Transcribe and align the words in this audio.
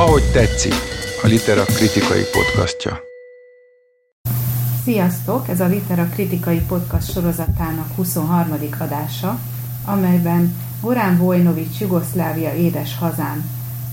Ahogy 0.00 0.30
tetszik, 0.32 0.74
a 1.22 1.26
Litera 1.26 1.64
kritikai 1.64 2.22
podcastja. 2.32 3.00
Sziasztok! 4.84 5.48
Ez 5.48 5.60
a 5.60 5.66
Litera 5.66 6.04
kritikai 6.04 6.60
podcast 6.60 7.12
sorozatának 7.12 7.94
23. 7.96 8.58
adása, 8.78 9.38
amelyben 9.84 10.54
Gorán 10.80 11.18
Vojnovics 11.18 11.80
Jugoszlávia 11.80 12.54
édes 12.54 12.98
hazán 12.98 13.44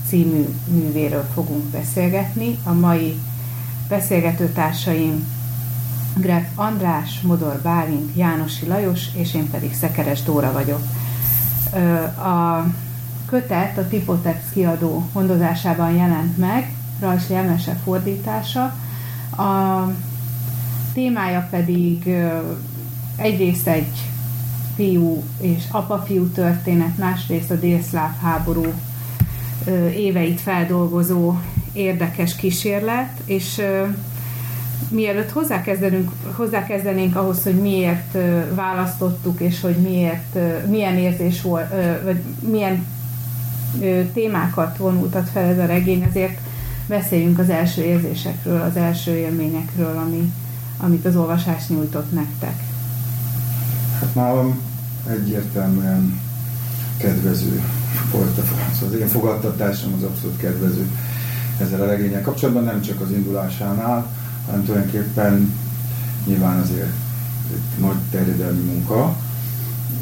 című 0.06 0.44
művéről 0.68 1.24
fogunk 1.34 1.64
beszélgetni. 1.64 2.58
A 2.64 2.72
mai 2.72 3.18
beszélgetőtársaim 3.88 5.26
Gref 6.16 6.46
András, 6.54 7.20
Modor 7.20 7.60
Bálint, 7.62 8.16
Jánosi 8.16 8.66
Lajos, 8.66 9.02
és 9.14 9.34
én 9.34 9.50
pedig 9.50 9.74
Szekeres 9.74 10.22
Dóra 10.22 10.52
vagyok. 10.52 10.80
A 12.18 12.64
kötet 13.28 13.78
a 13.78 13.88
Tipotex 13.88 14.38
kiadó 14.52 15.08
gondozásában 15.12 15.92
jelent 15.92 16.36
meg, 16.38 16.72
Rajsli 17.00 17.34
Emese 17.34 17.72
fordítása. 17.84 18.62
A 19.36 19.82
témája 20.92 21.46
pedig 21.50 22.14
egyrészt 23.16 23.66
egy 23.66 24.10
fiú 24.74 25.22
és 25.40 25.62
apa-fiú 25.70 26.26
történet, 26.26 26.98
másrészt 26.98 27.50
a 27.50 27.56
délszláv 27.56 28.10
háború 28.22 28.66
éveit 29.96 30.40
feldolgozó 30.40 31.34
érdekes 31.72 32.36
kísérlet, 32.36 33.10
és 33.24 33.62
mielőtt 34.90 35.30
hozzákezdenünk, 35.30 36.10
hozzákezdenénk 36.32 37.16
ahhoz, 37.16 37.42
hogy 37.42 37.60
miért 37.60 38.18
választottuk, 38.54 39.40
és 39.40 39.60
hogy 39.60 39.76
miért, 39.76 40.38
milyen 40.68 40.96
érzés 40.96 41.42
volt, 41.42 41.72
vagy 42.04 42.20
milyen 42.50 42.86
témákat 44.12 44.76
vonultat 44.76 45.28
fel 45.28 45.44
ez 45.44 45.58
a 45.58 45.66
regény, 45.66 46.04
azért 46.04 46.38
beszéljünk 46.86 47.38
az 47.38 47.50
első 47.50 47.82
érzésekről, 47.82 48.60
az 48.60 48.76
első 48.76 49.16
élményekről, 49.16 49.96
ami, 49.96 50.32
amit 50.76 51.04
az 51.04 51.16
olvasás 51.16 51.68
nyújtott 51.68 52.12
nektek. 52.12 52.62
Hát 54.00 54.14
nálam 54.14 54.58
egyértelműen 55.08 56.20
kedvező 56.96 57.62
volt 58.12 58.38
az 58.82 58.94
én 59.00 59.06
fogadtatásom 59.08 59.92
az 59.96 60.02
abszolút 60.02 60.36
kedvező 60.36 60.90
ezzel 61.60 61.80
a 61.80 61.86
regényel 61.86 62.22
kapcsolatban, 62.22 62.64
nem 62.64 62.80
csak 62.80 63.00
az 63.00 63.10
indulásánál, 63.10 64.06
hanem 64.46 64.64
tulajdonképpen 64.64 65.54
nyilván 66.26 66.60
azért 66.60 66.92
nagy 67.78 67.96
terjedelmi 68.10 68.60
munka, 68.60 69.16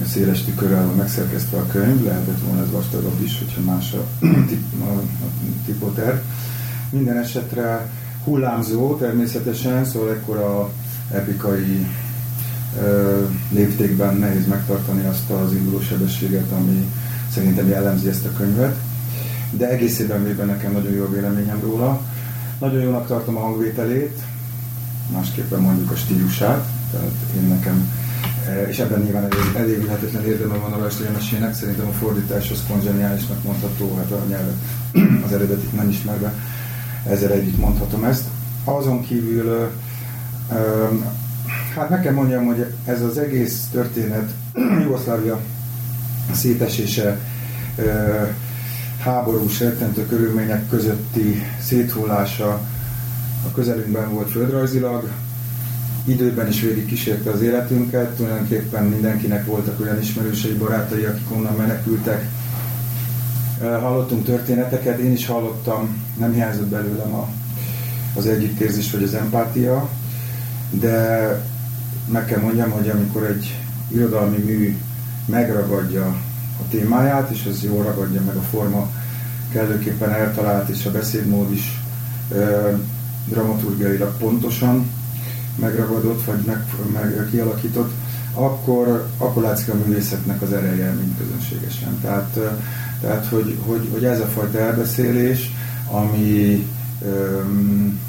széles 0.04 0.42
tükörrel 0.42 0.86
megszerkesztve 0.86 1.58
a 1.58 1.66
könyv, 1.66 2.04
lehetett 2.04 2.40
volna 2.46 2.62
ez 2.62 2.70
vastagabb 2.70 3.22
is, 3.22 3.38
hogyha 3.38 3.72
más 3.72 3.92
a, 3.92 4.06
a, 4.88 4.92
a 4.98 5.28
tipoter. 5.64 6.22
Minden 6.90 7.16
esetre 7.16 7.90
hullámzó 8.24 8.96
természetesen, 8.96 9.84
szóval 9.84 10.10
ekkora 10.10 10.70
epikai 11.12 11.86
ö, 12.82 13.24
léptékben 13.50 14.16
nehéz 14.16 14.46
megtartani 14.46 15.06
azt 15.06 15.30
az 15.30 15.52
induló 15.52 15.80
sebességet, 15.80 16.50
ami 16.50 16.90
szerintem 17.30 17.68
jellemzi 17.68 18.08
ezt 18.08 18.26
a 18.26 18.36
könyvet. 18.36 18.76
De 19.50 19.68
egészében 19.68 20.24
véve 20.24 20.44
nekem 20.44 20.72
nagyon 20.72 20.92
jó 20.92 21.04
a 21.04 21.10
véleményem 21.10 21.60
róla. 21.60 22.00
Nagyon 22.58 22.82
jónak 22.82 23.06
tartom 23.06 23.36
a 23.36 23.40
hangvételét, 23.40 24.18
másképpen 25.12 25.60
mondjuk 25.60 25.90
a 25.90 25.96
stílusát, 25.96 26.68
tehát 26.90 27.14
én 27.36 27.48
nekem 27.48 27.90
és 28.68 28.78
ebben 28.78 29.00
nyilván 29.00 29.28
elévülhetetlen 29.56 30.24
érdeme 30.24 30.56
van 30.56 30.72
a 30.72 30.76
Wesley 30.76 31.52
szerintem 31.52 31.86
a 31.86 31.92
fordítás 31.92 32.50
az 32.50 32.62
kongeniálisnak 32.68 33.42
mondható, 33.42 33.96
hát 33.96 34.10
a 34.10 34.24
nyelvet 34.28 34.54
az 35.26 35.32
eredetit 35.32 35.72
nem 35.72 35.88
ismerve, 35.88 36.32
ezzel 37.08 37.32
együtt 37.32 37.58
mondhatom 37.58 38.04
ezt. 38.04 38.24
Azon 38.64 39.02
kívül, 39.02 39.70
hát 41.74 41.90
meg 41.90 42.02
kell 42.02 42.12
mondjam, 42.12 42.44
hogy 42.44 42.66
ez 42.84 43.02
az 43.02 43.18
egész 43.18 43.66
történet, 43.72 44.30
Jugoszlávia 44.82 45.40
szétesése, 46.32 47.18
háborús, 49.00 49.60
rettentő 49.60 50.06
körülmények 50.06 50.68
közötti 50.68 51.42
széthullása 51.60 52.60
a 53.46 53.52
közelünkben 53.54 54.12
volt 54.12 54.30
földrajzilag, 54.30 55.08
időben 56.06 56.48
is 56.48 56.60
végig 56.60 56.86
kísérte 56.86 57.30
az 57.30 57.42
életünket, 57.42 58.16
tulajdonképpen 58.16 58.84
mindenkinek 58.84 59.46
voltak 59.46 59.80
olyan 59.80 60.00
ismerősei, 60.00 60.52
barátai, 60.52 61.04
akik 61.04 61.30
onnan 61.30 61.54
menekültek. 61.56 62.28
Hallottunk 63.60 64.24
történeteket, 64.24 64.98
én 64.98 65.12
is 65.12 65.26
hallottam, 65.26 66.04
nem 66.18 66.32
hiányzott 66.32 66.68
belőlem 66.68 67.14
a, 67.14 67.28
az 68.14 68.26
együttérzés 68.26 68.90
vagy 68.90 69.02
az 69.02 69.14
empátia, 69.14 69.88
de 70.70 71.28
meg 72.12 72.24
kell 72.24 72.40
mondjam, 72.40 72.70
hogy 72.70 72.88
amikor 72.88 73.22
egy 73.24 73.60
irodalmi 73.88 74.38
mű 74.38 74.76
megragadja 75.26 76.06
a 76.60 76.68
témáját, 76.70 77.30
és 77.30 77.46
az 77.50 77.62
jól 77.62 77.82
ragadja 77.82 78.20
meg 78.26 78.36
a 78.36 78.42
forma 78.50 78.90
kellőképpen 79.52 80.10
eltalált, 80.10 80.68
és 80.68 80.86
a 80.86 80.90
beszédmód 80.90 81.52
is 81.52 81.80
dramaturgiailag 83.28 84.16
pontosan, 84.18 84.90
megragadott, 85.60 86.24
vagy 86.24 86.40
meg, 86.46 86.64
meg 86.92 87.28
kialakított, 87.30 87.92
akkor, 88.34 89.06
akkor 89.18 89.42
látszik 89.42 89.68
a 89.68 89.76
művészetnek 89.86 90.42
az 90.42 90.52
ereje, 90.52 90.92
mint 90.92 91.18
közönségesen. 91.18 92.00
Tehát, 92.00 92.38
tehát 93.00 93.26
hogy, 93.26 93.58
hogy, 93.66 93.88
hogy 93.92 94.04
ez 94.04 94.20
a 94.20 94.26
fajta 94.26 94.58
elbeszélés, 94.58 95.50
ami 95.90 96.66
öm, 97.04 98.00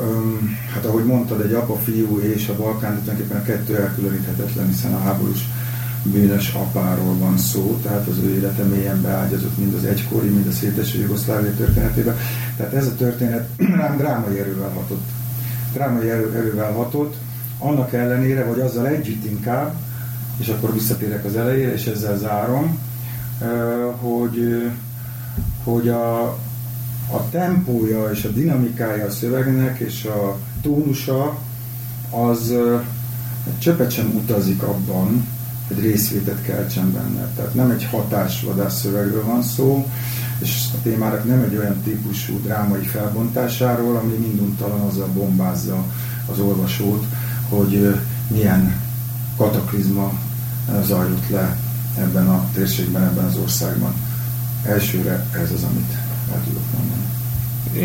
öm, 0.00 0.58
hát 0.74 0.84
ahogy 0.84 1.04
mondtad, 1.04 1.40
egy 1.40 1.52
apa, 1.52 1.76
fiú 1.76 2.18
és 2.18 2.48
a 2.48 2.56
Balkán, 2.56 3.00
tulajdonképpen 3.00 3.40
a 3.40 3.44
kettő 3.44 3.76
elkülöníthetetlen, 3.76 4.66
hiszen 4.66 4.94
a 4.94 4.98
háborús 4.98 5.48
bűnös 6.12 6.52
apáról 6.52 7.16
van 7.18 7.38
szó, 7.38 7.78
tehát 7.82 8.06
az 8.06 8.18
ő 8.18 8.34
élete 8.34 8.62
mélyen 8.62 9.02
beágyazott 9.02 9.58
mind 9.58 9.74
az 9.74 9.84
egykori, 9.84 10.28
mind 10.28 10.46
a 10.46 10.52
széteső 10.52 11.00
Jugoszlávia 11.00 11.54
történetében. 11.54 12.16
Tehát 12.56 12.72
ez 12.72 12.86
a 12.86 12.94
történet 12.94 13.48
rám 13.80 13.96
drámai 13.96 14.38
erővel 14.38 14.68
hatott. 14.68 15.04
Drámai 15.72 16.10
erő, 16.10 16.34
erővel 16.36 16.72
hatott, 16.72 17.16
annak 17.58 17.92
ellenére, 17.92 18.44
vagy 18.44 18.60
azzal 18.60 18.86
együtt 18.86 19.24
inkább, 19.24 19.74
és 20.36 20.48
akkor 20.48 20.72
visszatérek 20.72 21.24
az 21.24 21.36
elejére, 21.36 21.72
és 21.72 21.86
ezzel 21.86 22.18
zárom, 22.18 22.78
hogy, 24.00 24.70
hogy 25.64 25.88
a, 25.88 26.22
a 27.10 27.28
tempója 27.30 28.10
és 28.10 28.24
a 28.24 28.28
dinamikája 28.28 29.06
a 29.06 29.10
szövegnek, 29.10 29.78
és 29.78 30.04
a 30.04 30.36
tónusa 30.62 31.38
az 32.10 32.54
csöpet 33.58 33.90
sem 33.90 34.12
utazik 34.14 34.62
abban, 34.62 35.26
hogy 35.66 35.80
részvétet 35.80 36.42
keltsen 36.42 36.92
benne. 36.92 37.28
Tehát 37.36 37.54
nem 37.54 37.70
egy 37.70 37.84
hatásvadász 37.84 38.80
szövegről 38.80 39.24
van 39.24 39.42
szó, 39.42 39.90
és 40.38 40.64
a 40.74 40.82
témának 40.82 41.24
nem 41.24 41.40
egy 41.40 41.56
olyan 41.56 41.80
típusú 41.82 42.40
drámai 42.42 42.84
felbontásáról, 42.84 43.96
ami 43.96 44.12
minduntalan 44.12 44.80
azzal 44.80 45.06
bombázza 45.06 45.84
az 46.32 46.38
olvasót, 46.38 47.04
hogy 47.48 47.94
milyen 48.28 48.80
kataklizma 49.36 50.12
zajlott 50.84 51.28
le 51.28 51.56
ebben 51.98 52.28
a 52.28 52.48
térségben, 52.52 53.02
ebben 53.02 53.24
az 53.24 53.36
országban. 53.36 53.94
Elsőre 54.62 55.26
ez 55.42 55.52
az, 55.52 55.62
amit 55.62 55.92
el 56.32 56.42
tudok 56.44 56.62
mondani. 56.78 57.04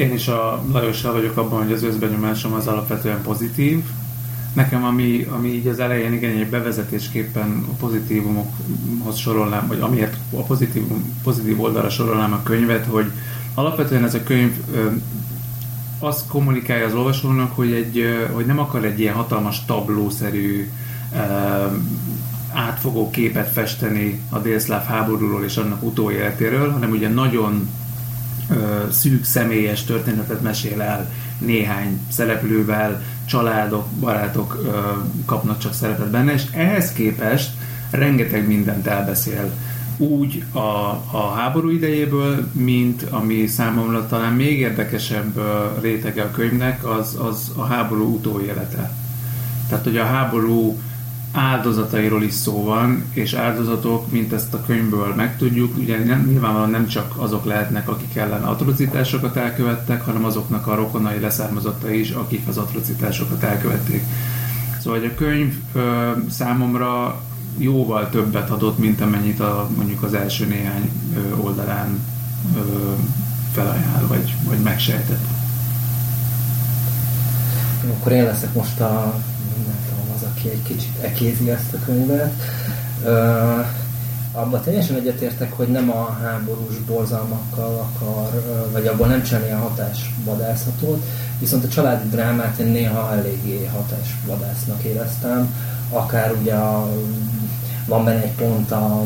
Én 0.03 0.13
is 0.13 0.27
a 0.27 0.63
Lajossal 0.71 1.13
vagyok 1.13 1.37
abban, 1.37 1.63
hogy 1.63 1.71
az 1.71 1.83
összbenyomásom 1.83 2.53
az 2.53 2.67
alapvetően 2.67 3.21
pozitív, 3.21 3.83
Nekem, 4.53 4.83
ami, 4.83 5.27
ami 5.29 5.49
így 5.49 5.67
az 5.67 5.79
elején 5.79 6.13
igen, 6.13 6.37
egy 6.37 6.49
bevezetésképpen 6.49 7.65
a 7.69 7.73
pozitívumokhoz 7.79 9.17
sorolnám, 9.17 9.67
vagy 9.67 9.79
amiért 9.79 10.15
a 10.31 10.41
pozitív, 10.41 10.83
pozitív 11.23 11.61
oldalra 11.61 11.89
sorolnám 11.89 12.33
a 12.33 12.43
könyvet, 12.43 12.85
hogy 12.85 13.11
alapvetően 13.53 14.03
ez 14.03 14.13
a 14.13 14.23
könyv 14.23 14.51
azt 15.99 16.27
kommunikálja 16.27 16.85
az 16.85 16.93
olvasónak, 16.93 17.55
hogy, 17.55 17.71
egy, 17.71 18.27
hogy 18.31 18.45
nem 18.45 18.59
akar 18.59 18.85
egy 18.85 18.99
ilyen 18.99 19.13
hatalmas 19.13 19.65
tablószerű 19.65 20.69
átfogó 22.53 23.09
képet 23.09 23.51
festeni 23.51 24.21
a 24.29 24.39
délszláv 24.39 24.85
háborúról 24.85 25.43
és 25.43 25.57
annak 25.57 25.83
utóéletéről, 25.83 26.71
hanem 26.71 26.91
ugye 26.91 27.09
nagyon 27.09 27.69
szűk 28.89 29.23
személyes 29.23 29.83
történetet 29.83 30.41
mesél 30.41 30.81
el 30.81 31.11
néhány 31.37 31.99
szereplővel, 32.09 33.03
családok, 33.31 33.85
barátok 33.99 34.61
kapnak 35.25 35.57
csak 35.57 35.73
szerepet 35.73 36.09
benne, 36.09 36.33
és 36.33 36.43
ehhez 36.51 36.91
képest 36.91 37.49
rengeteg 37.91 38.47
mindent 38.47 38.87
elbeszél 38.87 39.51
úgy 39.97 40.43
a, 40.51 40.59
a 41.11 41.33
háború 41.35 41.69
idejéből, 41.69 42.47
mint 42.51 43.03
ami 43.09 43.47
számomra 43.47 44.07
talán 44.07 44.33
még 44.33 44.59
érdekesebb 44.59 45.41
rétege 45.81 46.21
a 46.23 46.31
könyvnek, 46.31 46.85
az, 46.85 47.17
az 47.19 47.51
a 47.55 47.63
háború 47.63 48.13
utóélete. 48.13 48.95
Tehát, 49.69 49.83
hogy 49.83 49.97
a 49.97 50.05
háború 50.05 50.79
áldozatairól 51.31 52.23
is 52.23 52.33
szó 52.33 52.63
van, 52.63 53.03
és 53.13 53.33
áldozatok, 53.33 54.11
mint 54.11 54.33
ezt 54.33 54.53
a 54.53 54.63
könyvből 54.65 55.13
megtudjuk, 55.15 55.77
ugye 55.77 56.03
nem, 56.03 56.25
nyilvánvalóan 56.27 56.69
nem 56.69 56.87
csak 56.87 57.13
azok 57.17 57.45
lehetnek, 57.45 57.89
akik 57.89 58.15
ellen 58.15 58.43
atrocitásokat 58.43 59.35
elkövettek, 59.35 60.01
hanem 60.01 60.25
azoknak 60.25 60.67
a 60.67 60.75
rokonai 60.75 61.19
leszármazottai 61.19 61.99
is, 61.99 62.09
akik 62.09 62.47
az 62.47 62.57
atrocitásokat 62.57 63.43
elkövették. 63.43 64.03
Szóval 64.81 64.99
hogy 64.99 65.11
a 65.13 65.15
könyv 65.15 65.53
ö, 65.73 66.11
számomra 66.29 67.21
jóval 67.57 68.09
többet 68.09 68.49
adott, 68.49 68.77
mint 68.77 69.01
amennyit 69.01 69.39
a, 69.39 69.69
mondjuk 69.75 70.03
az 70.03 70.13
első 70.13 70.45
néhány 70.45 70.91
ö, 71.15 71.35
oldalán 71.35 71.99
ö, 72.55 72.59
felajánl, 73.53 74.07
vagy, 74.07 74.35
vagy 74.43 74.59
megsejtett. 74.59 75.25
Akkor 77.89 78.11
én 78.11 78.23
leszek 78.23 78.53
most 78.53 78.79
a, 78.79 79.21
aki 80.41 80.49
egy 80.49 80.63
kicsit 80.63 80.97
ekézi 81.01 81.49
ezt 81.49 81.73
a 81.73 81.77
könyvet. 81.85 82.33
Uh, 83.03 83.65
abban 84.31 84.61
teljesen 84.61 84.95
egyetértek, 84.95 85.53
hogy 85.53 85.67
nem 85.67 85.89
a 85.91 86.17
háborús 86.21 86.77
borzalmakkal 86.77 87.89
akar, 87.89 88.43
vagy 88.71 88.87
abban 88.87 89.09
nem 89.09 89.23
csinálni 89.23 89.51
a 89.51 89.57
hatásvadászatot, 89.57 91.03
viszont 91.39 91.63
a 91.63 91.67
családi 91.67 92.09
drámát 92.09 92.59
én 92.59 92.67
néha 92.67 93.13
eléggé 93.13 93.65
hatásvadásznak 93.65 94.83
éreztem, 94.83 95.53
akár 95.89 96.31
ugye 96.41 96.53
a, 96.53 96.89
van 97.85 98.05
benne 98.05 98.21
egy 98.21 98.35
pont 98.35 98.71
a, 98.71 99.01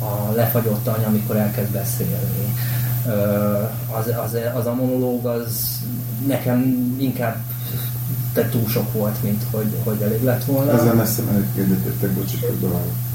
a 0.00 0.32
lefagyott 0.34 0.86
anya, 0.86 1.06
amikor 1.06 1.36
elkezd 1.36 1.70
beszélni. 1.70 2.54
Az, 3.98 4.06
az, 4.24 4.36
az 4.54 4.66
a 4.66 4.74
monológ 4.74 5.26
az 5.26 5.80
nekem 6.26 6.60
inkább 6.98 7.36
te 8.32 8.48
túl 8.48 8.68
sok 8.68 8.92
volt, 8.92 9.22
mint 9.22 9.42
hogy, 9.50 9.76
hogy 9.84 10.00
elég 10.02 10.22
lett 10.22 10.44
volna. 10.44 10.72
Ezzel 10.72 10.94
messze 10.94 11.22
menők 11.22 11.56
egyetértek, 11.56 12.10
bocs, 12.10 12.30
hogy 12.40 12.70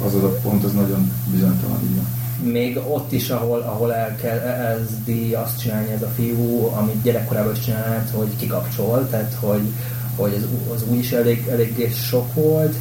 Az 0.05 0.15
az 0.15 0.23
a 0.23 0.29
pont, 0.29 0.63
az 0.63 0.73
nagyon 0.73 1.11
bizonytalan 1.31 1.79
így 1.83 1.95
van. 1.95 2.05
Még 2.51 2.77
ott 2.77 3.11
is, 3.11 3.29
ahol, 3.29 3.59
ahol 3.61 3.93
elkezdi 3.93 5.33
azt 5.33 5.59
csinálni 5.59 5.91
ez 5.91 6.01
a 6.01 6.11
fiú, 6.15 6.65
amit 6.65 7.01
gyerekkorában 7.01 7.51
is 7.51 7.59
csinált, 7.59 8.09
hogy 8.09 8.35
kikapcsol, 8.37 9.07
tehát 9.09 9.37
hogy, 9.39 9.71
hogy 10.15 10.33
az, 10.33 10.73
az 10.73 10.83
új 10.89 10.97
is 10.97 11.11
elég, 11.11 11.47
eléggé 11.47 11.89
sok 11.89 12.33
volt. 12.33 12.75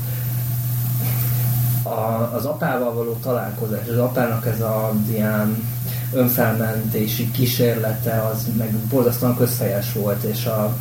A, 1.83 2.35
az 2.35 2.45
apával 2.45 2.95
való 2.95 3.19
találkozás, 3.23 3.89
az 3.89 3.99
apának 3.99 4.47
ez 4.47 4.61
a 4.61 4.93
ilyen 5.11 5.67
önfelmentési 6.13 7.31
kísérlete, 7.31 8.31
az 8.33 8.47
meg 8.59 8.71
borzasztóan 8.71 9.37
közfejes 9.37 9.93
volt, 9.93 10.23
és 10.23 10.47
a, 10.47 10.77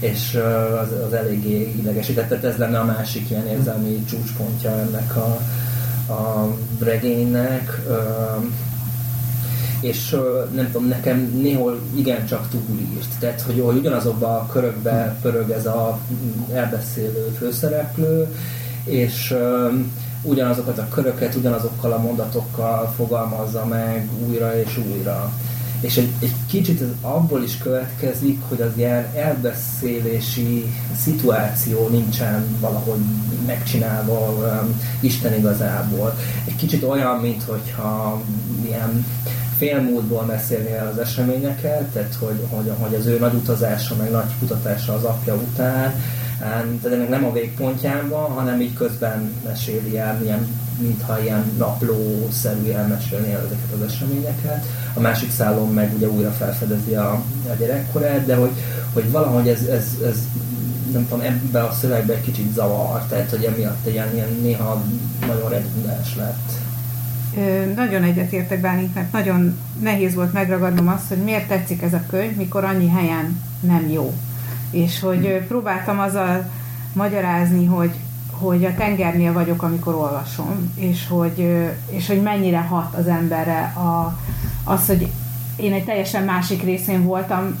és 0.00 0.38
az, 0.82 0.88
az 1.06 1.12
eléggé 1.12 1.74
idegesített. 1.78 2.28
Tehát 2.28 2.44
ez 2.44 2.56
lenne 2.56 2.78
a 2.78 2.84
másik 2.84 3.30
ilyen 3.30 3.46
érzelmi 3.46 4.04
csúcspontja 4.04 4.70
ennek 4.70 5.16
a, 5.16 5.40
a 6.12 6.54
regénynek. 6.80 7.80
És 9.80 10.16
nem 10.54 10.66
tudom, 10.72 10.88
nekem 10.88 11.38
néhol 11.42 11.80
igencsak 11.96 12.48
túlírt. 12.48 13.18
Tehát, 13.18 13.40
hogy, 13.40 13.60
hogy 13.64 13.76
ugyanazokban 13.76 14.34
a 14.34 14.46
körökbe 14.46 15.16
pörög 15.22 15.50
ez 15.50 15.66
a 15.66 15.98
elbeszélő 16.52 17.34
főszereplő, 17.38 18.34
és 18.84 19.36
ugyanazokat 20.22 20.78
a 20.78 20.88
köröket, 20.88 21.34
ugyanazokkal 21.34 21.92
a 21.92 21.98
mondatokkal 21.98 22.92
fogalmazza 22.96 23.64
meg 23.64 24.08
újra 24.26 24.58
és 24.58 24.78
újra 24.92 25.32
és 25.80 25.96
egy, 25.96 26.10
egy 26.20 26.32
kicsit 26.46 26.80
ez 26.80 26.88
abból 27.00 27.42
is 27.42 27.58
következik, 27.58 28.40
hogy 28.48 28.60
az 28.60 28.70
ilyen 28.76 29.06
elbeszélési 29.14 30.74
szituáció 31.02 31.88
nincsen 31.88 32.44
valahogy 32.60 33.00
megcsinálva 33.46 34.30
um, 34.30 34.80
Isten 35.00 35.34
igazából. 35.34 36.18
Egy 36.44 36.56
kicsit 36.56 36.82
olyan, 36.82 37.20
mint 37.20 37.42
hogyha 37.42 38.22
ilyen 38.64 39.04
félmúltból 39.56 40.22
mesélnél 40.22 40.90
az 40.92 40.98
eseményeket, 40.98 41.82
tehát 41.82 42.14
hogy, 42.14 42.46
hogy, 42.48 42.72
hogy 42.78 42.94
az 42.94 43.06
ő 43.06 43.18
nagy 43.18 43.34
utazása, 43.34 43.96
meg 43.96 44.10
nagy 44.10 44.38
kutatása 44.38 44.94
az 44.94 45.04
apja 45.04 45.34
után, 45.34 45.94
de 46.82 46.96
meg 46.96 47.08
nem 47.08 47.24
a 47.24 47.32
végpontján 47.32 48.08
van, 48.08 48.30
hanem 48.30 48.60
így 48.60 48.74
közben 48.74 49.32
meséli 49.44 49.98
el, 49.98 50.22
ilyen, 50.22 50.46
mintha 50.78 51.22
ilyen 51.22 51.52
naplószerű 51.58 52.70
elmesélni 52.70 53.32
el 53.32 53.38
ezeket 53.38 53.72
az 53.74 53.92
eseményeket. 53.92 54.64
A 54.96 55.00
másik 55.00 55.30
szálon 55.30 55.72
meg 55.72 55.94
ugye 55.94 56.08
újra 56.08 56.30
felfedezi 56.30 56.94
a, 56.94 57.10
a 57.48 57.54
gyerekkorát, 57.58 58.26
de 58.26 58.34
hogy, 58.36 58.50
hogy 58.92 59.10
valahogy 59.10 59.48
ez, 59.48 59.62
ez, 59.62 59.96
ez 60.06 60.16
nem 60.92 61.08
tudom, 61.08 61.24
ebbe 61.24 61.62
a 61.62 61.72
szövegbe 61.72 62.14
egy 62.14 62.20
kicsit 62.20 62.52
zavar, 62.52 63.02
tehát 63.08 63.30
hogy 63.30 63.44
emiatt 63.44 63.86
ilyen, 63.86 64.14
ilyen 64.14 64.38
néha 64.42 64.82
nagyon 65.26 65.48
redundáns 65.48 66.16
lett. 66.16 66.52
Ö, 67.36 67.72
nagyon 67.74 68.02
egyetértek 68.02 68.60
mert 68.94 69.12
nagyon 69.12 69.58
nehéz 69.80 70.14
volt 70.14 70.32
megragadnom 70.32 70.88
azt, 70.88 71.08
hogy 71.08 71.18
miért 71.18 71.48
tetszik 71.48 71.82
ez 71.82 71.92
a 71.92 72.02
könyv, 72.10 72.36
mikor 72.36 72.64
annyi 72.64 72.88
helyen 72.88 73.42
nem 73.60 73.90
jó 73.90 74.14
és 74.70 75.00
hogy 75.00 75.44
próbáltam 75.48 75.98
azzal 75.98 76.50
magyarázni, 76.92 77.66
hogy, 77.66 77.90
hogy 78.38 78.64
a 78.64 78.74
tengernél 78.74 79.32
vagyok, 79.32 79.62
amikor 79.62 79.94
olvasom, 79.94 80.72
és 80.74 81.06
hogy, 81.08 81.68
és 81.90 82.06
hogy 82.06 82.22
mennyire 82.22 82.60
hat 82.60 82.94
az 82.94 83.06
emberre 83.06 83.60
a, 83.60 84.18
az, 84.64 84.86
hogy 84.86 85.10
én 85.56 85.72
egy 85.72 85.84
teljesen 85.84 86.22
másik 86.22 86.62
részén 86.62 87.04
voltam 87.04 87.56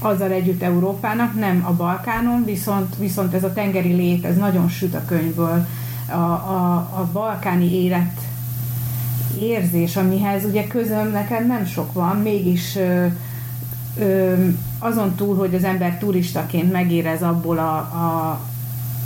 azzal 0.00 0.30
együtt 0.30 0.62
Európának, 0.62 1.38
nem 1.38 1.64
a 1.66 1.72
Balkánon, 1.72 2.44
viszont, 2.44 2.96
viszont 2.96 3.34
ez 3.34 3.44
a 3.44 3.52
tengeri 3.52 3.92
lét, 3.92 4.24
ez 4.24 4.36
nagyon 4.36 4.68
süt 4.68 4.94
a 4.94 5.04
könyvből. 5.04 5.66
A, 6.08 6.14
a, 6.14 6.74
a 6.74 7.08
balkáni 7.12 7.84
élet 7.84 8.20
érzés, 9.40 9.96
amihez 9.96 10.44
ugye 10.44 10.66
közöm 10.66 11.10
nekem 11.10 11.46
nem 11.46 11.66
sok 11.66 11.92
van, 11.92 12.16
mégis 12.16 12.76
ö, 12.76 13.06
ö, 13.98 14.34
azon 14.78 15.14
túl, 15.14 15.36
hogy 15.36 15.54
az 15.54 15.64
ember 15.64 15.98
turistaként 15.98 16.72
megérez 16.72 17.22
abból 17.22 17.58
a, 17.58 17.76
a, 17.76 18.40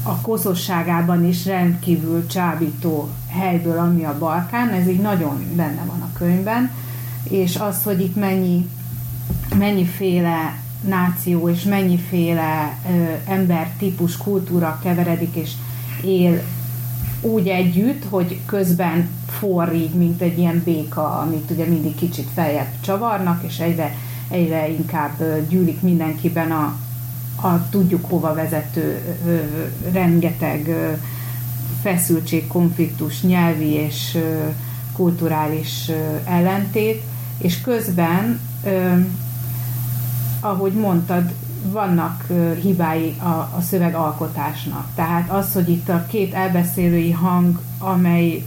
a 0.06 0.20
koszosságában 0.20 1.24
is 1.24 1.46
rendkívül 1.46 2.26
csábító 2.26 3.08
helyből, 3.28 3.78
ami 3.78 4.04
a 4.04 4.18
Balkán, 4.18 4.68
ez 4.68 4.88
így 4.88 5.00
nagyon 5.00 5.44
benne 5.56 5.84
van 5.84 6.00
a 6.00 6.18
könyvben, 6.18 6.70
és 7.22 7.56
az, 7.56 7.82
hogy 7.82 8.00
itt 8.00 8.16
mennyi, 8.16 8.68
mennyiféle 9.58 10.58
náció 10.88 11.48
és 11.48 11.62
mennyiféle 11.62 12.76
ö, 12.90 13.30
embertípus, 13.30 14.16
kultúra 14.16 14.78
keveredik 14.82 15.34
és 15.34 15.50
él 16.02 16.42
úgy 17.20 17.48
együtt, 17.48 18.04
hogy 18.08 18.40
közben 18.46 19.08
forrig, 19.28 19.94
mint 19.94 20.20
egy 20.20 20.38
ilyen 20.38 20.62
béka, 20.64 21.18
amit 21.18 21.50
ugye 21.50 21.64
mindig 21.64 21.94
kicsit 21.94 22.28
feljebb 22.34 22.68
csavarnak, 22.80 23.42
és 23.42 23.58
egyre 23.58 23.94
egyre 24.28 24.68
inkább 24.68 25.46
gyűlik 25.48 25.80
mindenkiben 25.80 26.50
a, 26.50 26.76
a 27.42 27.68
tudjuk 27.68 28.08
hova 28.08 28.34
vezető 28.34 29.00
rengeteg 29.92 30.76
feszültség, 31.82 32.46
konfliktus, 32.46 33.22
nyelvi 33.22 33.70
és 33.70 34.18
kulturális 34.92 35.90
ellentét, 36.24 37.02
és 37.38 37.60
közben, 37.60 38.40
ahogy 40.40 40.72
mondtad, 40.72 41.32
vannak 41.70 42.24
hibái 42.62 43.16
a, 43.18 43.26
a 43.26 43.58
szövegalkotásnak. 43.60 44.86
Tehát 44.94 45.30
az, 45.30 45.52
hogy 45.52 45.68
itt 45.68 45.88
a 45.88 46.06
két 46.06 46.34
elbeszélői 46.34 47.10
hang, 47.10 47.60
amely 47.78 48.46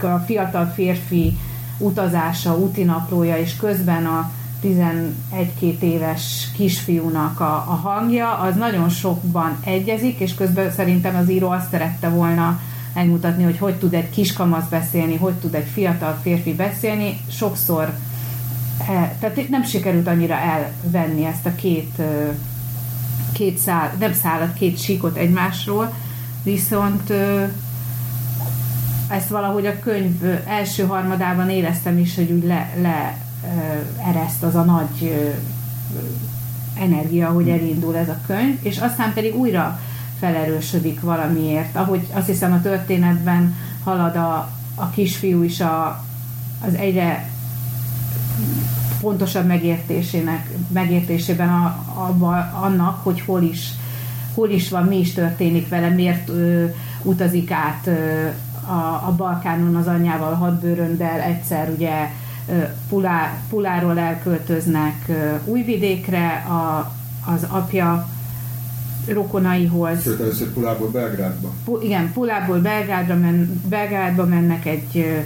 a 0.00 0.18
fiatal 0.26 0.66
férfi 0.66 1.38
utazása, 1.78 2.56
útinaplója, 2.56 3.38
és 3.38 3.56
közben 3.56 4.06
a 4.06 4.30
11-2 4.62 5.80
éves 5.80 6.48
kisfiúnak 6.56 7.40
a, 7.40 7.54
a 7.54 7.80
hangja, 7.82 8.38
az 8.38 8.56
nagyon 8.56 8.88
sokban 8.88 9.56
egyezik, 9.64 10.18
és 10.18 10.34
közben 10.34 10.70
szerintem 10.70 11.16
az 11.16 11.30
író 11.30 11.50
azt 11.50 11.70
szerette 11.70 12.08
volna 12.08 12.60
megmutatni, 12.94 13.42
hogy 13.42 13.58
hogy 13.58 13.74
tud 13.74 13.94
egy 13.94 14.10
kiskamasz 14.10 14.68
beszélni, 14.68 15.16
hogy 15.16 15.34
tud 15.34 15.54
egy 15.54 15.68
fiatal 15.72 16.18
férfi 16.22 16.54
beszélni. 16.54 17.20
Sokszor, 17.30 17.94
e, 18.88 19.16
tehát 19.20 19.48
nem 19.48 19.64
sikerült 19.64 20.06
annyira 20.06 20.34
elvenni 20.34 21.24
ezt 21.24 21.46
a 21.46 21.54
két, 21.54 22.02
két 23.32 23.58
szál, 23.58 23.92
nem 23.98 24.12
szállat, 24.12 24.54
két 24.54 24.78
síkot 24.78 25.16
egymásról, 25.16 25.92
viszont 26.42 27.12
ezt 29.08 29.28
valahogy 29.28 29.66
a 29.66 29.78
könyv 29.78 30.24
első 30.46 30.86
harmadában 30.86 31.50
éreztem 31.50 31.98
is, 31.98 32.14
hogy 32.14 32.30
úgy 32.30 32.44
le, 32.44 32.74
le 32.80 33.21
ereszt 34.06 34.42
az 34.42 34.54
a 34.54 34.62
nagy 34.62 35.32
energia, 36.78 37.28
hogy 37.28 37.48
elindul 37.48 37.96
ez 37.96 38.08
a 38.08 38.18
könyv, 38.26 38.58
és 38.62 38.78
aztán 38.78 39.12
pedig 39.12 39.34
újra 39.34 39.80
felerősödik 40.18 41.00
valamiért. 41.00 41.76
Ahogy 41.76 42.06
azt 42.12 42.26
hiszem 42.26 42.52
a 42.52 42.60
történetben 42.60 43.56
halad 43.84 44.16
a, 44.16 44.50
a 44.74 44.90
kisfiú 44.90 45.42
is 45.42 45.60
a, 45.60 46.04
az 46.66 46.74
egyre 46.74 47.30
pontosabb 49.00 49.46
megértésének, 49.46 50.50
megértésében 50.72 51.48
a, 51.48 51.64
a, 52.24 52.50
annak, 52.60 53.02
hogy 53.02 53.20
hol 53.20 53.42
is, 53.42 53.70
hol 54.34 54.50
is 54.50 54.70
van, 54.70 54.84
mi 54.84 54.98
is 54.98 55.12
történik 55.12 55.68
vele, 55.68 55.88
miért 55.88 56.28
ö, 56.28 56.66
utazik 57.02 57.50
át 57.50 57.86
a, 58.66 59.06
a 59.06 59.14
Balkánon 59.16 59.76
az 59.76 59.86
anyjával 59.86 60.34
hadbőröndel, 60.34 61.20
egyszer 61.20 61.70
ugye 61.76 62.10
Pulá, 62.88 63.32
Puláról 63.50 63.98
elköltöznek 63.98 65.10
Újvidékre, 65.44 66.28
a, 66.28 66.92
az 67.26 67.46
apja 67.48 68.08
rokonaihoz. 69.06 70.02
Sőt, 70.02 70.20
először 70.20 70.48
Pulából 70.48 70.88
Belgrádba. 70.88 71.52
Pu, 71.64 71.78
igen, 71.80 72.12
Pulából 72.12 72.58
Belgrádra 72.58 73.14
men, 73.14 73.60
Belgrádba 73.68 74.26
mennek 74.26 74.66
egy 74.66 75.22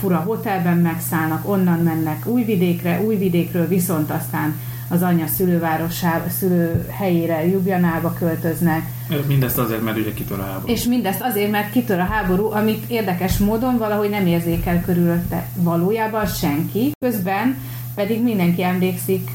fura 0.00 0.16
hotelben 0.16 0.76
megszállnak, 0.76 1.48
onnan 1.48 1.78
mennek 1.78 2.26
Újvidékre, 2.26 3.00
Újvidékről 3.00 3.68
viszont 3.68 4.10
aztán 4.10 4.54
az 4.90 5.02
anya 5.02 5.26
szülővárosába, 5.26 6.28
szülő 6.28 6.86
helyére, 6.88 7.46
Ljubljanába 7.46 8.12
költöznek. 8.12 8.82
Mindezt 9.26 9.58
azért, 9.58 9.82
mert 9.82 9.96
ugye 9.96 10.12
kitör 10.12 10.38
a 10.38 10.42
háború. 10.42 10.72
És 10.72 10.84
mindezt 10.84 11.22
azért, 11.22 11.50
mert 11.50 11.70
kitör 11.70 11.98
a 11.98 12.04
háború, 12.04 12.50
amit 12.50 12.90
érdekes 12.90 13.38
módon 13.38 13.78
valahogy 13.78 14.10
nem 14.10 14.26
érzékel 14.26 14.80
körülötte 14.80 15.46
valójában 15.54 16.26
senki. 16.26 16.92
Közben 16.98 17.56
pedig 17.94 18.22
mindenki 18.22 18.62
emlékszik 18.62 19.30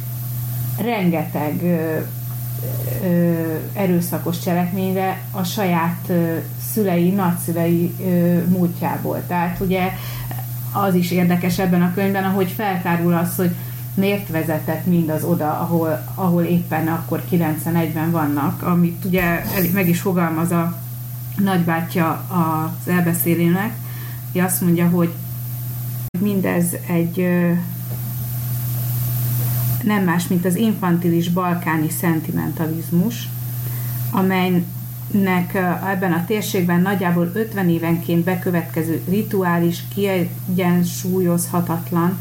rengeteg 0.82 1.64
ö, 1.64 1.98
ö, 3.08 3.34
erőszakos 3.74 4.40
cselekményre 4.40 5.22
a 5.32 5.44
saját 5.44 6.06
ö, 6.08 6.36
szülei, 6.74 7.10
nagyszülei 7.10 7.94
ö, 8.06 8.38
múltjából. 8.48 9.24
Tehát 9.28 9.60
ugye 9.60 9.92
az 10.72 10.96
is 10.96 11.12
érdekes 11.12 11.60
ebben 11.60 11.82
a 11.82 11.94
könyvben, 11.94 12.24
ahogy 12.24 12.52
feltárul 12.52 13.14
az, 13.14 13.36
hogy 13.36 13.56
miért 13.96 14.30
vezetett 14.30 14.86
mindaz 14.86 15.24
oda, 15.24 15.60
ahol, 15.60 16.04
ahol 16.16 16.44
éppen 16.44 16.88
akkor 16.88 17.24
91-ben 17.32 18.12
vannak, 18.12 18.62
amit 18.62 19.06
ugye 19.06 19.44
meg 19.74 19.90
is 19.90 20.00
fogalmaz 20.00 20.52
a 20.52 20.80
nagybátyja 21.38 22.12
az 22.12 22.88
elbeszélének, 22.88 23.76
hogy 24.32 24.42
azt 24.42 24.62
mondja, 24.62 24.88
hogy 24.88 25.14
mindez 26.20 26.76
egy 26.88 27.28
nem 29.84 30.04
más, 30.04 30.28
mint 30.28 30.46
az 30.46 30.56
infantilis 30.56 31.30
balkáni 31.30 31.90
szentimentalizmus, 31.90 33.30
amelynek 34.12 35.54
ebben 35.86 36.14
a 36.14 36.26
térségben 36.26 36.82
nagyjából 36.82 37.32
50 37.34 37.70
évenként 37.70 38.24
bekövetkező 38.24 39.02
rituális, 39.10 39.84
kiegyensúlyozhatatlan 39.94 42.18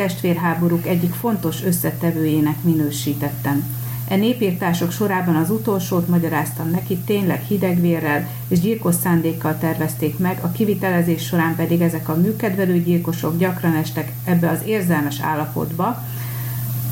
testvérháborúk 0.00 0.86
egyik 0.86 1.12
fontos 1.12 1.64
összetevőjének 1.64 2.62
minősítettem. 2.62 3.64
E 4.08 4.16
népírtások 4.16 4.92
sorában 4.92 5.36
az 5.36 5.50
utolsót 5.50 6.08
magyaráztam 6.08 6.70
neki, 6.70 6.96
tényleg 6.96 7.42
hidegvérrel 7.42 8.28
és 8.48 8.60
gyilkos 8.60 8.94
szándékkal 8.94 9.58
tervezték 9.58 10.18
meg, 10.18 10.38
a 10.42 10.50
kivitelezés 10.50 11.24
során 11.24 11.54
pedig 11.56 11.80
ezek 11.80 12.08
a 12.08 12.16
műkedvelő 12.16 12.82
gyilkosok 12.82 13.38
gyakran 13.38 13.74
estek 13.74 14.12
ebbe 14.24 14.50
az 14.50 14.60
érzelmes 14.64 15.20
állapotba, 15.20 16.02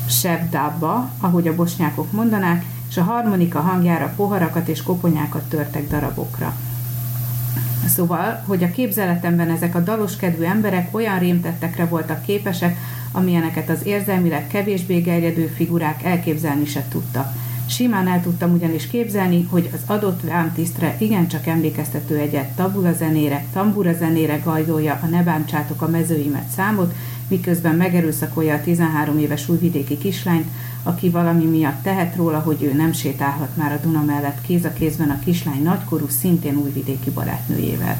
sebdábba, 0.09 1.11
ahogy 1.19 1.47
a 1.47 1.55
bosnyákok 1.55 2.11
mondanák, 2.11 2.65
és 2.89 2.97
a 2.97 3.03
harmonika 3.03 3.59
hangjára 3.59 4.13
poharakat 4.15 4.67
és 4.67 4.83
koponyákat 4.83 5.43
törtek 5.43 5.89
darabokra. 5.89 6.55
Szóval, 7.87 8.43
hogy 8.45 8.63
a 8.63 8.71
képzeletemben 8.71 9.49
ezek 9.49 9.75
a 9.75 9.79
daloskedvű 9.79 10.43
emberek 10.43 10.95
olyan 10.95 11.19
rémtettekre 11.19 11.85
voltak 11.85 12.25
képesek, 12.25 12.77
amilyeneket 13.11 13.69
az 13.69 13.79
érzelmileg 13.83 14.47
kevésbé 14.47 14.99
gerjedő 14.99 15.45
figurák 15.47 16.03
elképzelni 16.03 16.65
se 16.65 16.85
tudta. 16.89 17.33
Simán 17.69 18.07
el 18.07 18.21
tudtam 18.21 18.53
ugyanis 18.53 18.87
képzelni, 18.87 19.47
hogy 19.49 19.69
az 19.73 19.79
adott 19.85 20.21
vámtisztre 20.21 20.95
igencsak 20.99 21.47
emlékeztető 21.47 22.17
egyet 22.17 22.55
tabula 22.55 22.93
zenére, 22.93 23.45
tambura 23.53 23.93
zenére 23.93 24.41
gajolja 24.43 24.99
a 25.03 25.05
Ne 25.05 25.23
bántsátok 25.23 25.81
a 25.81 25.87
mezőimet 25.87 26.49
számot, 26.55 26.93
miközben 27.29 27.75
megerőszakolja 27.75 28.53
a 28.53 28.61
13 28.61 29.19
éves 29.19 29.49
újvidéki 29.49 29.97
kislányt, 29.97 30.47
aki 30.83 31.09
valami 31.09 31.45
miatt 31.45 31.83
tehet 31.83 32.15
róla, 32.15 32.39
hogy 32.39 32.63
ő 32.63 32.73
nem 32.73 32.93
sétálhat 32.93 33.55
már 33.55 33.71
a 33.71 33.79
Duna 33.83 34.03
mellett 34.03 34.41
kéz 34.41 34.65
a 34.65 34.73
kézben 34.73 35.09
a 35.09 35.19
kislány 35.19 35.63
nagykorú, 35.63 36.07
szintén 36.07 36.55
újvidéki 36.55 37.09
barátnőjével. 37.09 37.97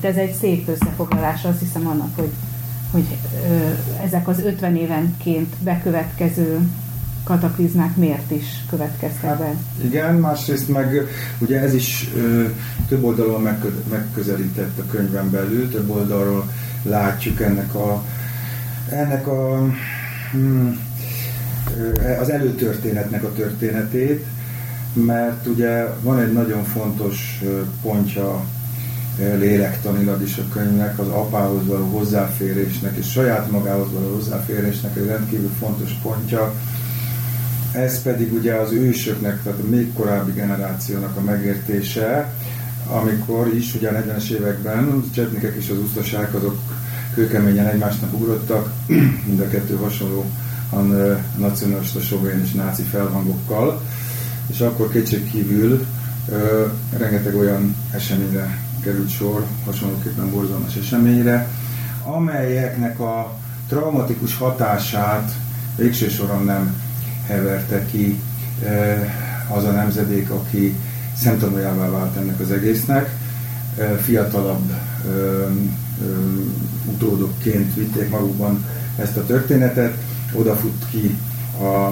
Ez 0.00 0.16
egy 0.16 0.32
szép 0.32 0.68
összefoglalás, 0.68 1.44
azt 1.44 1.60
hiszem 1.60 1.86
annak, 1.86 2.16
hogy, 2.16 2.32
hogy 2.90 3.16
ö, 3.50 3.70
ezek 4.04 4.28
az 4.28 4.38
50 4.38 4.76
évenként 4.76 5.54
bekövetkező 5.62 6.60
kataklizmák 7.24 7.96
miért 7.96 8.30
is 8.30 8.44
következtek 8.70 9.38
be. 9.38 9.44
Hát, 9.44 9.54
igen, 9.84 10.14
másrészt 10.14 10.68
meg 10.68 11.08
ugye 11.38 11.60
ez 11.60 11.74
is 11.74 12.10
ö, 12.16 12.44
több 12.88 13.04
oldalon 13.04 13.42
megközelített 13.90 14.78
a 14.78 14.86
könyvben 14.90 15.30
belül, 15.30 15.70
több 15.70 15.90
oldalról 15.90 16.50
látjuk 16.82 17.40
ennek 17.40 17.74
a 17.74 18.04
ennek 18.90 19.26
a 19.26 19.70
hmm, 20.30 20.86
az 22.20 22.30
előtörténetnek 22.30 23.24
a 23.24 23.32
történetét, 23.32 24.24
mert 24.92 25.46
ugye 25.46 25.86
van 26.02 26.20
egy 26.20 26.32
nagyon 26.32 26.64
fontos 26.64 27.42
pontja 27.82 28.44
lélektanilag 29.18 30.22
is 30.22 30.38
a 30.38 30.52
könyvnek, 30.52 30.98
az 30.98 31.08
apához 31.08 31.66
való 31.66 31.86
hozzáférésnek 31.86 32.96
és 32.96 33.10
saját 33.10 33.50
magához 33.50 33.92
való 33.92 34.14
hozzáférésnek 34.14 34.96
egy 34.96 35.06
rendkívül 35.06 35.50
fontos 35.58 35.92
pontja. 36.02 36.54
Ez 37.72 38.02
pedig 38.02 38.32
ugye 38.32 38.54
az 38.54 38.72
ősöknek, 38.72 39.42
tehát 39.42 39.58
a 39.58 39.68
még 39.68 39.92
korábbi 39.92 40.32
generációnak 40.32 41.16
a 41.16 41.20
megértése, 41.20 42.32
amikor 42.90 43.54
is 43.54 43.74
ugye 43.74 43.88
a 43.88 43.92
40-es 43.92 44.30
években 44.30 45.04
csetnikek 45.14 45.54
és 45.56 45.70
az 45.70 45.78
usztasák 45.78 46.34
azok 46.34 46.58
kőkeményen 47.18 47.66
egymásnak 47.66 48.12
ugrottak, 48.12 48.72
mind 49.28 49.40
a 49.40 49.48
kettő 49.48 49.76
hasonló 49.76 50.24
nacionalista, 51.36 52.00
sovén 52.00 52.40
és 52.44 52.52
náci 52.52 52.82
felhangokkal, 52.82 53.80
és 54.46 54.60
akkor 54.60 54.90
kétségkívül 54.90 55.86
rengeteg 56.98 57.36
olyan 57.36 57.76
eseményre 57.90 58.58
került 58.80 59.10
sor, 59.10 59.44
hasonlóképpen 59.64 60.30
borzalmas 60.30 60.76
eseményre, 60.76 61.48
amelyeknek 62.04 63.00
a 63.00 63.36
traumatikus 63.68 64.36
hatását 64.36 65.32
végső 65.76 66.08
soron 66.08 66.44
nem 66.44 66.82
heverte 67.26 67.84
ki 67.84 68.20
az 69.48 69.64
a 69.64 69.70
nemzedék, 69.70 70.30
aki 70.30 70.76
szemtanújává 71.16 71.90
vált 71.90 72.16
ennek 72.16 72.40
az 72.40 72.50
egésznek. 72.50 73.16
Fiatalabb 74.02 74.72
utódokként 76.86 77.74
vitték 77.74 78.10
magukban 78.10 78.64
ezt 78.96 79.16
a 79.16 79.26
történetet, 79.26 79.94
odafut 80.32 80.84
ki 80.90 81.16
a, 81.60 81.86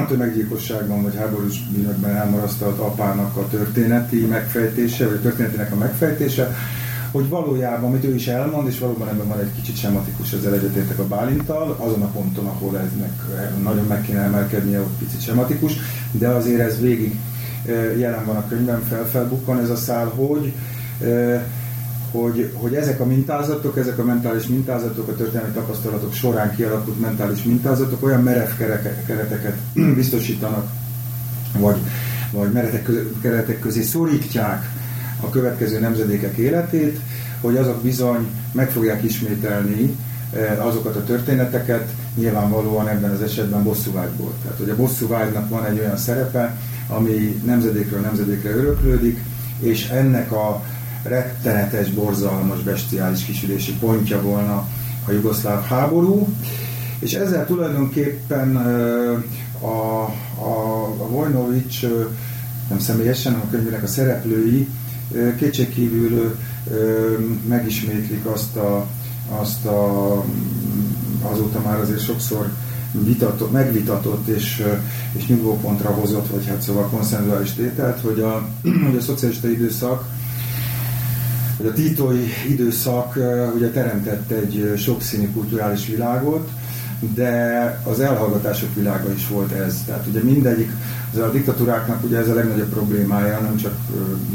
a 0.00 0.06
tömeggyilkosságban 0.08 1.02
vagy 1.02 1.16
háborús 1.16 1.62
bűnökben 1.68 2.16
elmarasztalt 2.16 2.78
apának 2.78 3.36
a 3.36 3.48
történeti 3.48 4.26
megfejtése, 4.26 5.06
vagy 5.06 5.16
a 5.16 5.20
történetének 5.20 5.72
a 5.72 5.76
megfejtése, 5.76 6.56
hogy 7.10 7.28
valójában, 7.28 7.88
amit 7.88 8.04
ő 8.04 8.14
is 8.14 8.26
elmond, 8.26 8.68
és 8.68 8.78
valóban 8.78 9.08
ebben 9.08 9.28
van 9.28 9.38
egy 9.38 9.52
kicsit 9.54 9.76
sematikus, 9.76 10.32
ezzel 10.32 10.54
egyetértek 10.54 10.98
a 10.98 11.06
Bálintal, 11.06 11.76
azon 11.78 12.02
a 12.02 12.06
ponton, 12.06 12.46
ahol 12.46 12.78
eznek 12.78 13.12
nagyon 13.62 13.84
meg 13.84 14.02
kéne 14.02 14.20
emelkednie, 14.20 14.80
ott 14.80 14.98
picit 14.98 15.22
sematikus, 15.22 15.72
de 16.12 16.28
azért 16.28 16.60
ez 16.60 16.80
végig 16.80 17.18
jelen 17.98 18.24
van 18.24 18.36
a 18.36 18.48
könyvben, 18.48 18.82
felfelbukkan 18.82 19.60
ez 19.60 19.70
a 19.70 19.76
szál, 19.76 20.06
hogy 20.06 20.52
hogy, 22.10 22.50
hogy 22.54 22.74
ezek 22.74 23.00
a 23.00 23.04
mintázatok, 23.04 23.78
ezek 23.78 23.98
a 23.98 24.04
mentális 24.04 24.46
mintázatok, 24.46 25.08
a 25.08 25.14
történelmi 25.14 25.52
tapasztalatok 25.52 26.12
során 26.12 26.54
kialakult 26.54 27.00
mentális 27.00 27.42
mintázatok 27.42 28.04
olyan 28.04 28.22
merev 28.22 28.48
kereteket 29.06 29.56
biztosítanak, 29.94 30.70
vagy, 31.58 31.76
vagy 32.32 32.52
meretek 32.52 32.82
közé, 32.82 33.12
keretek 33.22 33.58
közé 33.58 33.82
szorítják 33.82 34.70
a 35.20 35.30
következő 35.30 35.80
nemzedékek 35.80 36.36
életét, 36.36 37.00
hogy 37.40 37.56
azok 37.56 37.82
bizony 37.82 38.26
meg 38.52 38.70
fogják 38.70 39.04
ismételni 39.04 39.96
eh, 40.32 40.66
azokat 40.66 40.96
a 40.96 41.04
történeteket, 41.04 41.92
nyilvánvalóan 42.14 42.88
ebben 42.88 43.10
az 43.10 43.22
esetben 43.22 43.62
bosszúvágyból. 43.62 44.32
Tehát, 44.42 44.58
hogy 44.58 44.70
a 44.70 44.76
bosszúvágynak 44.76 45.48
van 45.48 45.64
egy 45.64 45.78
olyan 45.78 45.96
szerepe, 45.96 46.56
ami 46.88 47.40
nemzedékről 47.44 48.00
nemzedékre 48.00 48.50
öröklődik, 48.50 49.20
és 49.60 49.88
ennek 49.88 50.32
a 50.32 50.62
rettenetes, 51.02 51.90
borzalmas, 51.90 52.62
bestiális 52.62 53.24
kisülési 53.24 53.72
pontja 53.72 54.22
volna 54.22 54.68
a 55.06 55.12
jugoszláv 55.12 55.64
háború, 55.64 56.28
és 56.98 57.12
ezzel 57.12 57.46
tulajdonképpen 57.46 58.56
a, 59.60 60.02
a, 60.38 60.84
a 60.98 61.08
Vojnovics 61.08 61.82
nem 62.68 62.78
személyesen, 62.78 63.32
hanem 63.32 63.46
a 63.46 63.50
könyvének 63.50 63.82
a 63.82 63.86
szereplői 63.86 64.68
kétségkívül 65.38 66.38
megismétlik 67.48 68.24
azt 68.26 68.56
a, 68.56 68.86
azt 69.40 69.66
a 69.66 70.24
azóta 71.22 71.60
már 71.60 71.80
azért 71.80 72.04
sokszor 72.04 72.50
vitatott, 72.92 73.52
megvitatott 73.52 74.26
és, 74.26 74.64
és 75.12 75.26
nyugvópontra 75.26 75.90
hozott, 75.90 76.28
vagy 76.28 76.46
hát 76.46 76.62
szóval 76.62 76.88
konszenzuális 76.88 77.52
tételt, 77.52 78.00
hogy 78.00 78.20
a, 78.20 78.48
hogy 78.86 78.96
a 78.96 79.00
szocialista 79.00 79.48
időszak, 79.48 80.08
hogy 81.60 81.68
a 81.68 81.72
títói 81.72 82.24
időszak 82.48 83.18
ugye 83.54 83.70
teremtett 83.70 84.30
egy 84.30 84.72
sokszínű 84.76 85.30
kulturális 85.32 85.86
világot, 85.86 86.48
de 87.14 87.80
az 87.84 88.00
elhallgatások 88.00 88.74
világa 88.74 89.12
is 89.12 89.28
volt 89.28 89.52
ez. 89.52 89.82
Tehát 89.86 90.06
ugye 90.06 90.22
mindegyik, 90.22 90.70
az 91.12 91.18
a 91.18 91.30
diktatúráknak 91.30 92.04
ugye 92.04 92.18
ez 92.18 92.28
a 92.28 92.34
legnagyobb 92.34 92.68
problémája, 92.68 93.40
nem 93.40 93.56
csak 93.56 93.74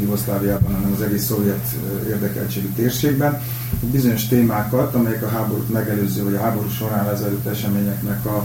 Jugoszláviában, 0.00 0.74
hanem 0.74 0.92
az 0.92 1.02
egész 1.02 1.24
szovjet 1.24 1.66
érdekeltségű 2.08 2.68
térségben. 2.76 3.42
Bizonyos 3.80 4.28
témákat, 4.28 4.94
amelyek 4.94 5.22
a 5.22 5.28
háborút 5.28 5.72
megelőző, 5.72 6.24
vagy 6.24 6.34
a 6.34 6.40
háború 6.40 6.68
során 6.68 7.06
lezajlott 7.06 7.46
eseményeknek 7.46 8.26
a, 8.26 8.36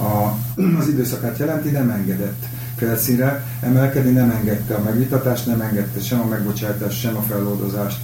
a, 0.00 0.38
az 0.78 0.88
időszakát 0.88 1.38
jelenti, 1.38 1.70
nem 1.70 1.90
engedett 1.90 2.42
felszínre 2.78 3.44
emelkedni, 3.60 4.10
nem 4.10 4.30
engedte 4.30 4.74
a 4.74 4.82
megvitatást, 4.82 5.46
nem 5.46 5.60
engedte 5.60 6.00
sem 6.00 6.20
a 6.20 6.26
megbocsátást, 6.26 7.00
sem 7.00 7.16
a 7.16 7.22
feloldozást, 7.22 7.98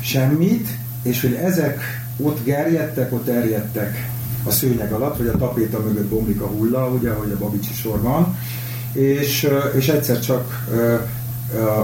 semmit, 0.00 0.68
és 1.02 1.20
hogy 1.20 1.32
ezek 1.32 1.80
ott 2.16 2.44
gerjedtek, 2.44 3.12
ott 3.12 3.28
erjedtek 3.28 4.08
a 4.44 4.50
szőnyeg 4.50 4.92
alatt, 4.92 5.16
vagy 5.16 5.26
a 5.26 5.36
tapéta 5.36 5.80
mögött 5.80 6.08
bomlik 6.08 6.40
a 6.40 6.46
hulla, 6.46 6.88
ugye, 6.88 7.10
ahogy 7.10 7.30
a 7.30 7.38
babicsi 7.38 7.72
sor 7.72 8.02
van, 8.02 8.36
és, 8.92 9.48
és 9.76 9.88
egyszer 9.88 10.20
csak 10.20 10.66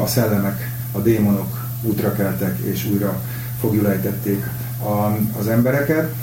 a 0.02 0.06
szellemek, 0.06 0.70
a 0.92 0.98
démonok 0.98 1.68
útra 1.82 2.12
keltek, 2.12 2.58
és 2.58 2.86
újra 2.92 3.20
fogjulejtették 3.60 4.44
az 5.38 5.46
embereket. 5.46 6.14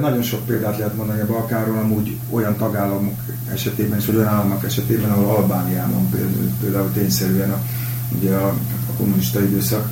Nagyon 0.00 0.22
sok 0.22 0.46
példát 0.46 0.78
lehet 0.78 0.96
mondani 0.96 1.20
a 1.20 1.26
Balkánról, 1.26 1.78
amúgy 1.78 2.16
olyan 2.30 2.56
tagállamok 2.56 3.20
esetében, 3.52 3.98
és 3.98 4.08
olyan 4.08 4.26
államok 4.26 4.64
esetében, 4.64 5.10
ahol 5.10 5.36
Albániában 5.36 6.10
például, 6.10 6.50
például 6.60 6.92
tényszerűen 6.92 7.50
a, 7.50 7.62
ugye 8.18 8.34
a, 8.34 8.48
a 8.88 8.92
kommunista 8.96 9.40
időszak 9.42 9.90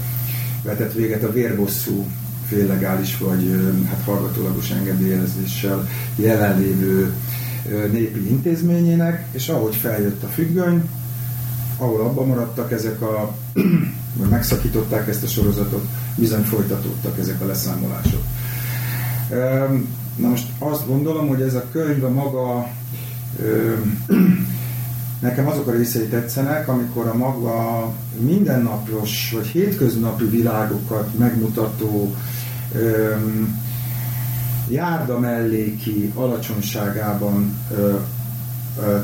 vetett 0.62 0.92
véget 0.92 1.22
a 1.22 1.32
vérbosszú 1.32 2.06
féllegális 2.46 3.18
vagy 3.18 3.72
hát 3.88 4.02
hallgatólagos 4.04 4.70
engedélyezéssel 4.70 5.88
jelenlévő 6.16 7.12
népi 7.92 8.28
intézményének, 8.28 9.26
és 9.32 9.48
ahogy 9.48 9.74
feljött 9.74 10.22
a 10.22 10.26
függöny, 10.26 10.88
ahol 11.78 12.00
abba 12.00 12.24
maradtak 12.24 12.72
ezek 12.72 13.02
a, 13.02 13.34
vagy 14.18 14.28
megszakították 14.28 15.08
ezt 15.08 15.22
a 15.22 15.26
sorozatot, 15.26 15.84
bizony 16.14 16.42
folytatódtak 16.42 17.18
ezek 17.18 17.40
a 17.40 17.46
leszámolások. 17.46 18.22
Na 20.16 20.28
most 20.28 20.46
azt 20.58 20.86
gondolom, 20.86 21.28
hogy 21.28 21.40
ez 21.40 21.54
a 21.54 21.64
könyv 21.72 22.04
a 22.04 22.08
maga 22.08 22.68
nekem 25.20 25.46
azok 25.46 25.66
a 25.66 25.72
részei 25.72 26.06
tetszenek, 26.06 26.68
amikor 26.68 27.06
a 27.06 27.16
maga 27.16 27.92
mindennapos 28.18 29.32
vagy 29.34 29.46
hétköznapi 29.46 30.24
világokat 30.24 31.18
megmutató 31.18 32.14
járda 34.68 35.18
melléki 35.18 36.12
alacsonyságában 36.14 37.56
ö, 37.76 37.94
ö, 38.80 38.98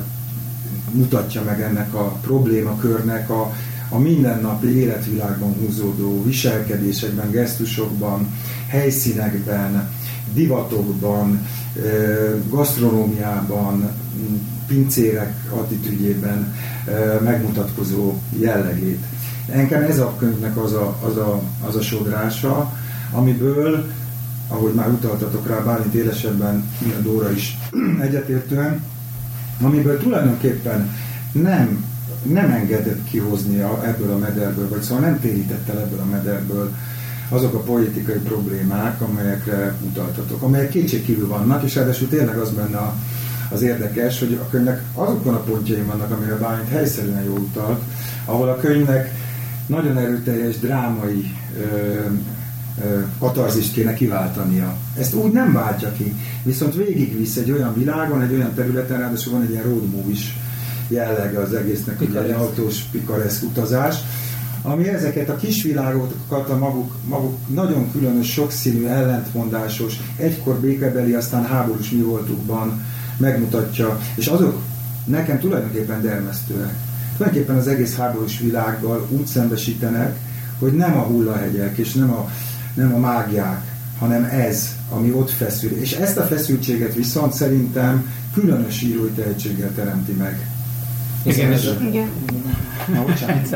mutatja 0.91 1.43
meg 1.43 1.61
ennek 1.61 1.95
a 1.95 2.09
problémakörnek 2.21 3.31
a, 3.31 3.53
a 3.89 3.99
mindennapi 3.99 4.79
életvilágban 4.79 5.55
húzódó 5.55 6.25
viselkedésekben, 6.25 7.31
gesztusokban, 7.31 8.33
helyszínekben, 8.69 9.91
divatokban, 10.35 11.47
gasztronómiában, 12.49 13.91
pincérek 14.67 15.35
attitűdjében 15.51 16.55
megmutatkozó 17.25 18.15
jellegét. 18.39 19.05
Engem 19.51 19.83
ez 19.83 19.99
a 19.99 20.15
könyvnek 20.19 20.57
az 20.57 20.73
a, 20.73 20.97
az 21.03 21.17
a, 21.17 21.43
az 21.67 21.77
a 21.77 21.83
sodrása, 21.83 22.73
amiből, 23.13 23.91
ahogy 24.49 24.73
már 24.73 24.89
utaltatok 24.89 25.47
rá, 25.47 25.59
Bálint 25.59 25.95
élesebben, 25.95 26.65
a 26.99 27.03
Dóra 27.03 27.31
is 27.31 27.59
egyetértően, 28.07 28.85
amiből 29.61 29.99
tulajdonképpen 29.99 30.91
nem, 31.33 31.85
nem 32.23 32.51
engedett 32.51 33.05
kihozni 33.05 33.61
ebből 33.85 34.11
a 34.13 34.19
mederből, 34.19 34.69
vagy 34.69 34.83
szóval 34.83 35.05
nem 35.05 35.21
térített 35.21 35.69
el 35.69 35.79
ebből 35.81 36.01
a 36.01 36.11
mederből 36.11 36.75
azok 37.33 37.55
a 37.55 37.59
politikai 37.59 38.19
problémák, 38.19 39.01
amelyekre 39.01 39.75
utaltatok, 39.83 40.43
amelyek 40.43 40.69
kétségkívül 40.69 41.29
vannak, 41.29 41.63
és 41.63 41.75
ráadásul 41.75 42.09
tényleg 42.09 42.37
az 42.37 42.51
benne 42.51 42.77
a, 42.77 42.95
az 43.51 43.63
érdekes, 43.63 44.19
hogy 44.19 44.39
a 44.43 44.49
könyvnek 44.51 44.83
azokon 44.95 45.35
a 45.35 45.41
pontjai 45.41 45.81
vannak, 45.81 46.11
amire 46.11 46.37
Bálint 46.37 46.69
helyszerűen 46.69 47.23
jól 47.23 47.39
utalt, 47.39 47.81
ahol 48.25 48.49
a 48.49 48.57
könyvnek 48.57 49.15
nagyon 49.67 49.99
erőteljes 49.99 50.59
drámai 50.59 51.35
ö, 51.59 52.09
katarzist 53.19 53.73
kéne 53.73 53.95
kiváltania. 53.95 54.77
Ezt 54.99 55.15
úgy 55.15 55.33
nem 55.33 55.53
váltja 55.53 55.93
ki, 55.93 56.15
viszont 56.43 56.75
végigvisz 56.75 57.37
egy 57.37 57.51
olyan 57.51 57.75
világon, 57.75 58.23
egy 58.23 58.33
olyan 58.33 58.55
területen, 58.55 58.99
ráadásul 58.99 59.33
van 59.33 59.43
egy 59.43 59.51
ilyen 59.51 59.63
road 59.63 59.91
movie 59.91 60.13
is 60.13 60.37
jellege 60.89 61.39
az 61.39 61.53
egésznek, 61.53 62.01
egy 62.01 62.31
autós 62.31 62.83
pikareszk 62.91 63.43
utazás, 63.43 63.97
ami 64.63 64.89
ezeket 64.89 65.29
a 65.29 65.37
kisvilágokat 65.37 66.49
a 66.49 66.59
maguk, 66.59 66.95
maguk 67.09 67.37
nagyon 67.47 67.91
különös, 67.93 68.33
sokszínű, 68.33 68.87
ellentmondásos, 68.87 70.01
egykor 70.17 70.61
békebeli, 70.61 71.13
aztán 71.13 71.47
háborús 71.47 71.91
mi 71.91 72.01
voltukban 72.01 72.85
megmutatja, 73.17 74.01
és 74.15 74.27
azok 74.27 74.63
nekem 75.05 75.39
tulajdonképpen 75.39 76.03
dermesztőek. 76.03 76.75
Tulajdonképpen 77.17 77.57
az 77.57 77.69
egész 77.69 77.97
háborús 77.97 78.39
világgal 78.39 79.07
úgy 79.11 79.27
szembesítenek, 79.27 80.19
hogy 80.59 80.73
nem 80.73 80.97
a 80.97 81.03
hullahegyek, 81.03 81.79
és 81.79 81.93
nem 81.93 82.11
a 82.11 82.31
nem 82.75 82.95
a 82.95 82.99
mágiák, 82.99 83.73
hanem 83.99 84.25
ez, 84.25 84.69
ami 84.91 85.13
ott 85.13 85.31
feszül. 85.31 85.71
És 85.71 85.93
ezt 85.93 86.17
a 86.17 86.23
feszültséget 86.23 86.95
viszont 86.95 87.33
szerintem 87.33 88.13
különös 88.35 88.83
írói 88.83 89.11
tehetséggel 89.11 89.71
teremti 89.75 90.13
meg. 90.13 90.47
Igen, 91.23 91.53
ez, 91.53 91.69
Igen. 91.81 92.09
Na, 92.95 93.05
bocsánat, 93.05 93.49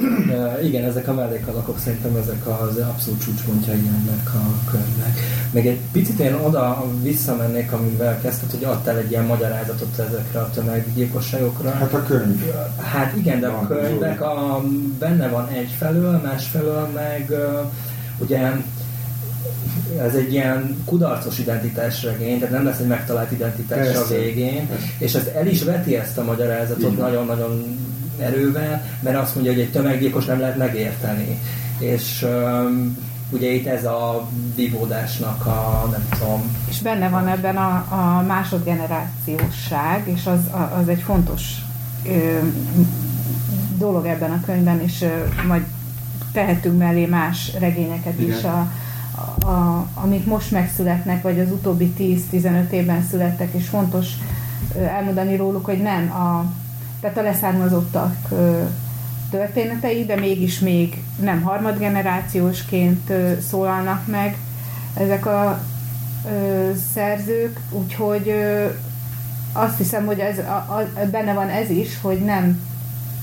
Uh, 0.00 0.64
igen, 0.64 0.84
ezek 0.84 1.08
a 1.08 1.14
mellékalakok 1.14 1.78
szerintem 1.78 2.16
ezek 2.16 2.46
az 2.46 2.76
abszolút 2.76 3.24
csúcspontjai 3.24 3.76
ennek 3.78 4.34
a 4.34 4.70
könyvnek. 4.70 5.18
Meg 5.50 5.66
egy 5.66 5.78
picit 5.92 6.18
én 6.18 6.34
oda 6.34 6.84
visszamennék, 7.02 7.72
amivel 7.72 8.20
kezdted, 8.20 8.50
hogy 8.50 8.64
adtál 8.64 8.96
egy 8.96 9.10
ilyen 9.10 9.24
magyarázatot 9.24 9.98
ezekre 9.98 10.40
a 10.40 10.50
tömeggyilkosságokra. 10.50 11.70
Hát 11.70 11.92
a 11.92 12.02
könyv. 12.02 12.52
Hát 12.76 13.16
igen, 13.16 13.40
de 13.40 13.46
a 13.46 13.52
Van, 13.52 13.66
könyvnek 13.66 14.20
a, 14.20 14.62
benne 14.98 15.28
van 15.28 15.48
egyfelől, 15.48 16.20
másfelől 16.24 16.88
meg 16.94 17.32
ugye 18.18 18.52
ez 20.06 20.14
egy 20.14 20.32
ilyen 20.32 20.82
kudarcos 20.84 21.38
identitás 21.38 22.02
regény, 22.02 22.38
tehát 22.38 22.54
nem 22.54 22.64
lesz 22.64 22.78
egy 22.78 22.86
megtalált 22.86 23.32
identitás 23.32 23.86
Persze. 23.86 24.00
a 24.00 24.18
végén, 24.18 24.66
Persze. 24.68 24.86
és 24.98 25.14
ez 25.14 25.26
el 25.36 25.46
is 25.46 25.62
veti 25.62 25.96
ezt 25.96 26.18
a 26.18 26.24
magyarázatot 26.24 26.92
Igen. 26.92 27.04
nagyon-nagyon 27.04 27.78
erővel, 28.18 28.82
mert 29.00 29.16
azt 29.16 29.34
mondja, 29.34 29.52
hogy 29.52 29.60
egy 29.62 29.70
tömeggyilkos 29.70 30.24
nem 30.24 30.40
lehet 30.40 30.56
megérteni. 30.56 31.38
És 31.78 32.26
um, 32.28 32.98
ugye 33.30 33.48
itt 33.50 33.66
ez 33.66 33.84
a 33.84 34.28
vívódásnak 34.54 35.46
a, 35.46 35.88
nem 35.90 36.08
tudom, 36.18 36.56
És 36.68 36.80
benne 36.80 37.08
van 37.08 37.28
ebben 37.28 37.56
a, 37.56 37.86
a 37.90 38.22
másodgenerációsság, 38.26 40.02
és 40.08 40.26
az, 40.26 40.38
a- 40.52 40.76
az 40.80 40.88
egy 40.88 41.00
fontos 41.00 41.42
ö, 42.06 42.38
dolog 43.78 44.06
ebben 44.06 44.30
a 44.30 44.40
könyvben, 44.46 44.80
és 44.80 45.02
ö, 45.02 45.44
majd 45.46 45.62
tehetünk 46.32 46.78
mellé 46.78 47.06
más 47.06 47.52
regényeket 47.58 48.20
Igen. 48.20 48.36
is, 48.38 48.44
a, 48.44 48.70
a, 49.44 49.86
amik 49.94 50.26
most 50.26 50.50
megszületnek, 50.50 51.22
vagy 51.22 51.40
az 51.40 51.50
utóbbi 51.50 51.92
10-15 52.32 52.70
évben 52.70 53.06
születtek, 53.10 53.52
és 53.52 53.68
fontos 53.68 54.06
elmondani 54.76 55.36
róluk, 55.36 55.64
hogy 55.64 55.82
nem 55.82 56.10
a, 56.12 56.44
tehát 57.00 57.18
a 57.18 57.22
leszármazottak 57.22 58.28
történetei, 59.30 60.04
de 60.04 60.16
mégis 60.16 60.58
még 60.58 61.02
nem 61.20 61.42
harmadgenerációsként 61.42 63.12
szólalnak 63.48 64.06
meg 64.06 64.36
ezek 64.94 65.26
a 65.26 65.60
szerzők, 66.94 67.60
úgyhogy 67.70 68.34
azt 69.52 69.76
hiszem, 69.76 70.06
hogy 70.06 70.18
ez, 70.18 70.38
a, 70.38 70.50
a, 70.50 70.90
benne 71.10 71.32
van 71.32 71.48
ez 71.48 71.70
is, 71.70 72.00
hogy 72.00 72.18
nem, 72.18 72.60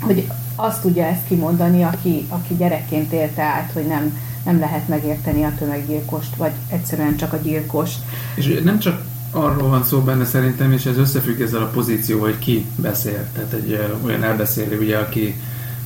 hogy 0.02 0.28
azt 0.56 0.82
tudja 0.82 1.06
ezt 1.06 1.28
kimondani, 1.28 1.84
aki, 1.84 2.26
aki 2.30 2.56
gyerekként 2.56 3.12
élte 3.12 3.44
át, 3.44 3.72
hogy 3.74 3.88
nem, 3.88 4.18
nem 4.48 4.60
lehet 4.60 4.88
megérteni 4.88 5.44
a 5.44 5.54
tömeggyilkost, 5.58 6.36
vagy 6.36 6.52
egyszerűen 6.70 7.18
csak 7.18 7.34
a 7.34 7.38
gyilkost. 7.38 8.00
És 8.36 8.60
nem 8.64 8.80
csak 8.80 9.02
arról 9.32 9.70
van 9.70 9.84
szó 9.84 10.00
benne 10.00 10.26
szerintem, 10.26 10.72
és 10.72 10.86
ez 10.86 10.98
összefügg 10.98 11.40
ezzel 11.40 11.62
a 11.62 11.70
pozícióval, 11.70 12.30
hogy 12.30 12.40
ki 12.40 12.66
beszél. 12.76 13.28
Tehát 13.34 13.54
egy 13.54 13.80
olyan 14.06 14.24
elbeszélő, 14.24 14.80
ugye, 14.80 14.98
aki 14.98 15.36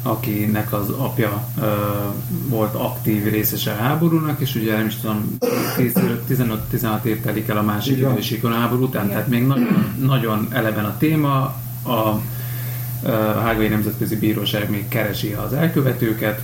akinek 0.03 0.73
az 0.73 0.89
apja 0.89 1.47
ö, 1.61 1.67
volt 2.47 2.73
aktív 2.75 3.23
részese 3.23 3.71
a 3.71 3.75
háborúnak, 3.75 4.39
és 4.39 4.55
ugye 4.55 4.77
nem 4.77 4.85
is 4.85 4.95
tudom, 4.95 5.37
15-16 5.77 7.03
év 7.03 7.21
telik 7.21 7.47
el 7.47 7.57
a 7.57 7.61
másik 7.61 7.97
idősíkon 7.97 8.51
a 8.51 8.55
háború 8.55 8.83
után, 8.83 9.03
Igen. 9.03 9.15
tehát 9.15 9.29
még 9.29 9.47
nagyon, 9.47 9.95
nagyon 9.99 10.47
eleven 10.51 10.85
a 10.85 10.97
téma, 10.97 11.55
a 11.85 12.21
a 13.03 13.39
Hágai 13.39 13.67
Nemzetközi 13.67 14.15
Bíróság 14.15 14.69
még 14.69 14.87
keresi 14.87 15.33
az 15.33 15.53
elkövetőket, 15.53 16.41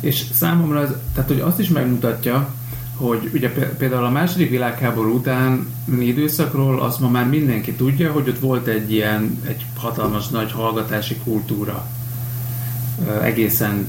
és 0.00 0.24
számomra 0.32 0.82
ez, 0.82 0.90
tehát 1.14 1.30
hogy 1.30 1.40
azt 1.40 1.58
is 1.58 1.68
megmutatja, 1.68 2.48
hogy 2.96 3.30
ugye 3.34 3.48
például 3.78 4.04
a 4.04 4.10
második 4.10 4.50
világháború 4.50 5.14
után 5.14 5.66
időszakról 6.00 6.80
azt 6.80 7.00
ma 7.00 7.08
már 7.08 7.28
mindenki 7.28 7.72
tudja, 7.72 8.12
hogy 8.12 8.28
ott 8.28 8.38
volt 8.38 8.66
egy 8.66 8.92
ilyen, 8.92 9.40
egy 9.46 9.66
hatalmas 9.76 10.28
nagy 10.28 10.52
hallgatási 10.52 11.16
kultúra. 11.24 11.86
Egészen 13.22 13.88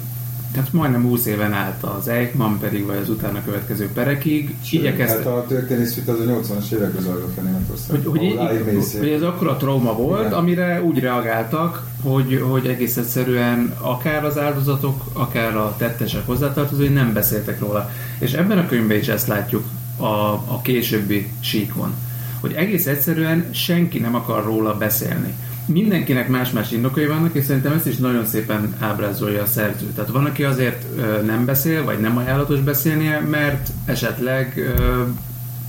tehát 0.51 0.73
majdnem 0.73 1.03
20 1.03 1.25
éven 1.25 1.53
át 1.53 1.83
az 1.83 2.07
Eichmann 2.07 2.57
pedig, 2.59 2.85
vagy 2.85 2.97
az 2.97 3.09
utána 3.09 3.43
következő 3.45 3.89
perekig. 3.93 4.55
Sőt, 4.63 4.79
igyekezte... 4.79 5.17
Hát 5.17 5.25
a 5.25 5.45
történész 5.47 5.95
vita 5.95 6.11
az 6.11 6.19
a 6.19 6.23
80-as 6.23 6.71
években 6.71 7.01
zajlott 7.01 7.35
le 7.35 7.41
Németországban. 7.41 8.11
Hogy, 8.11 8.37
hogy, 8.63 8.97
hogy 8.99 9.09
ez 9.09 9.21
akkor 9.21 9.47
a 9.47 9.57
trauma 9.57 9.93
volt, 9.93 10.19
Igen. 10.19 10.33
amire 10.33 10.83
úgy 10.83 10.99
reagáltak, 10.99 11.87
hogy, 12.01 12.43
hogy 12.49 12.67
egész 12.67 12.97
egyszerűen 12.97 13.73
akár 13.81 14.25
az 14.25 14.37
áldozatok, 14.37 15.03
akár 15.13 15.55
a 15.55 15.75
tettesek 15.77 16.25
hozzátartozói 16.25 16.87
nem 16.87 17.13
beszéltek 17.13 17.59
róla. 17.59 17.91
És 18.19 18.33
ebben 18.33 18.57
a 18.57 18.65
könyvben 18.65 18.97
is 18.97 19.07
ezt 19.07 19.27
látjuk 19.27 19.63
a, 19.97 20.03
a 20.33 20.59
későbbi 20.63 21.31
síkon. 21.39 21.93
Hogy 22.39 22.53
egész 22.53 22.87
egyszerűen 22.87 23.49
senki 23.51 23.99
nem 23.99 24.15
akar 24.15 24.43
róla 24.43 24.77
beszélni 24.77 25.33
mindenkinek 25.69 26.27
más-más 26.27 26.71
indokai 26.71 27.05
vannak, 27.05 27.35
és 27.35 27.45
szerintem 27.45 27.73
ezt 27.73 27.87
is 27.87 27.97
nagyon 27.97 28.25
szépen 28.25 28.75
ábrázolja 28.79 29.41
a 29.41 29.45
szerző. 29.45 29.85
Tehát 29.95 30.11
van, 30.11 30.25
aki 30.25 30.43
azért 30.43 30.85
nem 31.25 31.45
beszél, 31.45 31.83
vagy 31.83 31.99
nem 31.99 32.17
ajánlatos 32.17 32.59
beszélnie, 32.59 33.19
mert 33.19 33.69
esetleg 33.85 34.73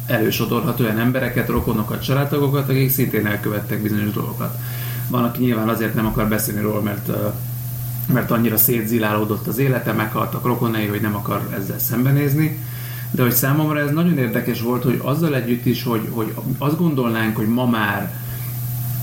elősodorhat 0.07 0.81
olyan 0.81 0.99
embereket, 0.99 1.49
rokonokat, 1.49 2.03
családtagokat, 2.03 2.69
akik 2.69 2.91
szintén 2.91 3.27
elkövettek 3.27 3.83
bizonyos 3.83 4.13
dolgokat. 4.13 4.59
Van, 5.09 5.25
aki 5.25 5.43
nyilván 5.43 5.69
azért 5.69 5.95
nem 5.95 6.07
akar 6.07 6.29
beszélni 6.29 6.61
róla, 6.61 6.81
mert 6.81 7.11
mert 8.13 8.31
annyira 8.31 8.57
szétzilálódott 8.57 9.47
az 9.47 9.59
élete, 9.59 9.93
meghaltak 9.93 10.47
rokonai, 10.47 10.87
hogy 10.87 11.01
nem 11.01 11.15
akar 11.15 11.49
ezzel 11.59 11.79
szembenézni. 11.79 12.59
De 13.11 13.23
hogy 13.23 13.33
számomra 13.33 13.81
ez 13.81 13.91
nagyon 13.91 14.19
érdekes 14.19 14.61
volt, 14.61 14.83
hogy 14.83 15.01
azzal 15.03 15.35
együtt 15.35 15.67
is, 15.67 15.83
hogy, 15.83 16.09
hogy 16.11 16.35
azt 16.59 16.79
gondolnánk, 16.79 17.37
hogy 17.37 17.49
ma 17.49 17.67
már 17.67 18.13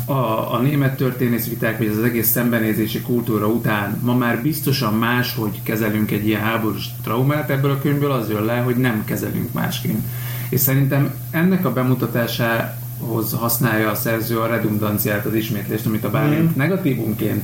a, 0.10 0.54
a 0.54 0.60
német 0.62 1.04
viták, 1.48 1.78
vagy 1.78 1.88
az 1.88 2.04
egész 2.04 2.28
szembenézési 2.28 3.02
kultúra 3.02 3.48
után 3.48 4.00
ma 4.04 4.14
már 4.14 4.42
biztosan 4.42 4.94
más, 4.94 5.36
hogy 5.36 5.64
kezelünk 5.64 6.12
egy 6.12 6.28
ilyen 6.28 6.42
háborús 6.42 6.90
traumát 7.04 7.50
ebből 7.50 7.72
a 7.72 7.80
könyvből, 7.80 8.12
az 8.12 8.30
jön 8.30 8.44
le, 8.44 8.58
hogy 8.58 8.76
nem 8.76 9.04
kezelünk 9.06 9.54
másként. 9.54 10.04
És 10.50 10.60
szerintem 10.60 11.14
ennek 11.32 11.66
a 11.66 11.74
bemutatásához 11.74 13.34
használja 13.34 13.90
a 13.90 13.96
szerző 13.96 14.40
a 14.40 14.48
redundanciát, 14.48 15.26
az 15.26 15.34
ismétlést, 15.34 15.86
amit 15.86 16.04
a 16.04 16.10
Bálint 16.10 16.50
mm. 16.50 16.58
negatívunként 16.58 17.44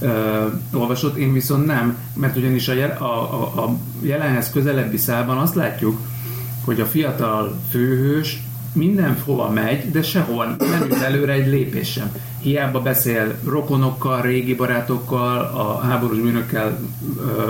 ö, 0.00 0.46
olvasott, 0.72 1.16
én 1.16 1.32
viszont 1.32 1.66
nem, 1.66 1.96
mert 2.14 2.36
ugyanis 2.36 2.68
a, 2.68 2.72
jel, 2.72 2.96
a, 2.98 3.04
a, 3.04 3.64
a 3.64 3.76
jelenhez 4.00 4.50
közelebbi 4.50 4.96
szában 4.96 5.38
azt 5.38 5.54
látjuk, 5.54 6.00
hogy 6.64 6.80
a 6.80 6.86
fiatal 6.86 7.58
főhős 7.70 8.42
mindenhova 8.72 9.50
megy, 9.50 9.90
de 9.90 10.02
sehova 10.02 10.44
nem 10.44 10.86
jut 10.88 11.02
előre 11.02 11.32
egy 11.32 11.46
lépés 11.46 11.90
sem. 11.90 12.12
Hiába 12.40 12.80
beszél 12.80 13.34
rokonokkal, 13.44 14.20
régi 14.20 14.54
barátokkal, 14.54 15.38
a 15.38 15.78
háborús 15.78 16.18
bűnökkel 16.18 16.78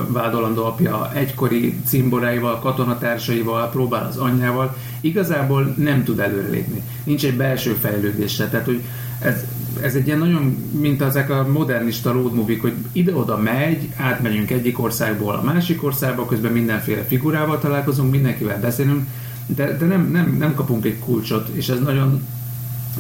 vádolandó 0.07 0.65
apja 0.65 1.13
egykori 1.15 1.81
cimboráival, 1.85 2.59
katonatársaival, 2.59 3.71
próbál 3.71 4.07
az 4.07 4.17
anyjával, 4.17 4.77
igazából 5.01 5.75
nem 5.77 6.05
tud 6.05 6.19
előrelépni. 6.19 6.83
Nincs 7.05 7.25
egy 7.25 7.37
belső 7.37 7.73
fejlődése. 7.73 8.49
Tehát, 8.49 8.67
hogy 8.67 8.83
ez, 9.21 9.45
ez 9.81 9.95
egy 9.95 10.07
ilyen 10.07 10.19
nagyon, 10.19 10.69
mint 10.81 11.03
ezek 11.03 11.31
a 11.31 11.47
modernista 11.53 12.13
road 12.13 12.35
movie 12.35 12.59
hogy 12.61 12.75
ide-oda 12.93 13.37
megy, 13.37 13.89
átmegyünk 13.97 14.51
egyik 14.51 14.83
országból 14.83 15.35
a 15.35 15.43
másik 15.43 15.83
országba, 15.83 16.27
közben 16.27 16.53
mindenféle 16.53 17.03
figurával 17.03 17.59
találkozunk, 17.59 18.11
mindenkivel 18.11 18.61
beszélünk, 18.61 19.07
de, 19.55 19.77
de 19.77 19.87
nem, 19.87 20.11
nem, 20.11 20.37
nem 20.39 20.55
kapunk 20.55 20.85
egy 20.85 20.99
kulcsot, 20.99 21.49
és 21.49 21.69
ez 21.69 21.81
nagyon 21.81 22.23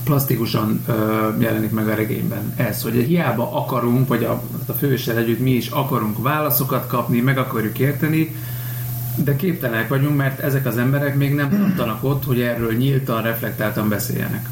plastikusan 0.04 0.82
ö, 0.86 1.28
jelenik 1.38 1.70
meg 1.70 1.88
a 1.88 1.94
regényben. 1.94 2.52
Ez, 2.56 2.82
hogy 2.82 2.92
hiába 2.92 3.52
akarunk, 3.52 4.08
vagy 4.08 4.24
a, 4.24 4.42
a 4.66 4.72
főssel 4.72 5.16
együtt 5.16 5.40
mi 5.40 5.50
is 5.50 5.68
akarunk 5.68 6.22
válaszokat 6.22 6.86
kapni, 6.86 7.20
meg 7.20 7.38
akarjuk 7.38 7.78
érteni, 7.78 8.34
de 9.24 9.36
képtelenek 9.36 9.88
vagyunk, 9.88 10.16
mert 10.16 10.40
ezek 10.40 10.66
az 10.66 10.78
emberek 10.78 11.16
még 11.16 11.34
nem 11.34 11.48
tartanak 11.50 12.04
ott, 12.04 12.24
hogy 12.24 12.40
erről 12.40 12.72
nyíltan, 12.72 13.22
reflektáltan 13.22 13.88
beszéljenek. 13.88 14.48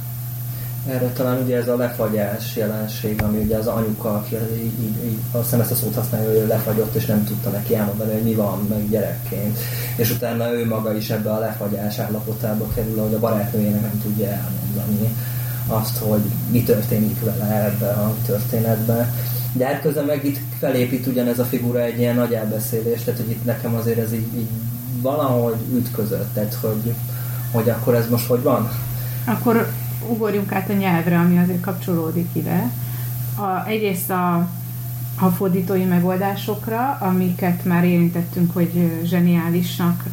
Erre 0.89 1.13
talán 1.13 1.43
ugye 1.43 1.57
ez 1.57 1.69
a 1.69 1.77
lefagyás 1.77 2.57
jelenség, 2.57 3.23
ami 3.23 3.39
ugye 3.39 3.57
az 3.57 3.67
anyuka, 3.67 4.15
aki 4.15 4.35
így, 4.35 4.83
így, 4.83 5.05
így 5.05 5.19
azt 5.31 5.43
hiszem 5.45 5.61
ezt 5.61 5.71
a 5.71 5.75
szót 5.75 5.95
használja, 5.95 6.29
hogy 6.29 6.37
ő 6.37 6.47
lefagyott, 6.47 6.95
és 6.95 7.07
nem 7.07 7.25
tudta 7.25 7.51
neki 7.51 7.75
elmondani, 7.75 8.13
hogy 8.13 8.23
mi 8.23 8.35
van, 8.35 8.67
meg 8.69 8.89
gyerekként. 8.89 9.59
És 9.97 10.11
utána 10.11 10.53
ő 10.53 10.67
maga 10.67 10.97
is 10.97 11.11
ebbe 11.11 11.31
a 11.31 11.39
lefagyás 11.39 11.99
állapotába 11.99 12.69
kerül, 12.75 12.99
hogy 13.03 13.15
a 13.15 13.19
barátnőjének 13.19 13.81
nem 13.81 14.01
tudja 14.03 14.27
elmondani 14.27 15.17
azt, 15.67 15.99
hogy 15.99 16.21
mi 16.51 16.63
történik 16.63 17.25
vele 17.25 17.65
ebbe 17.65 17.89
a 17.89 18.15
történetben. 18.27 19.15
De 19.53 19.67
hát 19.67 19.81
közben 19.81 20.05
meg 20.05 20.25
itt 20.25 20.39
felépít 20.59 21.07
ugyanez 21.07 21.39
a 21.39 21.45
figura 21.45 21.81
egy 21.81 21.99
ilyen 21.99 22.15
nagy 22.15 22.33
elbeszélés, 22.33 23.03
tehát 23.05 23.21
hogy 23.21 23.31
itt 23.31 23.45
nekem 23.45 23.75
azért 23.75 23.99
ez 23.99 24.13
így, 24.13 24.35
így 24.37 24.49
valahogy 25.01 25.57
ütközött, 25.75 26.35
tehát 26.35 26.55
hogy, 26.55 26.95
hogy 27.53 27.69
akkor 27.69 27.95
ez 27.95 28.09
most 28.09 28.27
hogy 28.27 28.43
van? 28.43 28.71
Akkor 29.25 29.69
ugorjunk 30.09 30.53
át 30.53 30.71
a 30.71 30.73
nyelvre, 30.73 31.19
ami 31.19 31.39
azért 31.39 31.61
kapcsolódik 31.61 32.29
ide. 32.33 32.71
A, 33.37 33.67
egyrészt 33.67 34.11
a, 34.11 34.49
a 35.21 35.29
fordítói 35.29 35.85
megoldásokra, 35.85 36.97
amiket 37.01 37.65
már 37.65 37.85
érintettünk, 37.85 38.53
hogy 38.53 39.01
zseniálisnak 39.05 40.05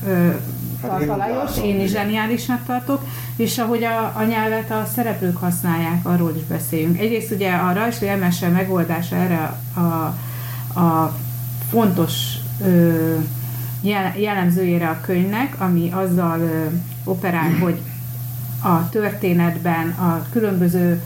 hát 0.82 0.90
tart 0.90 1.10
a 1.10 1.16
Lajos, 1.16 1.58
én 1.64 1.82
is 1.82 1.90
zseniálisnak 1.90 2.66
tartok, 2.66 3.04
és 3.36 3.58
ahogy 3.58 3.84
a, 3.84 4.14
a 4.16 4.24
nyelvet 4.24 4.72
a 4.72 4.86
szereplők 4.96 5.38
használják, 5.38 6.06
arról 6.06 6.34
is 6.36 6.44
beszéljünk. 6.44 7.00
Egyrészt 7.00 7.32
ugye 7.32 7.52
a 7.52 7.74
rajzsli 7.74 8.08
emese 8.08 8.48
megoldása 8.48 9.16
erre 9.16 9.58
a, 9.74 9.80
a 10.80 11.16
fontos 11.70 12.14
ö, 12.66 13.16
jellemzőjére 14.16 14.88
a 14.88 15.02
könyvnek, 15.02 15.56
ami 15.58 15.92
azzal 15.92 16.40
ö, 16.40 16.66
operál, 17.04 17.52
hogy 17.60 17.80
a 18.66 18.90
történetben 18.90 19.90
a 19.90 20.26
különböző 20.32 21.02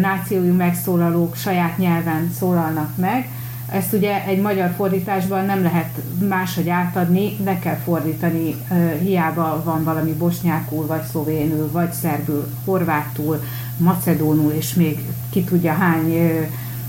nációjú 0.00 0.54
megszólalók 0.54 1.36
saját 1.36 1.78
nyelven 1.78 2.30
szólalnak 2.38 2.96
meg. 2.96 3.28
Ezt 3.72 3.92
ugye 3.92 4.24
egy 4.24 4.40
magyar 4.40 4.70
fordításban 4.76 5.44
nem 5.44 5.62
lehet 5.62 6.00
máshogy 6.28 6.68
átadni, 6.68 7.36
le 7.44 7.58
kell 7.58 7.76
fordítani, 7.76 8.54
hiába 9.00 9.62
van 9.64 9.84
valami 9.84 10.12
bosnyákul, 10.12 10.86
vagy 10.86 11.02
szlovénül, 11.02 11.70
vagy 11.72 11.92
szerbül, 11.92 12.48
horvátul, 12.64 13.42
macedónul, 13.76 14.52
és 14.52 14.74
még 14.74 14.98
ki 15.30 15.44
tudja 15.44 15.72
hány 15.72 16.14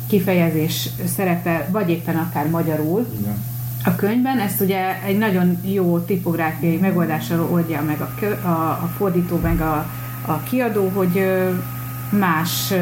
kifejezés 0.08 0.90
szerepel, 1.16 1.68
vagy 1.72 1.90
éppen 1.90 2.16
akár 2.16 2.50
magyarul. 2.50 3.08
Igen 3.20 3.50
a 3.84 3.96
könyvben. 3.96 4.40
Ezt 4.40 4.62
ugye 4.62 5.02
egy 5.06 5.18
nagyon 5.18 5.58
jó 5.64 6.00
tipográfiai 6.00 6.78
megoldással 6.78 7.48
oldja 7.52 7.82
meg 7.82 8.02
a, 8.02 8.26
a, 8.48 8.70
a 8.70 8.90
fordító, 8.98 9.38
meg 9.38 9.62
a, 9.62 9.86
a 10.26 10.44
kiadó, 10.44 10.92
hogy 10.96 11.26
más 12.10 12.74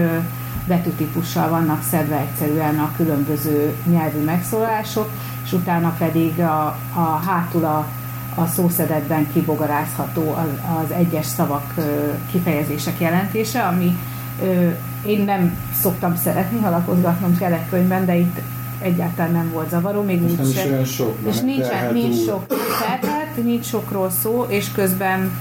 betűtípussal 0.67 1.49
vannak 1.49 1.83
szedve 1.83 2.17
egyszerűen 2.17 2.79
a 2.79 2.91
különböző 2.95 3.75
nyelvű 3.91 4.23
megszólások, 4.23 5.09
és 5.45 5.53
utána 5.53 5.95
pedig 5.97 6.39
a, 6.39 6.65
a 6.93 7.21
hátul 7.25 7.65
a, 7.65 7.87
a 8.35 8.45
szószedetben 8.45 9.27
kibogarázható 9.33 10.33
az, 10.33 10.49
az 10.83 10.91
egyes 10.91 11.25
szavak 11.25 11.73
kifejezések 12.31 12.99
jelentése, 12.99 13.61
ami 13.61 13.97
én 15.05 15.23
nem 15.23 15.57
szoktam 15.81 16.15
szeretni, 16.15 16.59
halakozgatnom 16.59 17.37
kellett 17.37 17.69
könyvben, 17.69 18.05
de 18.05 18.15
itt 18.15 18.39
egyáltalán 18.81 19.31
nem 19.31 19.51
volt 19.51 19.69
zavaró, 19.69 20.01
még 20.01 20.23
úgy 20.23 20.37
nem 20.37 20.83
sok, 20.83 21.17
és 21.27 21.39
nincs, 21.39 21.65
nincs 21.93 22.15
sok 22.25 22.45
terhet, 22.79 23.43
nincs 23.43 23.65
sokról 23.65 24.09
szó, 24.09 24.45
és 24.49 24.71
közben 24.71 25.31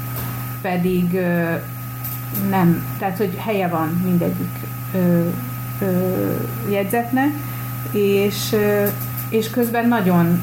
pedig 0.63 1.15
ö, 1.15 1.55
nem, 2.51 2.87
tehát 2.99 3.17
hogy 3.17 3.37
helye 3.37 3.69
van 3.69 4.01
mindegyik 4.05 4.53
ö, 4.95 5.29
ö, 5.81 6.33
jegyzetnek, 6.71 7.29
és, 7.93 8.53
ö, 8.53 8.87
és 9.29 9.51
közben 9.51 9.89
nagyon 9.89 10.43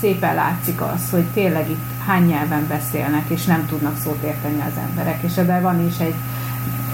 szépen 0.00 0.34
látszik 0.34 0.80
az, 0.80 1.10
hogy 1.10 1.24
tényleg 1.24 1.70
itt 1.70 1.84
hány 2.06 2.26
nyelven 2.26 2.66
beszélnek, 2.68 3.28
és 3.28 3.44
nem 3.44 3.66
tudnak 3.66 3.96
szót 4.04 4.22
érteni 4.22 4.60
az 4.60 4.80
emberek, 4.88 5.22
és 5.22 5.36
ebben 5.36 5.62
van 5.62 5.86
is 5.86 5.98
egy 5.98 6.14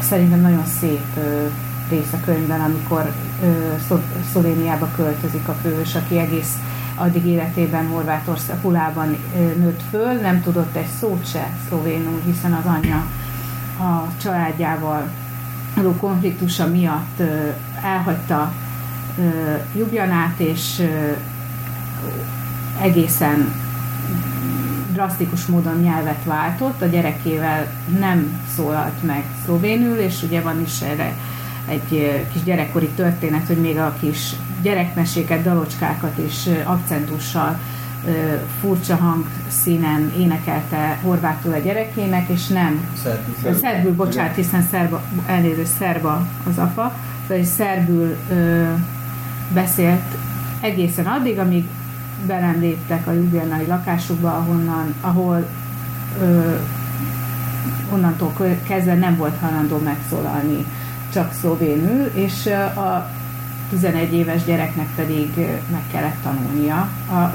szerintem 0.01 0.41
nagyon 0.41 0.67
szép 0.81 1.05
ö, 1.17 1.47
rész 1.89 2.13
a 2.13 2.21
könyvben, 2.25 2.61
amikor 2.61 3.13
Szlovéniába 4.31 4.89
költözik 4.97 5.49
a 5.49 5.53
főhős, 5.63 5.95
aki 5.95 6.19
egész 6.19 6.57
addig 6.95 7.27
életében 7.27 7.87
Horvátország 7.87 8.57
Hulában 8.63 9.17
nőtt 9.35 9.83
föl, 9.91 10.13
nem 10.13 10.43
tudott 10.43 10.77
egy 10.77 10.89
szót 11.01 11.31
se 11.31 11.49
szlovénul, 11.69 12.21
hiszen 12.25 12.53
az 12.53 12.65
anyja 12.65 13.07
a 13.79 14.17
családjával 14.23 15.11
való 15.75 15.93
konfliktusa 15.93 16.67
miatt 16.67 17.23
elhagyta 17.83 18.53
Jubjanát, 19.77 20.39
és 20.39 20.89
egészen 22.83 23.53
drasztikus 24.93 25.47
módon 25.47 25.81
nyelvet 25.81 26.25
váltott, 26.25 26.83
a 26.83 26.87
gyerekével 26.87 27.67
nem 27.99 28.41
szólalt 28.57 29.03
meg 29.03 29.25
szlovénül, 29.45 29.99
és 29.99 30.23
ugye 30.23 30.41
van 30.41 30.61
is 30.61 30.81
erre 30.81 31.13
egy 31.69 32.25
kis 32.33 32.43
gyerekkori 32.43 32.89
történet, 32.89 33.47
hogy 33.47 33.57
még 33.57 33.79
a 33.79 33.97
kis 34.01 34.33
gyerekmeséket, 34.63 35.43
dalocskákat 35.43 36.19
is 36.19 36.49
akcentussal 36.65 37.59
furcsa 38.61 38.97
hangszínen 38.97 40.13
énekelte 40.19 40.99
horvátul 41.03 41.53
a 41.53 41.59
gyerekének, 41.59 42.29
és 42.29 42.47
nem 42.47 42.89
szerbül, 43.03 43.61
szerbül 43.61 43.95
bocsánat, 43.95 44.35
hiszen 44.35 44.63
szerba, 44.71 45.03
elnézést, 45.27 45.71
szerba 45.79 46.27
az 46.49 46.59
apa, 46.59 46.95
szóval 47.29 47.45
szerbül 47.45 48.17
ö, 48.31 48.73
beszélt 49.55 50.17
egészen 50.61 51.07
addig, 51.07 51.39
amíg 51.39 51.65
belem 52.27 52.61
léptek 52.61 53.07
a 53.07 53.13
jubilanai 53.13 53.67
lakásukba, 53.67 54.29
ahonnan, 54.29 54.95
ahol 55.01 55.47
ö, 56.21 56.55
onnantól 57.93 58.33
kezdve 58.69 58.95
nem 58.95 59.17
volt 59.17 59.39
hajlandó 59.41 59.79
megszólalni 59.79 60.67
csak 61.15 61.33
szlovénül, 61.41 62.05
és 62.15 62.47
a 62.77 63.11
11 63.71 64.13
éves 64.13 64.45
gyereknek 64.45 64.87
pedig 64.97 65.29
meg 65.71 65.83
kellett 65.93 66.23
tanulnia. 66.23 66.77
A 67.09 67.35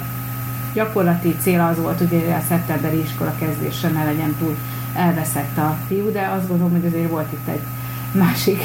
gyakorlati 0.74 1.36
cél 1.42 1.60
az 1.60 1.78
volt, 1.82 1.98
hogy 1.98 2.26
a 2.40 2.44
szeptemberi 2.48 3.00
iskola 3.00 3.34
kezdésre 3.40 3.90
ne 3.90 4.04
legyen 4.04 4.36
túl 4.40 4.56
elveszett 4.96 5.58
a 5.58 5.78
fiú, 5.88 6.12
de 6.12 6.32
azt 6.38 6.48
gondolom, 6.48 6.72
hogy 6.72 6.86
azért 6.86 7.10
volt 7.10 7.32
itt 7.32 7.48
egy 7.48 7.62
másik 8.12 8.62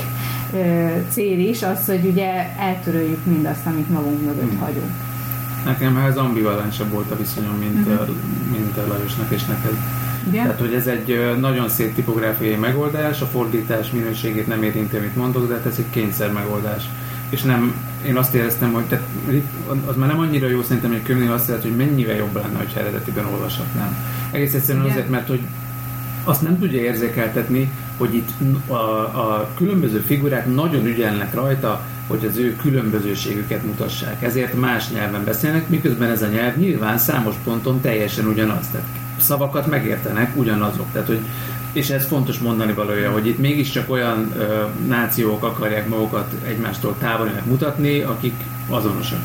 cél 1.11 1.39
is, 1.49 1.63
az, 1.63 1.87
hogy 1.87 2.05
ugye 2.05 2.57
eltöröljük 2.59 3.25
mindazt, 3.25 3.67
amit 3.67 3.89
magunk 3.89 4.21
mögött 4.25 4.51
hmm. 4.51 4.59
hagyunk. 4.59 4.91
Nekem 5.65 5.97
ez 5.97 6.17
ambivalensebb 6.17 6.91
volt 6.91 7.11
a 7.11 7.17
viszonyom, 7.17 7.55
mint, 7.55 7.87
uh-huh. 7.87 8.09
mint 8.51 8.77
a 8.77 8.87
Lajosnak 8.87 9.31
és 9.31 9.45
neked. 9.45 9.77
Igen. 10.29 10.43
Tehát, 10.43 10.61
hogy 10.61 10.75
ez 10.75 10.87
egy 10.87 11.37
nagyon 11.41 11.69
szép 11.69 11.95
tipográfiai 11.95 12.55
megoldás, 12.55 13.21
a 13.21 13.27
fordítás 13.27 13.91
minőségét 13.91 14.47
nem 14.47 14.63
érinti, 14.63 14.97
amit 14.97 15.17
mondok, 15.17 15.49
de 15.49 15.55
hát 15.55 15.67
ez 15.67 15.79
egy 15.79 15.91
kényszer 15.91 16.33
megoldás. 16.33 16.85
És 17.29 17.43
nem, 17.43 17.75
én 18.07 18.17
azt 18.17 18.35
éreztem, 18.35 18.73
hogy 18.73 18.85
tehát, 18.85 19.05
az 19.87 19.97
már 19.97 20.09
nem 20.09 20.19
annyira 20.19 20.49
jó 20.49 20.63
szerintem, 20.63 20.91
hogy 20.91 21.03
könyvnél 21.03 21.33
azt 21.33 21.47
jelenti, 21.47 21.69
hogy 21.69 21.77
mennyivel 21.77 22.17
jobb 22.17 22.35
lenne, 22.35 22.59
hogy 22.59 22.73
eredetiben 22.77 23.27
olvashatnám. 23.27 23.97
Egész 24.31 24.55
egyszerűen 24.55 24.85
Igen. 24.85 24.97
azért, 24.97 25.11
mert 25.11 25.29
hogy 25.29 25.41
azt 26.25 26.43
nem 26.43 26.59
tudja 26.59 26.81
érzékeltetni, 26.81 27.71
hogy 27.97 28.15
itt 28.15 28.29
a, 28.67 28.75
a 28.75 29.51
különböző 29.57 29.99
figurák 29.99 30.55
nagyon 30.55 30.87
ügyelnek 30.87 31.35
rajta, 31.35 31.81
hogy 32.07 32.27
az 32.31 32.37
ő 32.37 32.57
különbözőségüket 32.57 33.65
mutassák. 33.65 34.23
Ezért 34.23 34.61
más 34.61 34.91
nyelven 34.91 35.25
beszélnek, 35.25 35.69
miközben 35.69 36.11
ez 36.11 36.23
a 36.23 36.27
nyelv 36.27 36.57
nyilván 36.57 36.99
számos 36.99 37.35
ponton 37.45 37.81
teljesen 37.81 38.27
ugyanaz. 38.27 38.67
Tehát 38.73 38.87
szavakat 39.19 39.67
megértenek 39.67 40.37
ugyanazok. 40.37 40.87
Tehát, 40.93 41.07
hogy, 41.07 41.21
és 41.73 41.91
ez 41.91 42.07
fontos 42.07 42.39
mondani 42.39 42.73
valója, 42.73 43.13
hogy 43.13 43.27
itt 43.27 43.39
mégiscsak 43.39 43.91
olyan 43.91 44.33
ö, 44.37 44.65
nációk 44.87 45.45
akarják 45.45 45.89
magukat 45.89 46.33
egymástól 46.47 46.97
távolinak 46.99 47.45
mutatni, 47.45 48.01
akik 48.01 48.35
azonosak. 48.69 49.21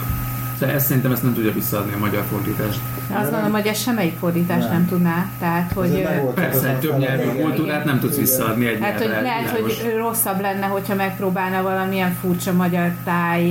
Szóval 0.59 0.75
ezt 0.75 0.85
szerintem 0.85 1.11
ezt 1.11 1.23
nem 1.23 1.33
tudja 1.33 1.53
visszaadni 1.53 1.93
a 1.93 1.97
magyar 1.97 2.23
fordítást. 2.29 2.79
Azt 3.13 3.29
gondolom, 3.29 3.51
hogy 3.51 3.67
ez 3.67 3.79
semmelyik 3.79 4.17
fordítás 4.19 4.63
nem, 4.63 4.71
nem 4.71 4.87
tudná. 4.87 5.25
Tehát, 5.39 5.71
hogy... 5.71 6.07
Persze, 6.33 6.69
egy 6.69 6.79
több 6.79 6.97
nyelvű 6.97 7.41
kultúrát 7.41 7.85
nem 7.85 7.99
tudsz 7.99 8.17
visszaadni 8.17 8.67
egy 8.67 8.79
hát, 8.81 8.97
hogy 8.97 9.07
lehet, 9.07 9.49
hogy 9.49 9.93
rosszabb 9.97 10.41
lenne, 10.41 10.65
hogyha 10.65 10.95
megpróbálna 10.95 11.61
valamilyen 11.61 12.17
furcsa 12.21 12.53
magyar 12.53 12.91
táj, 13.03 13.41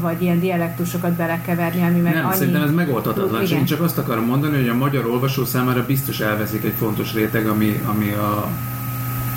vagy 0.00 0.22
ilyen 0.22 0.40
dialektusokat 0.40 1.12
belekeverni, 1.12 1.82
ami 1.82 2.00
meg 2.00 2.14
Nem, 2.14 2.26
annyi... 2.26 2.36
szerintem 2.36 2.62
ez 2.62 2.72
megoldhatatlan. 2.72 3.44
Én 3.44 3.64
csak 3.64 3.80
azt 3.80 3.98
akarom 3.98 4.24
mondani, 4.24 4.56
hogy 4.56 4.68
a 4.68 4.74
magyar 4.74 5.06
olvasó 5.06 5.44
számára 5.44 5.84
biztos 5.86 6.20
elveszik 6.20 6.64
egy 6.64 6.74
fontos 6.78 7.14
réteg, 7.14 7.46
ami, 7.46 7.80
ami 7.86 8.12
a 8.12 8.48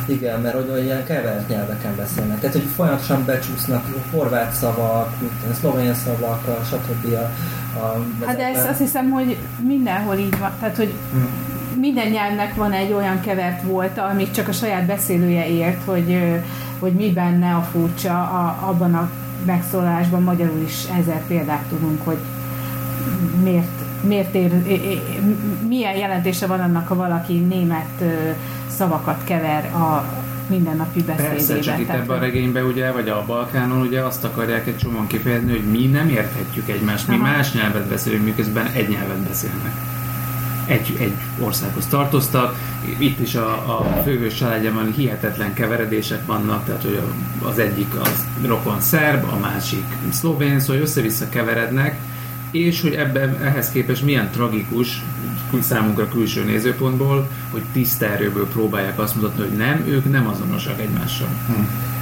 igen, 0.09 0.41
mert 0.41 0.55
hogy 0.55 0.83
ilyen 0.83 1.05
kevert 1.05 1.47
nyelveken 1.47 1.95
beszélnek. 1.95 2.39
Tehát, 2.39 2.55
hogy 2.55 2.65
folyamatosan 2.75 3.25
becsúsznak 3.25 3.85
horvát 4.11 4.53
szavak, 4.53 5.13
szlovén 5.59 5.93
szavak, 5.93 6.65
stb. 6.65 7.13
A, 7.13 7.79
a 7.79 8.25
hát 8.25 8.37
de 8.37 8.45
ezt 8.45 8.67
azt 8.67 8.79
hiszem, 8.79 9.09
hogy 9.09 9.37
mindenhol 9.67 10.15
így 10.15 10.39
van. 10.39 10.51
Tehát, 10.59 10.75
hogy 10.75 10.93
hmm. 11.11 11.29
minden 11.79 12.07
nyelvnek 12.07 12.55
van 12.55 12.71
egy 12.71 12.91
olyan 12.91 13.21
kevert 13.21 13.63
volt, 13.63 13.97
amit 13.97 14.33
csak 14.33 14.47
a 14.47 14.51
saját 14.51 14.85
beszélője 14.85 15.47
ért, 15.49 15.83
hogy, 15.85 16.39
hogy 16.79 16.93
mi 16.93 17.11
benne 17.11 17.53
a 17.55 17.61
furcsa 17.71 18.13
a, 18.13 18.67
abban 18.69 18.93
a 18.93 19.09
megszólalásban. 19.45 20.23
Magyarul 20.23 20.61
is 20.65 20.83
ezer 20.99 21.21
példát 21.27 21.63
tudunk, 21.69 22.05
hogy 22.05 22.17
miért 23.43 23.88
miért 24.01 24.35
ér, 24.35 24.51
milyen 25.67 25.95
jelentése 25.95 26.47
van 26.47 26.59
annak, 26.59 26.87
ha 26.87 26.95
valaki 26.95 27.37
német 27.37 28.03
szavakat 28.67 29.23
kever 29.23 29.65
a 29.65 30.05
mindennapi 30.49 31.01
beszédében. 31.01 31.35
Persze, 31.35 31.59
csak 31.59 31.79
itt 31.79 31.89
ebben 31.89 32.17
a 32.17 32.19
regényben 32.19 32.63
ugye, 32.63 32.91
vagy 32.91 33.09
a 33.09 33.23
Balkánon 33.27 33.81
ugye 33.81 34.01
azt 34.01 34.23
akarják 34.23 34.67
egy 34.67 34.77
csomóan 34.77 35.07
kifejezni, 35.07 35.51
hogy 35.51 35.71
mi 35.71 35.85
nem 35.85 36.09
érthetjük 36.09 36.69
egymást, 36.69 37.07
mi 37.07 37.15
Aha. 37.15 37.23
más 37.23 37.53
nyelvet 37.53 37.87
beszélünk, 37.87 38.23
miközben 38.23 38.65
egy 38.65 38.89
nyelvet 38.89 39.27
beszélnek. 39.27 39.71
Egy, 40.65 40.97
egy 40.99 41.13
országhoz 41.39 41.85
tartoztak, 41.85 42.55
itt 42.97 43.19
is 43.19 43.35
a, 43.35 43.49
a 43.51 44.01
főhős 44.03 44.33
családjában 44.33 44.93
hihetetlen 44.93 45.53
keveredések 45.53 46.25
vannak, 46.25 46.65
tehát 46.65 46.81
hogy 46.81 47.01
az 47.43 47.59
egyik 47.59 47.99
az 47.99 48.25
rokon 48.45 48.79
szerb, 48.79 49.23
a 49.23 49.37
másik 49.39 49.85
szlovén, 50.09 50.59
szóval 50.59 50.81
össze-vissza 50.81 51.29
keverednek, 51.29 51.99
és 52.51 52.81
hogy 52.81 52.93
ebben 52.93 53.41
ehhez 53.41 53.69
képest 53.69 54.03
milyen 54.03 54.29
tragikus 54.31 55.01
számunkra 55.61 56.07
külső 56.07 56.43
nézőpontból, 56.43 57.29
hogy 57.51 57.61
tiszta 57.73 58.05
erőből 58.05 58.47
próbálják 58.47 58.99
azt 58.99 59.15
mutatni, 59.15 59.41
hogy 59.41 59.57
nem, 59.57 59.83
ők 59.87 60.11
nem 60.11 60.27
azonosak 60.27 60.79
egymással. 60.79 61.27
Hm. 61.47 61.61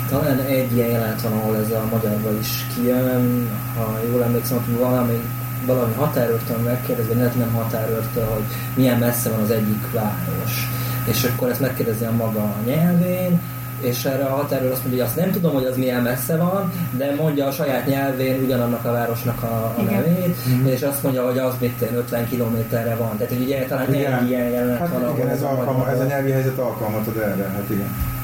Talán 0.09 0.39
egy 0.39 0.75
ilyen 0.75 0.87
jelenet 0.87 1.21
van, 1.21 1.31
ahol 1.31 1.55
ez 1.55 1.71
a 1.71 1.87
magyarban 1.91 2.37
is 2.39 2.65
kijön, 2.75 3.49
ha 3.75 3.99
jól 4.11 4.23
emlékszem, 4.23 4.63
hogy 4.65 4.77
valami, 4.77 5.21
valami 5.65 5.93
határőrtől 5.93 6.57
megkérdezi, 6.57 7.07
vagy 7.07 7.17
nem 7.17 7.53
határőrtől, 7.53 8.25
hogy 8.25 8.43
milyen 8.75 8.99
messze 8.99 9.29
van 9.29 9.39
az 9.39 9.51
egyik 9.51 9.91
város. 9.91 10.69
És 11.05 11.23
akkor 11.23 11.49
ezt 11.49 11.59
megkérdezi 11.59 12.05
a 12.05 12.11
maga 12.11 12.55
nyelvén, 12.65 13.39
és 13.81 14.05
erre 14.05 14.25
a 14.25 14.35
határőr 14.35 14.71
azt 14.71 14.83
mondja, 14.83 15.03
hogy 15.03 15.11
azt 15.11 15.23
nem 15.25 15.31
tudom, 15.31 15.53
hogy 15.53 15.65
az 15.65 15.77
milyen 15.77 16.01
messze 16.01 16.37
van, 16.37 16.71
de 16.97 17.15
mondja 17.15 17.45
a 17.45 17.51
saját 17.51 17.87
nyelvén 17.87 18.43
ugyanannak 18.43 18.85
a 18.85 18.91
városnak 18.91 19.43
a, 19.43 19.73
a 19.77 19.81
nevét, 19.81 20.35
mm-hmm. 20.49 20.65
és 20.65 20.81
azt 20.81 21.03
mondja, 21.03 21.25
hogy 21.25 21.37
az 21.37 21.53
mit 21.59 21.89
50 21.95 22.27
kilométerre 22.27 22.95
van. 22.95 23.17
Tehát 23.17 23.33
hogy 23.33 23.41
ugye 23.41 23.65
talán 23.65 23.93
igen. 23.93 24.13
egy 24.13 24.29
ilyen 24.29 24.49
jelenet 24.49 24.79
hát 24.79 24.89
van. 24.89 25.15
Igen, 25.15 25.29
ez, 25.29 25.41
alkalma, 25.41 25.89
ez 25.89 25.99
a 25.99 26.03
nyelvi 26.03 26.31
helyzet 26.31 26.57
alkalmatod 26.57 27.17
erre, 27.17 27.43
hát 27.43 27.69
igen. 27.69 28.16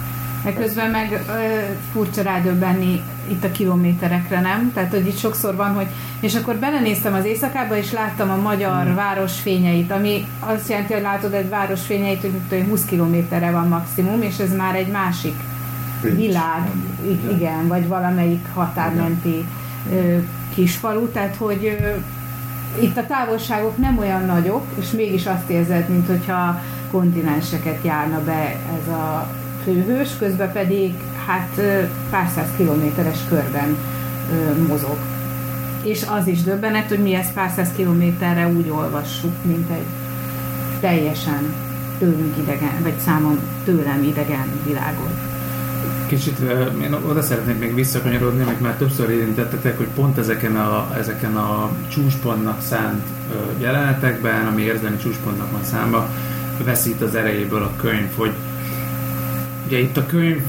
Meg 0.43 0.53
közben 0.53 0.89
meg 0.89 1.11
ö, 1.11 1.73
furcsa 1.91 2.21
rádöbbenni 2.21 3.01
itt 3.27 3.43
a 3.43 3.51
kilométerekre, 3.51 4.41
nem? 4.41 4.71
Tehát, 4.73 4.91
hogy 4.91 5.07
itt 5.07 5.17
sokszor 5.17 5.55
van, 5.55 5.73
hogy... 5.73 5.87
És 6.19 6.35
akkor 6.35 6.55
belenéztem 6.55 7.13
az 7.13 7.25
éjszakába, 7.25 7.77
és 7.77 7.91
láttam 7.91 8.29
a 8.29 8.35
magyar 8.35 8.83
hmm. 8.83 8.95
város 8.95 9.39
fényeit, 9.39 9.91
ami 9.91 10.25
azt 10.39 10.69
jelenti, 10.69 10.93
hogy 10.93 11.01
látod 11.01 11.33
egy 11.33 11.49
város 11.49 11.81
fényeit, 11.81 12.21
hogy, 12.21 12.31
hogy 12.49 12.65
20 12.69 12.85
kilométerre 12.85 13.51
van 13.51 13.67
maximum, 13.67 14.21
és 14.21 14.37
ez 14.37 14.55
már 14.55 14.75
egy 14.75 14.87
másik 14.87 15.35
Pécs. 16.01 16.15
világ, 16.15 16.69
igen. 17.03 17.35
igen, 17.35 17.67
vagy 17.67 17.87
valamelyik 17.87 18.45
határmenti 18.53 19.45
ö, 19.91 20.17
kisfalu, 20.53 21.07
tehát, 21.07 21.35
hogy 21.35 21.77
ö, 21.81 21.87
itt 22.81 22.97
a 22.97 23.05
távolságok 23.05 23.77
nem 23.77 23.97
olyan 23.97 24.25
nagyok, 24.25 24.65
és 24.79 24.91
mégis 24.91 25.25
azt 25.25 25.49
érzed, 25.49 25.89
mintha 25.89 26.61
kontinenseket 26.91 27.83
járna 27.83 28.23
be 28.23 28.55
ez 28.81 28.87
a 28.87 29.27
főhős, 29.63 30.09
közben 30.19 30.51
pedig 30.51 30.93
hát 31.25 31.61
pár 32.09 32.29
száz 32.35 32.47
kilométeres 32.57 33.17
körben 33.29 33.77
mozog. 34.67 34.97
És 35.83 36.05
az 36.09 36.27
is 36.27 36.43
döbbenet, 36.43 36.87
hogy 36.87 36.99
mi 36.99 37.13
ezt 37.13 37.33
pár 37.33 37.51
száz 37.55 37.69
kilométerre 37.75 38.47
úgy 38.47 38.69
olvassuk, 38.69 39.33
mint 39.41 39.69
egy 39.69 39.85
teljesen 40.79 41.53
tőlünk 41.99 42.37
idegen, 42.37 42.81
vagy 42.81 42.97
számom 43.05 43.39
tőlem 43.65 44.03
idegen 44.03 44.61
világot. 44.65 45.11
Kicsit 46.07 46.39
én 46.81 46.93
oda 46.93 47.21
szeretnék 47.21 47.59
még 47.59 47.73
visszakanyarodni, 47.73 48.41
amit 48.41 48.61
már 48.61 48.73
többször 48.73 49.09
érintettetek, 49.09 49.77
hogy 49.77 49.87
pont 49.95 50.17
ezeken 50.17 50.55
a, 50.55 50.95
ezeken 50.97 51.35
a 51.35 51.69
csúcspontnak 51.87 52.61
szánt 52.61 53.03
jelenetekben, 53.57 54.47
ami 54.47 54.61
érzelmi 54.61 54.97
csúcspontnak 54.97 55.51
van 55.51 55.63
számba, 55.63 56.09
veszít 56.63 57.01
az 57.01 57.15
erejéből 57.15 57.61
a 57.61 57.71
könyv, 57.81 58.09
hogy 58.15 58.31
Ugye 59.73 59.81
itt 59.81 59.97
a 59.97 60.05
könyv 60.05 60.41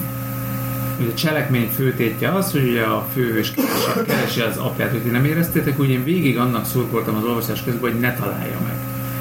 hogy 0.96 1.12
a 1.14 1.14
cselekmény 1.14 1.68
főtétje 1.74 2.32
az, 2.32 2.52
hogy 2.52 2.68
ugye 2.68 2.82
a 2.82 3.06
főhős 3.12 3.50
keresi, 3.50 4.04
keresi 4.06 4.40
az 4.40 4.56
apját, 4.56 4.90
hogy 4.90 5.10
nem 5.10 5.24
éreztétek, 5.24 5.80
úgy 5.80 5.90
én 5.90 6.04
végig 6.04 6.38
annak 6.38 6.66
szurkoltam 6.66 7.16
az 7.16 7.24
olvasás 7.24 7.62
közben, 7.62 7.90
hogy 7.90 8.00
ne 8.00 8.14
találja 8.14 8.58
meg 8.62 8.74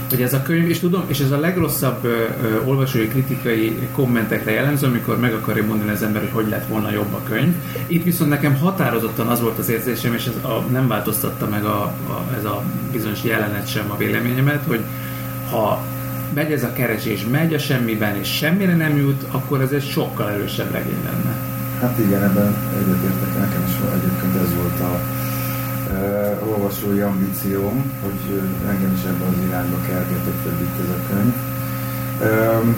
hogy 0.09 0.21
ez 0.21 0.33
a 0.33 0.41
könyv, 0.41 0.69
és 0.69 0.79
tudom, 0.79 1.03
és 1.07 1.19
ez 1.19 1.31
a 1.31 1.39
legrosszabb 1.39 2.03
ö, 2.03 2.25
ö, 2.43 2.65
olvasói 2.65 3.07
kritikai 3.07 3.89
kommentekre 3.95 4.51
jellemző, 4.51 4.87
amikor 4.87 5.19
meg 5.19 5.33
akarja 5.33 5.65
mondani 5.65 5.91
az 5.91 6.03
ember, 6.03 6.21
hogy 6.21 6.31
hogy 6.31 6.49
lett 6.49 6.67
volna 6.67 6.91
jobb 6.91 7.13
a 7.13 7.23
könyv. 7.23 7.53
Itt 7.87 8.03
viszont 8.03 8.29
nekem 8.29 8.55
határozottan 8.55 9.27
az 9.27 9.41
volt 9.41 9.57
az 9.57 9.69
érzésem, 9.69 10.13
és 10.13 10.25
ez 10.25 10.49
a, 10.49 10.65
nem 10.71 10.87
változtatta 10.87 11.47
meg 11.47 11.65
a, 11.65 11.81
a, 11.83 12.25
ez 12.37 12.45
a 12.45 12.63
bizonyos 12.91 13.23
jelenet 13.23 13.67
sem 13.67 13.91
a 13.91 13.97
véleményemet, 13.97 14.63
hogy 14.67 14.81
ha 15.51 15.83
megy 16.33 16.51
ez 16.51 16.63
a 16.63 16.73
keresés, 16.73 17.25
megy 17.31 17.53
a 17.53 17.59
semmiben, 17.59 18.15
és 18.15 18.37
semmire 18.37 18.75
nem 18.75 18.97
jut, 18.97 19.23
akkor 19.31 19.61
ez 19.61 19.71
egy 19.71 19.89
sokkal 19.89 20.29
erősebb 20.29 20.71
regény 20.71 21.03
lenne. 21.03 21.35
Hát 21.81 21.99
igen, 21.99 22.23
ebben 22.23 22.55
egyetértek, 22.79 23.37
nekem 23.39 23.63
is 23.67 23.75
egyébként 24.01 24.35
ez 24.35 24.53
volt 24.55 24.79
a 24.79 24.99
uh, 25.91 26.51
olvasói 26.51 26.99
ambícióm, 26.99 27.91
hogy 28.03 28.41
engem 28.69 28.93
is 28.97 29.03
ebben 29.03 29.27
az 29.27 29.45
irányba 29.47 29.77
kergetett 29.87 30.61
itt 30.61 30.79
ez 30.83 30.89
a 30.89 30.99
könyv. 31.09 31.33
Um, 32.21 32.75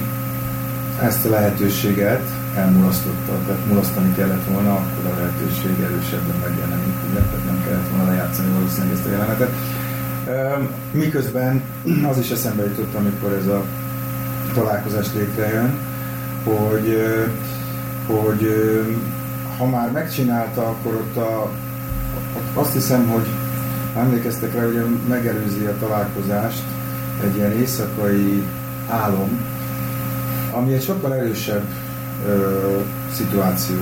ezt 1.02 1.26
a 1.26 1.30
lehetőséget 1.30 2.30
elmulasztotta, 2.56 3.34
tehát 3.46 3.66
mulasztani 3.68 4.14
kellett 4.16 4.46
volna, 4.54 4.74
akkor 4.74 5.12
a 5.12 5.16
lehetőség 5.20 5.84
erősebben 5.84 6.38
megjelenik, 6.42 6.96
ugye? 7.10 7.20
tehát 7.20 7.46
nem 7.46 7.64
kellett 7.66 7.90
volna 7.90 8.06
lejátszani 8.06 8.50
valószínűleg 8.54 8.94
ezt 8.96 9.06
a 9.06 9.10
jelenetet. 9.10 9.52
Miközben 10.92 11.64
az 12.10 12.18
is 12.18 12.30
eszembe 12.30 12.64
jutott, 12.64 12.96
amikor 12.96 13.34
ez 13.34 13.48
a 13.48 13.64
találkozás 14.54 15.08
létrejön, 15.14 15.80
hogy, 16.44 17.04
hogy 18.08 18.48
ha 19.58 19.66
már 19.66 19.92
megcsinálta, 19.92 20.68
akkor 20.68 20.94
ott 20.94 21.18
a 21.18 21.50
azt 22.54 22.74
hiszem, 22.74 23.08
hogy 23.08 23.26
emlékeztek 23.98 24.54
rá, 24.54 24.64
hogy 24.64 24.86
megelőzi 25.08 25.66
a 25.66 25.78
találkozást 25.80 26.64
egy 27.24 27.36
ilyen 27.36 27.52
éjszakai 27.52 28.44
álom, 28.90 29.42
ami 30.52 30.74
egy 30.74 30.84
sokkal 30.84 31.14
erősebb 31.14 31.64
ö, 32.28 32.80
szituáció. 33.14 33.78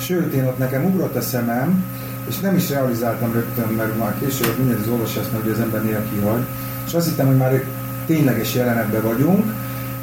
Sőt, 0.00 0.32
én 0.32 0.46
ott 0.46 0.58
nekem 0.58 0.84
ugrott 0.84 1.16
a 1.16 1.20
szemem, 1.20 1.84
és 2.30 2.40
nem 2.40 2.56
is 2.56 2.70
realizáltam 2.70 3.32
rögtön, 3.32 3.68
mert 3.68 3.98
már 3.98 4.14
később 4.18 4.58
mindent 4.58 4.80
az 4.80 4.88
olvasás, 4.88 5.24
hogy 5.42 5.50
az 5.50 5.60
ember 5.60 5.82
néha 5.82 6.00
kihagy, 6.12 6.42
és 6.86 6.94
azt 6.94 7.08
hittem, 7.08 7.26
hogy 7.26 7.36
már 7.36 7.62
tényleges 8.06 8.54
jelenetben 8.54 9.02
vagyunk, 9.02 9.52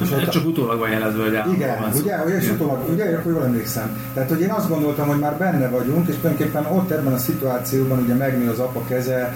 és 0.02 0.10
ott, 0.10 0.28
csak 0.28 0.46
utólag 0.46 0.78
van 0.78 0.90
jelezve, 0.90 1.22
hogy 1.22 1.34
állam 1.34 1.54
Igen, 1.54 1.80
van 1.80 1.90
ugye, 1.94 2.22
ugye, 2.24 2.36
és 2.36 2.50
utólag, 2.50 2.88
ugye, 2.92 3.16
akkor 3.16 3.32
jól 3.32 3.44
emlékszem. 3.44 3.96
Tehát, 4.14 4.28
hogy 4.28 4.40
én 4.40 4.50
azt 4.50 4.68
gondoltam, 4.68 5.08
hogy 5.08 5.18
már 5.18 5.36
benne 5.36 5.68
vagyunk, 5.68 6.08
és 6.08 6.14
tulajdonképpen 6.14 6.66
ott 6.66 6.90
ebben 6.90 7.12
a 7.12 7.18
szituációban 7.18 7.98
ugye 7.98 8.14
megnő 8.14 8.50
az 8.50 8.58
apa 8.58 8.84
keze, 8.88 9.34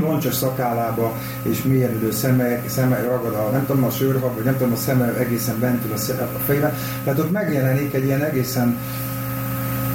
loncsos 0.00 0.34
szakállába, 0.44 1.16
és 1.42 1.62
mérülő 1.62 2.10
szeme, 2.10 2.62
szeme 2.66 3.02
ragad 3.02 3.34
a, 3.34 3.50
nem 3.52 3.66
tudom, 3.66 3.84
a 3.84 3.90
sörhab, 3.90 4.34
vagy 4.34 4.44
nem 4.44 4.56
tudom, 4.56 4.72
a 4.72 4.76
szeme 4.76 5.14
egészen 5.18 5.58
bentül 5.60 5.92
a, 5.92 6.22
a 6.22 6.38
fejbe. 6.46 6.74
Tehát 7.04 7.18
ott 7.18 7.30
megjelenik 7.30 7.94
egy 7.94 8.04
ilyen 8.04 8.22
egészen 8.22 8.78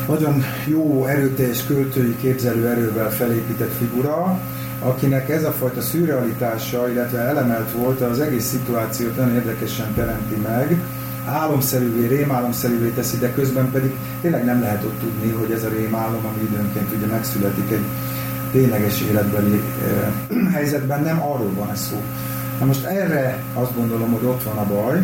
nagyon 0.07 0.43
jó, 0.65 1.05
erőteljes 1.05 1.65
költői 1.65 2.15
képzelő 2.21 2.67
erővel 2.67 3.11
felépített 3.11 3.73
figura, 3.77 4.39
akinek 4.79 5.29
ez 5.29 5.43
a 5.43 5.51
fajta 5.51 5.81
szürrealitása, 5.81 6.89
illetve 6.89 7.19
elemelt 7.19 7.71
volt, 7.71 8.01
az 8.01 8.19
egész 8.19 8.45
szituációt 8.45 9.15
nagyon 9.15 9.33
érdekesen 9.33 9.93
teremti 9.93 10.35
meg, 10.35 10.79
álomszerűvé, 11.25 12.07
rémálomszerűvé 12.07 12.89
teszi, 12.89 13.17
de 13.17 13.33
közben 13.33 13.71
pedig 13.71 13.95
tényleg 14.21 14.45
nem 14.45 14.61
lehet 14.61 14.83
ott 14.83 14.99
tudni, 14.99 15.31
hogy 15.31 15.51
ez 15.51 15.63
a 15.63 15.69
rémálom, 15.69 16.25
ami 16.25 16.43
időnként 16.51 16.93
ugye 16.97 17.05
megszületik 17.05 17.71
egy 17.71 17.85
tényleges 18.51 19.01
életbeli 19.01 19.61
eh, 19.83 20.51
helyzetben, 20.55 21.03
nem 21.03 21.21
arról 21.21 21.51
van 21.55 21.75
szó. 21.75 22.01
Na 22.59 22.65
most 22.65 22.85
erre 22.85 23.43
azt 23.53 23.75
gondolom, 23.75 24.11
hogy 24.11 24.25
ott 24.25 24.43
van 24.43 24.57
a 24.57 24.65
baj, 24.65 25.01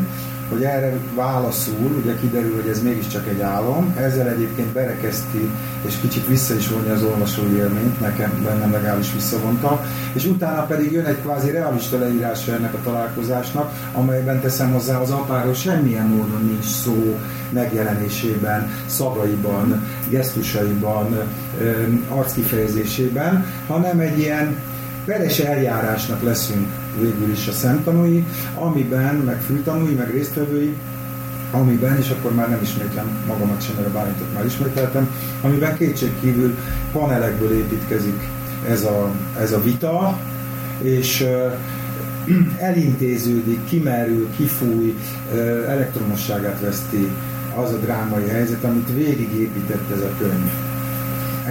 hogy 0.51 0.63
erre 0.63 0.93
válaszul, 1.15 2.01
ugye 2.03 2.15
kiderül, 2.15 2.55
hogy 2.55 2.69
ez 2.69 2.83
mégiscsak 2.83 3.27
egy 3.27 3.41
álom, 3.41 3.95
ezzel 3.97 4.27
egyébként 4.27 4.67
berekezti, 4.67 5.49
és 5.87 5.93
kicsit 6.01 6.27
vissza 6.27 6.55
is 6.55 6.69
vonja 6.69 6.93
az 6.93 7.03
olvasói 7.03 7.55
élményt, 7.55 7.99
nekem 7.99 8.41
bennem 8.43 8.71
legalábbis 8.71 9.13
visszavonta, 9.13 9.85
és 10.13 10.25
utána 10.25 10.65
pedig 10.65 10.91
jön 10.91 11.05
egy 11.05 11.21
kvázi 11.21 11.51
realista 11.51 11.97
leírása 11.97 12.53
ennek 12.53 12.73
a 12.73 12.81
találkozásnak, 12.83 13.71
amelyben 13.93 14.41
teszem 14.41 14.71
hozzá 14.71 14.99
az 14.99 15.11
apáról 15.11 15.53
semmilyen 15.53 16.07
módon 16.07 16.45
nincs 16.45 16.65
szó 16.65 17.17
megjelenésében, 17.49 18.69
szavaiban, 18.85 19.87
gesztusaiban, 20.09 21.17
arckifejezésében, 22.09 23.45
hanem 23.67 23.99
egy 23.99 24.19
ilyen 24.19 24.55
peres 25.05 25.39
eljárásnak 25.39 26.23
leszünk 26.23 26.67
végül 26.99 27.31
is 27.31 27.47
a 27.47 27.51
szemtanúi, 27.51 28.25
amiben, 28.55 29.15
meg 29.15 29.41
fültanúi, 29.41 29.93
meg 29.93 30.11
résztvevői, 30.11 30.75
amiben, 31.51 31.97
és 31.97 32.09
akkor 32.09 32.33
már 32.33 32.49
nem 32.49 32.61
ismétlem 32.61 33.23
magamat 33.27 33.63
sem, 33.63 33.75
mert 33.75 33.87
a 33.87 33.91
bálintot 33.91 34.33
már 34.33 34.45
ismételtem, 34.45 35.15
amiben 35.41 35.77
kétségkívül 35.77 36.57
panelekből 36.91 37.51
építkezik 37.51 38.27
ez 38.69 38.83
a, 38.83 39.11
ez 39.39 39.51
a 39.51 39.61
vita, 39.61 40.19
és 40.81 41.25
elintéződik, 42.57 43.65
kimerül, 43.69 44.29
kifúj, 44.35 44.97
elektromosságát 45.67 46.59
veszti 46.59 47.11
az 47.55 47.73
a 47.73 47.77
drámai 47.77 48.27
helyzet, 48.27 48.63
amit 48.63 48.93
végigépített 48.93 49.91
ez 49.91 50.01
a 50.01 50.15
könyv 50.17 50.70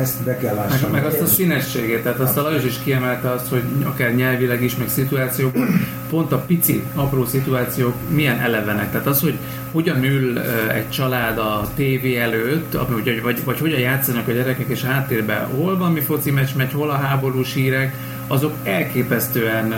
ezt 0.01 0.23
be 0.25 0.37
kell 0.37 0.55
lássam. 0.55 0.91
Meg, 0.91 1.03
meg 1.03 1.13
azt 1.13 1.21
a 1.21 1.27
színességét, 1.27 2.03
tehát 2.03 2.19
azt 2.19 2.37
a 2.37 2.43
Lajos 2.43 2.65
is 2.65 2.79
kiemelte 2.85 3.31
azt, 3.31 3.49
hogy 3.49 3.63
akár 3.83 4.15
nyelvileg 4.15 4.63
is, 4.63 4.77
meg 4.77 4.89
szituációkban, 4.89 5.69
pont 6.11 6.33
a 6.33 6.39
pici, 6.39 6.83
apró 6.95 7.27
szituációk 7.27 7.95
milyen 8.09 8.39
elevenek. 8.39 8.91
Tehát 8.91 9.07
az, 9.07 9.21
hogy 9.21 9.39
hogyan 9.73 10.05
ül 10.05 10.39
egy 10.73 10.91
család 10.91 11.39
a 11.39 11.69
tévé 11.75 12.19
előtt, 12.19 12.79
vagy, 12.89 13.23
vagy, 13.23 13.45
vagy 13.45 13.59
hogyan 13.59 13.79
játszanak 13.79 14.29
a 14.29 14.33
gyerekek, 14.33 14.69
és 14.69 14.85
háttérben 14.85 15.47
hol 15.47 15.79
van 15.79 15.93
mi 15.93 16.01
foci 16.01 16.31
meccs 16.31 16.55
megy, 16.57 16.73
hol 16.73 16.91
a 16.91 16.97
háborús 16.97 17.55
hírek, 17.55 17.95
azok 18.27 18.53
elképesztően 18.63 19.75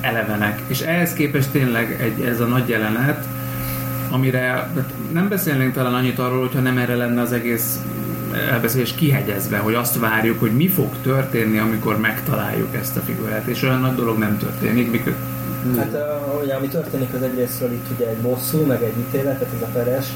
elevenek. 0.00 0.60
És 0.66 0.80
ehhez 0.80 1.12
képest 1.12 1.50
tényleg 1.50 1.96
egy, 2.00 2.24
ez 2.24 2.40
a 2.40 2.46
nagy 2.46 2.68
jelenet, 2.68 3.26
amire 4.10 4.70
nem 5.12 5.28
beszélnénk 5.28 5.72
talán 5.72 5.94
annyit 5.94 6.18
arról, 6.18 6.40
hogyha 6.40 6.60
nem 6.60 6.78
erre 6.78 6.94
lenne 6.94 7.20
az 7.20 7.32
egész 7.32 7.78
elbeszélés 8.50 8.94
kihegyezve, 8.94 9.58
hogy 9.58 9.74
azt 9.74 9.98
várjuk, 9.98 10.40
hogy 10.40 10.52
mi 10.56 10.68
fog 10.68 10.94
történni, 11.02 11.58
amikor 11.58 11.98
megtaláljuk 11.98 12.74
ezt 12.74 12.96
a 12.96 13.00
figurát, 13.00 13.46
és 13.46 13.62
olyan 13.62 13.80
nagy 13.80 13.94
dolog 13.94 14.18
nem 14.18 14.38
történik. 14.38 14.90
Mikor... 14.90 15.14
Hát 15.76 15.96
ugye, 16.42 16.54
ami 16.54 16.66
történik 16.66 17.14
az 17.14 17.22
egyrésztről 17.22 17.72
itt 17.72 17.86
ugye 17.96 18.06
egy 18.06 18.16
bosszú, 18.16 18.66
meg 18.66 18.82
egy 18.82 18.98
ítélet, 18.98 19.38
tehát 19.38 19.54
ez 19.54 19.62
a 19.62 19.70
peres 19.72 20.06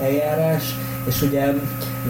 eljárás, 0.00 0.74
és 1.04 1.22
ugye 1.22 1.52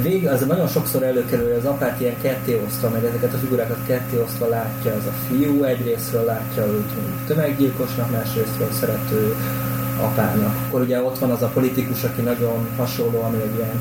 vég, 0.02 0.28
az 0.28 0.46
nagyon 0.46 0.68
sokszor 0.68 1.02
előkerül, 1.02 1.46
hogy 1.46 1.58
az 1.58 1.64
apát 1.64 2.00
ilyen 2.00 2.14
ketté 2.22 2.60
meg 2.92 3.04
ezeket 3.04 3.34
a 3.34 3.36
figurákat 3.36 3.78
ketté 3.86 4.18
osztva 4.24 4.48
látja 4.48 4.92
az 4.92 5.06
a 5.06 5.12
fiú, 5.28 5.62
egyrésztről 5.62 6.24
látja 6.24 6.66
őt 6.66 6.90
tömeggyilkosnak, 7.26 8.10
másrésztről 8.10 8.72
szerető 8.80 9.34
apának. 10.00 10.54
Akkor 10.66 10.80
ugye 10.80 11.02
ott 11.02 11.18
van 11.18 11.30
az 11.30 11.42
a 11.42 11.50
politikus, 11.54 12.04
aki 12.04 12.20
nagyon 12.20 12.68
hasonló, 12.76 13.22
ami 13.22 13.36
egy 13.36 13.54
ilyen 13.56 13.80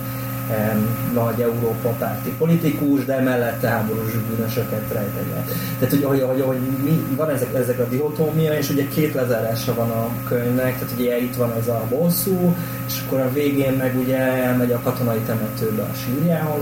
nagy 1.13 1.41
Európa 1.41 1.89
párti 1.89 2.33
politikus, 2.37 3.05
de 3.05 3.21
mellette 3.21 3.67
háborús 3.67 4.11
bűnösöket 4.11 4.91
rejteget. 4.91 5.51
Tehát, 5.79 5.89
hogy, 5.89 6.03
hogy, 6.03 6.21
hogy, 6.21 6.41
hogy 6.41 6.57
mi, 6.83 7.05
van 7.15 7.29
ezek, 7.29 7.53
ezek 7.53 7.79
a 7.79 7.87
dihotómia, 7.87 8.53
és 8.57 8.69
ugye 8.69 8.87
két 8.87 9.13
lezárása 9.13 9.73
van 9.73 9.89
a 9.89 10.09
könyvnek, 10.27 10.79
tehát 10.79 10.93
ugye 10.97 11.21
itt 11.21 11.35
van 11.35 11.53
ez 11.59 11.67
a 11.67 11.85
bosszú, 11.89 12.55
és 12.87 13.01
akkor 13.05 13.19
a 13.19 13.33
végén 13.33 13.73
meg 13.73 13.97
ugye 13.97 14.17
elmegy 14.17 14.71
a 14.71 14.79
katonai 14.83 15.19
temetőbe 15.19 15.81
a 15.81 15.93
sírjához 15.93 16.61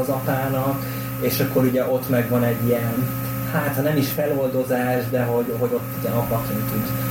az 0.00 0.08
apának, 0.08 0.82
és 1.20 1.40
akkor 1.40 1.64
ugye 1.64 1.86
ott 1.86 2.08
meg 2.08 2.28
van 2.28 2.44
egy 2.44 2.66
ilyen, 2.66 3.08
hát 3.52 3.74
ha 3.74 3.82
nem 3.82 3.96
is 3.96 4.08
feloldozás, 4.08 5.04
de 5.10 5.22
hogy, 5.22 5.54
hogy 5.58 5.70
ott 5.72 5.88
ugye 6.00 6.08
apaként 6.08 6.70
tud 6.70 7.03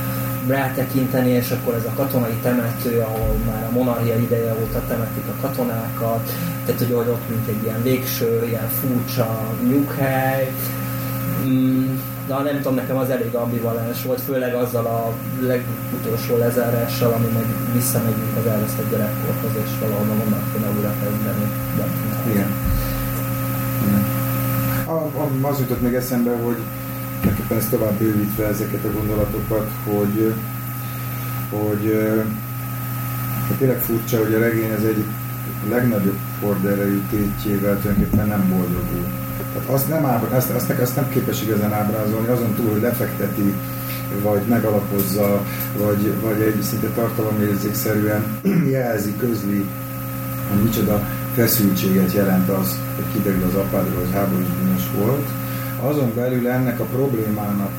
rátekinteni, 0.46 1.30
és 1.30 1.50
akkor 1.50 1.74
ez 1.74 1.84
a 1.84 1.92
katonai 1.94 2.38
temető, 2.42 3.00
ahol 3.00 3.36
már 3.46 3.64
a 3.64 3.72
monarchia 3.72 4.18
ideje 4.18 4.54
óta 4.62 4.82
temetik 4.88 5.24
a 5.28 5.40
katonákat, 5.40 6.32
tehát 6.66 6.80
hogy 6.80 6.92
ott 6.92 7.28
mint 7.28 7.48
egy 7.48 7.62
ilyen 7.62 7.82
végső, 7.82 8.46
ilyen 8.46 8.68
furcsa 8.68 9.54
nyughely. 9.68 10.52
Mm, 11.46 11.96
de 12.26 12.34
nem 12.34 12.56
tudom, 12.56 12.74
nekem 12.74 12.96
az 12.96 13.10
elég 13.10 13.34
ambivalens 13.34 14.02
volt, 14.04 14.20
főleg 14.20 14.54
azzal 14.54 14.86
a 14.86 15.12
legutolsó 15.40 16.36
lezárással, 16.36 17.12
ami 17.12 17.26
meg 17.34 17.44
visszamegyünk 17.72 18.36
az 18.38 18.46
elvesztett 18.46 18.90
gyerekkorhoz, 18.90 19.50
és 19.64 19.70
valahol 19.80 20.06
onnan 20.26 20.42
kéne 20.52 20.66
újra 20.76 20.92
kezdeni. 21.02 21.46
Igen. 22.30 22.50
Igen. 23.86 24.04
Az 25.42 25.58
jutott 25.60 25.80
még 25.80 25.94
eszembe, 25.94 26.36
hogy 26.44 26.56
mindenképpen 27.24 27.58
ezt 27.58 27.70
tovább 27.70 27.92
bővítve 27.98 28.46
ezeket 28.46 28.84
a 28.84 28.92
gondolatokat, 28.92 29.70
hogy, 29.84 30.34
hogy, 31.50 31.98
hogy 33.46 33.56
tényleg 33.58 33.78
furcsa, 33.78 34.18
hogy 34.18 34.34
a 34.34 34.38
regény 34.38 34.72
az 34.72 34.84
egy 34.84 35.04
legnagyobb 35.68 36.18
horderejű 36.40 37.00
tétjével 37.10 37.80
tulajdonképpen 37.80 38.28
nem 38.28 38.48
boldogul. 38.48 39.06
Tehát 39.52 39.68
azt 39.68 39.88
nem, 39.88 40.04
ábra, 40.04 40.36
azt, 40.36 40.50
azt, 40.50 40.70
azt 40.70 40.96
nem 40.96 41.08
képes 41.08 41.42
igazán 41.42 41.72
ábrázolni, 41.72 42.28
azon 42.28 42.54
túl, 42.54 42.70
hogy 42.70 42.80
lefekteti, 42.80 43.54
vagy 44.22 44.42
megalapozza, 44.48 45.42
vagy, 45.78 46.12
vagy 46.20 46.40
egy 46.40 46.62
szinte 46.62 46.88
tartalomérzékszerűen 46.88 48.40
jelzi, 48.70 49.16
közli, 49.16 49.64
hogy 50.50 50.62
micsoda 50.62 51.08
feszültséget 51.34 52.12
jelent 52.12 52.48
az, 52.48 52.78
hogy 52.94 53.04
kiderül 53.12 53.42
az 53.42 53.54
apádról, 53.54 53.98
hogy 53.98 54.12
háborús 54.12 54.90
volt. 54.98 55.43
Azon 55.84 56.12
belül 56.14 56.48
ennek 56.48 56.80
a 56.80 56.84
problémának, 56.84 57.70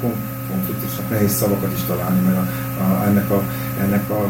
konfliktusnak 0.49 1.10
nehéz 1.10 1.32
szavakat 1.32 1.74
is 1.74 1.84
találni, 1.84 2.20
mert 2.20 2.38
a, 2.38 2.41
a, 2.84 3.06
ennek, 3.06 3.32
a, 3.32 3.43
ennek 3.82 4.10
a 4.10 4.28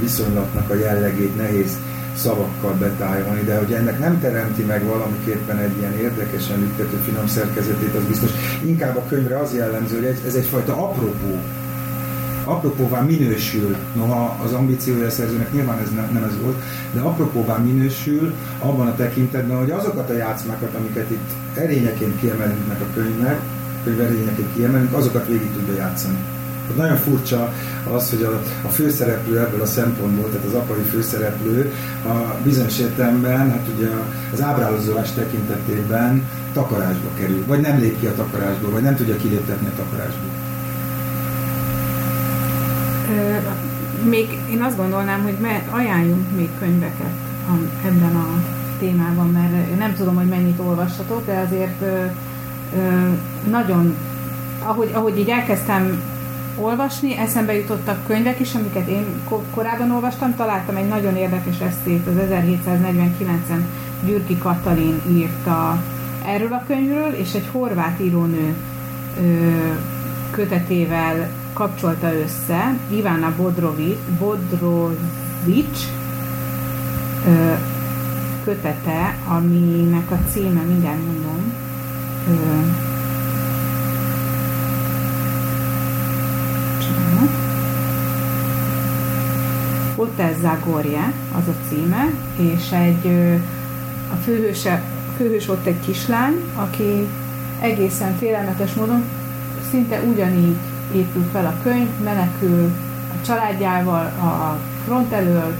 viszonylatnak 0.00 0.70
a 0.70 0.74
jellegét 0.74 1.36
nehéz 1.36 1.76
szavakkal 2.16 2.72
betájolni, 2.72 3.42
de 3.42 3.58
hogy 3.58 3.72
ennek 3.72 3.98
nem 3.98 4.20
teremti 4.20 4.62
meg 4.62 4.84
valamiképpen 4.84 5.58
egy 5.58 5.76
ilyen 5.78 5.98
érdekesen 5.98 6.62
üttető 6.62 6.96
finom 6.96 7.26
szerkezetét, 7.26 7.94
az 7.94 8.04
biztos. 8.04 8.30
Inkább 8.64 8.96
a 8.96 9.04
könyvre 9.08 9.38
az 9.38 9.54
jellemző, 9.54 9.96
hogy 9.96 10.18
ez 10.26 10.34
egyfajta 10.34 10.72
apropó, 10.72 11.38
apropóvá 12.44 13.00
minősül, 13.00 13.76
noha 13.94 14.40
az 14.44 14.52
ambíciója 14.52 15.06
a 15.06 15.10
szerzőnek 15.10 15.52
nyilván 15.52 15.78
ez 15.78 15.90
nem, 15.90 16.08
nem 16.12 16.22
ez 16.22 16.40
volt, 16.42 16.62
de 16.92 17.00
apropóvá 17.00 17.56
minősül 17.56 18.34
abban 18.58 18.86
a 18.86 18.96
tekintetben, 18.96 19.58
hogy 19.58 19.70
azokat 19.70 20.10
a 20.10 20.16
játszmákat, 20.16 20.74
amiket 20.74 21.10
itt 21.10 21.30
erényeként 21.54 22.20
kiemelünk 22.20 22.68
meg 22.68 22.80
a 22.80 22.94
könyvnek, 22.94 23.40
könyv 23.84 24.00
erényeként 24.00 24.54
kiemelünk, 24.54 24.92
azokat 24.92 25.26
végig 25.26 25.52
tudja 25.52 25.74
játszani. 25.74 26.18
Nagyon 26.76 26.96
furcsa 26.96 27.52
az, 27.92 28.10
hogy 28.10 28.22
a, 28.22 28.42
a 28.66 28.68
főszereplő 28.68 29.38
ebből 29.38 29.60
a 29.60 29.66
szempontból, 29.66 30.30
tehát 30.30 30.46
az 30.46 30.54
apai 30.54 30.82
főszereplő 30.82 31.72
a 32.04 32.36
bizonyos 32.42 32.78
értelemben, 32.78 33.50
hát 33.50 33.66
ugye 33.76 33.88
az 34.32 34.42
ábrázolás 34.42 35.12
tekintetében 35.12 36.28
takarásba 36.52 37.08
kerül, 37.18 37.44
vagy 37.46 37.60
nem 37.60 37.78
lép 37.78 38.00
ki 38.00 38.06
a 38.06 38.14
takarásból, 38.14 38.70
vagy 38.70 38.82
nem 38.82 38.96
tudja 38.96 39.16
kiléptetni 39.16 39.66
a 39.66 39.76
takarásból. 39.76 40.33
Még 44.04 44.38
én 44.50 44.62
azt 44.62 44.76
gondolnám, 44.76 45.22
hogy 45.22 45.36
ajánljunk 45.70 46.36
még 46.36 46.48
könyveket 46.58 47.12
ebben 47.84 48.16
a 48.16 48.26
témában, 48.78 49.28
mert 49.28 49.78
nem 49.78 49.94
tudom, 49.94 50.14
hogy 50.14 50.28
mennyit 50.28 50.58
olvashatok, 50.58 51.26
de 51.26 51.38
azért 51.46 51.84
nagyon, 53.50 53.94
ahogy, 54.62 54.90
ahogy 54.92 55.18
így 55.18 55.28
elkezdtem 55.28 56.02
olvasni, 56.56 57.16
eszembe 57.16 57.54
jutottak 57.54 58.06
könyvek 58.06 58.40
is, 58.40 58.54
amiket 58.54 58.88
én 58.88 59.04
korábban 59.54 59.90
olvastam, 59.90 60.34
találtam 60.34 60.76
egy 60.76 60.88
nagyon 60.88 61.16
érdekes 61.16 61.60
eszét, 61.60 62.06
az 62.06 62.14
1749-en 62.30 63.60
Gyürki 64.04 64.38
Katalin 64.38 65.00
írta 65.08 65.82
erről 66.26 66.52
a 66.52 66.64
könyvről, 66.66 67.12
és 67.12 67.34
egy 67.34 67.48
horvát 67.52 68.00
írónő 68.00 68.54
kötetével 70.30 71.28
kapcsolta 71.54 72.12
össze 72.14 72.76
Ivana 72.90 73.32
Bodrovic, 73.36 73.96
Bodrovic 74.18 75.86
ö, 77.26 77.52
kötete, 78.44 79.16
aminek 79.28 80.10
a 80.10 80.18
címe, 80.30 80.60
mindjárt 80.60 81.04
mondom, 81.06 81.52
ö, 82.28 82.32
Hotel 89.96 90.32
Zagorje 90.40 91.12
az 91.32 91.48
a 91.48 91.68
címe, 91.68 92.10
és 92.36 92.70
egy 92.70 93.06
a 94.12 94.14
főhőse, 94.22 94.82
főhős 95.16 95.48
ott 95.48 95.66
egy 95.66 95.80
kislány, 95.80 96.34
aki 96.54 97.08
egészen 97.60 98.16
félelmetes 98.16 98.72
módon 98.72 99.04
szinte 99.70 100.00
ugyanígy 100.00 100.56
épül 100.92 101.28
fel 101.32 101.46
a 101.46 101.62
könyv, 101.62 101.88
menekül 102.04 102.72
a 103.12 103.26
családjával 103.26 104.04
a 104.04 104.58
front 104.84 105.12
elől, 105.12 105.54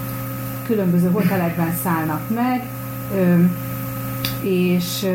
különböző 0.67 1.11
hotelekben 1.11 1.75
szállnak 1.83 2.21
meg, 2.35 2.63
és 4.41 5.07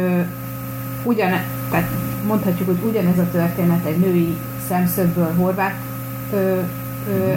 ugyan, 1.03 1.29
tehát 1.69 1.89
mondhatjuk, 2.27 2.67
hogy 2.67 2.89
ugyanez 2.89 3.17
a 3.17 3.31
történet 3.31 3.85
egy 3.85 3.97
női 3.97 4.37
szemszögből 4.67 5.33
horvát 5.35 5.75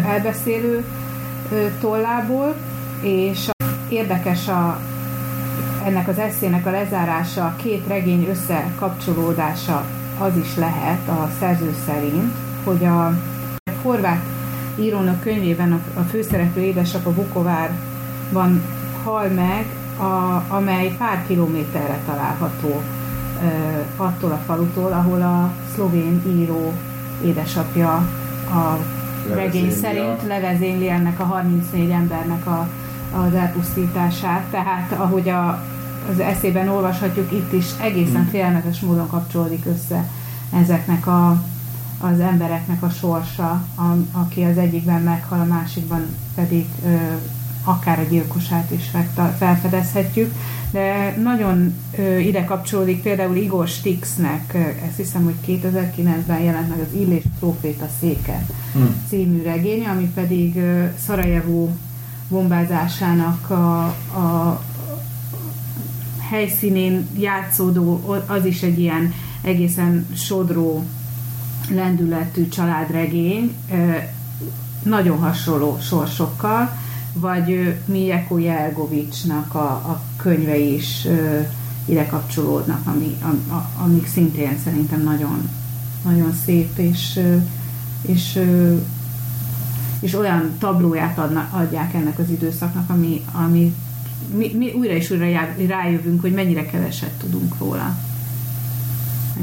elbeszélő 0.06 0.84
tollából, 1.80 2.54
és 3.00 3.48
érdekes 3.88 4.48
a, 4.48 4.80
ennek 5.84 6.08
az 6.08 6.18
eszének 6.18 6.66
a 6.66 6.70
lezárása, 6.70 7.44
a 7.44 7.56
két 7.56 7.86
regény 7.86 8.26
összekapcsolódása 8.30 9.84
az 10.18 10.36
is 10.36 10.56
lehet 10.56 11.08
a 11.08 11.30
szerző 11.40 11.74
szerint, 11.86 12.32
hogy 12.64 12.84
a 12.84 13.12
horvát 13.82 14.22
írónak 14.78 15.20
könyvében 15.20 15.72
a, 15.72 15.98
a 15.98 16.02
főszereplő 16.02 16.62
édesapa 16.62 17.14
Vukovárban 17.14 18.62
hal 19.04 19.28
meg, 19.28 19.66
a, 19.98 20.44
amely 20.54 20.94
pár 20.98 21.26
kilométerre 21.26 21.98
található 22.06 22.82
ö, 23.42 24.02
attól 24.02 24.30
a 24.30 24.40
falutól, 24.46 24.92
ahol 24.92 25.22
a 25.22 25.52
szlovén 25.74 26.22
író 26.38 26.72
édesapja 27.24 27.94
a 28.50 28.78
regény 29.34 29.70
szerint 29.70 30.26
levezényli 30.26 30.88
ennek 30.88 31.20
a 31.20 31.24
34 31.24 31.90
embernek 31.90 32.46
a, 32.46 32.68
az 33.26 33.34
elpusztítását. 33.34 34.42
Tehát 34.50 34.92
ahogy 34.92 35.28
a, 35.28 35.62
az 36.10 36.20
eszében 36.20 36.68
olvashatjuk, 36.68 37.32
itt 37.32 37.52
is 37.52 37.66
egészen 37.80 38.20
hmm. 38.20 38.28
félelmetes 38.28 38.80
módon 38.80 39.08
kapcsolódik 39.08 39.64
össze 39.66 40.04
ezeknek 40.60 41.06
a 41.06 41.42
az 42.02 42.20
embereknek 42.20 42.82
a 42.82 42.90
sorsa, 42.90 43.50
a, 43.74 43.96
aki 44.12 44.42
az 44.42 44.58
egyikben 44.58 45.02
meghal, 45.02 45.40
a 45.40 45.44
másikban 45.44 46.06
pedig 46.34 46.66
ö, 46.84 46.96
akár 47.64 47.98
a 47.98 48.02
gyilkosát 48.02 48.70
is 48.70 48.90
felfedezhetjük, 49.38 50.34
de 50.70 51.16
nagyon 51.22 51.74
ö, 51.98 52.18
ide 52.18 52.44
kapcsolódik 52.44 53.02
például 53.02 53.36
Igor 53.36 53.68
Stixnek, 53.68 54.54
ezt 54.86 54.96
hiszem, 54.96 55.24
hogy 55.24 55.34
2009-ben 55.62 56.40
jelent 56.40 56.68
meg 56.68 56.78
az 56.78 57.00
Illés 57.00 57.22
Proféta 57.38 57.86
széke 58.00 58.46
hmm. 58.72 59.04
című 59.08 59.42
regénye, 59.42 59.90
ami 59.90 60.10
pedig 60.14 60.56
ö, 60.56 60.84
Szarajevó 61.06 61.76
bombázásának 62.28 63.50
a, 63.50 63.84
a 64.18 64.62
helyszínén 66.30 67.08
játszódó, 67.18 68.16
az 68.26 68.44
is 68.44 68.62
egy 68.62 68.78
ilyen 68.78 69.12
egészen 69.42 70.06
sodró 70.14 70.84
lendületű 71.70 72.48
családregény, 72.48 73.54
nagyon 74.82 75.18
hasonló 75.18 75.78
sorsokkal, 75.80 76.70
vagy 77.12 77.76
Mijeko 77.84 78.38
Jelgovicsnak 78.38 79.54
a, 79.54 79.70
a 79.70 80.02
könyve 80.16 80.58
is 80.58 81.06
ide 81.84 82.06
kapcsolódnak, 82.06 82.86
ami, 82.86 83.16
a, 83.22 83.52
a, 83.52 83.70
amik 83.82 84.06
szintén 84.06 84.58
szerintem 84.64 85.02
nagyon, 85.02 85.48
nagyon 86.04 86.32
szép, 86.44 86.78
és, 86.78 87.20
és, 88.02 88.40
és 90.00 90.14
olyan 90.14 90.54
tablóját 90.58 91.18
adnak, 91.18 91.52
adják 91.52 91.94
ennek 91.94 92.18
az 92.18 92.30
időszaknak, 92.30 92.90
ami, 92.90 93.24
ami 93.32 93.74
mi, 94.36 94.54
mi 94.54 94.72
újra 94.72 94.92
és 94.92 95.10
újra 95.10 95.26
rájövünk, 95.68 96.20
hogy 96.20 96.32
mennyire 96.32 96.66
keveset 96.66 97.10
tudunk 97.10 97.58
róla. 97.58 97.98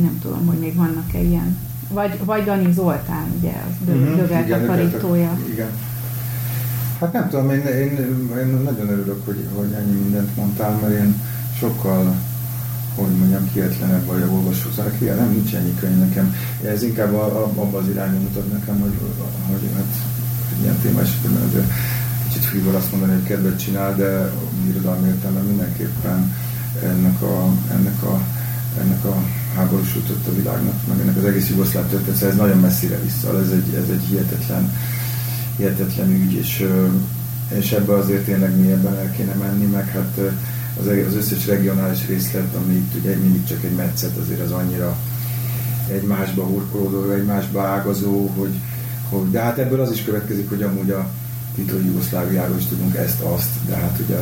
Nem 0.01 0.19
tudom, 0.21 0.45
hogy 0.47 0.57
még 0.57 0.75
vannak-e 0.75 1.21
ilyen 1.21 1.57
vagy, 1.89 2.19
vagy 2.25 2.43
Dani 2.43 2.71
Zoltán, 2.73 3.33
ugye, 3.37 3.51
az 3.67 3.85
dö, 3.85 4.15
dögelt 4.15 4.45
igen, 4.45 4.61
takarítója. 4.61 5.37
Igen. 5.51 5.69
Hát 6.99 7.13
nem 7.13 7.29
tudom, 7.29 7.49
én, 7.49 7.65
én, 7.65 7.97
én 8.37 8.61
nagyon 8.63 8.89
örülök, 8.89 9.25
hogy, 9.25 9.47
hogy 9.55 9.71
ennyi 9.71 9.99
mindent 10.01 10.35
mondtál, 10.35 10.79
mert 10.81 10.93
én 10.93 11.21
sokkal 11.59 12.15
hogy 12.95 13.17
mondjam, 13.17 13.51
kietlenebb 13.53 14.05
vagy 14.05 14.21
a 14.21 14.31
olvasó 14.31 14.69
ilyen 14.99 15.15
nem 15.15 15.31
nincs 15.31 15.55
ennyi 15.55 15.75
könyv 15.79 15.97
nekem. 15.99 16.35
Ez 16.63 16.83
inkább 16.83 17.13
abban 17.13 17.73
az 17.73 17.89
irányba 17.89 18.19
mutat 18.19 18.51
nekem, 18.51 18.79
hogy, 18.79 18.93
hogy 19.49 19.69
hát 19.75 19.85
egy 20.51 20.61
ilyen 20.61 20.99
esetben 20.99 21.51
de 21.53 21.67
kicsit 22.27 22.43
frívol 22.43 22.75
azt 22.75 22.91
mondani, 22.91 23.13
hogy 23.13 23.23
kedvet 23.23 23.59
csinál, 23.59 23.95
de 23.95 24.31
irodalmi 24.67 25.07
értelemben 25.07 25.43
mindenképpen 25.43 26.33
ennek 26.83 27.21
a, 27.21 27.49
ennek 27.71 28.03
a, 28.03 28.21
ennek 28.81 29.05
a 29.05 29.15
háborús 29.59 29.95
jutott 29.95 30.27
a 30.27 30.35
világnak, 30.35 30.87
meg 30.87 30.99
ennek 30.99 31.17
az 31.17 31.23
egész 31.23 31.49
jugoszláv 31.49 31.89
történet, 31.89 32.15
szóval 32.15 32.29
ez 32.29 32.37
nagyon 32.37 32.59
messzire 32.59 32.99
vissza, 32.99 33.39
ez 33.39 33.51
egy, 33.51 33.73
ez 33.73 33.89
egy 33.89 34.03
hihetetlen, 34.09 34.73
hihetetlen 35.57 36.09
ügy, 36.11 36.33
és, 36.33 36.65
és 37.47 37.71
ebbe 37.71 37.93
azért 37.93 38.23
tényleg 38.23 38.59
mélyebben 38.59 38.97
el 38.97 39.11
kéne 39.11 39.33
menni, 39.33 39.65
meg 39.65 39.87
hát 39.87 40.17
az, 40.79 40.87
az 41.07 41.15
összes 41.15 41.45
regionális 41.47 42.07
részlet, 42.07 42.55
ami 42.55 42.73
itt 42.73 42.95
ugye 42.99 43.15
mindig 43.15 43.43
csak 43.43 43.63
egy 43.63 43.75
metszet, 43.75 44.17
azért 44.17 44.41
az 44.41 44.51
annyira 44.51 44.97
egymásba 45.91 46.43
hurkolódó, 46.43 47.11
egymásba 47.11 47.61
ágazó, 47.61 48.27
hogy, 48.27 48.53
hogy, 49.09 49.31
de 49.31 49.39
hát 49.39 49.57
ebből 49.57 49.81
az 49.81 49.91
is 49.91 50.03
következik, 50.03 50.49
hogy 50.49 50.63
amúgy 50.63 50.91
a 50.91 51.09
titkos 51.55 51.81
Jugoszláviáról 51.85 52.57
is 52.57 52.65
tudunk 52.65 52.95
ezt, 52.95 53.21
azt, 53.21 53.49
de 53.67 53.75
hát 53.75 53.99
ugye 54.07 54.17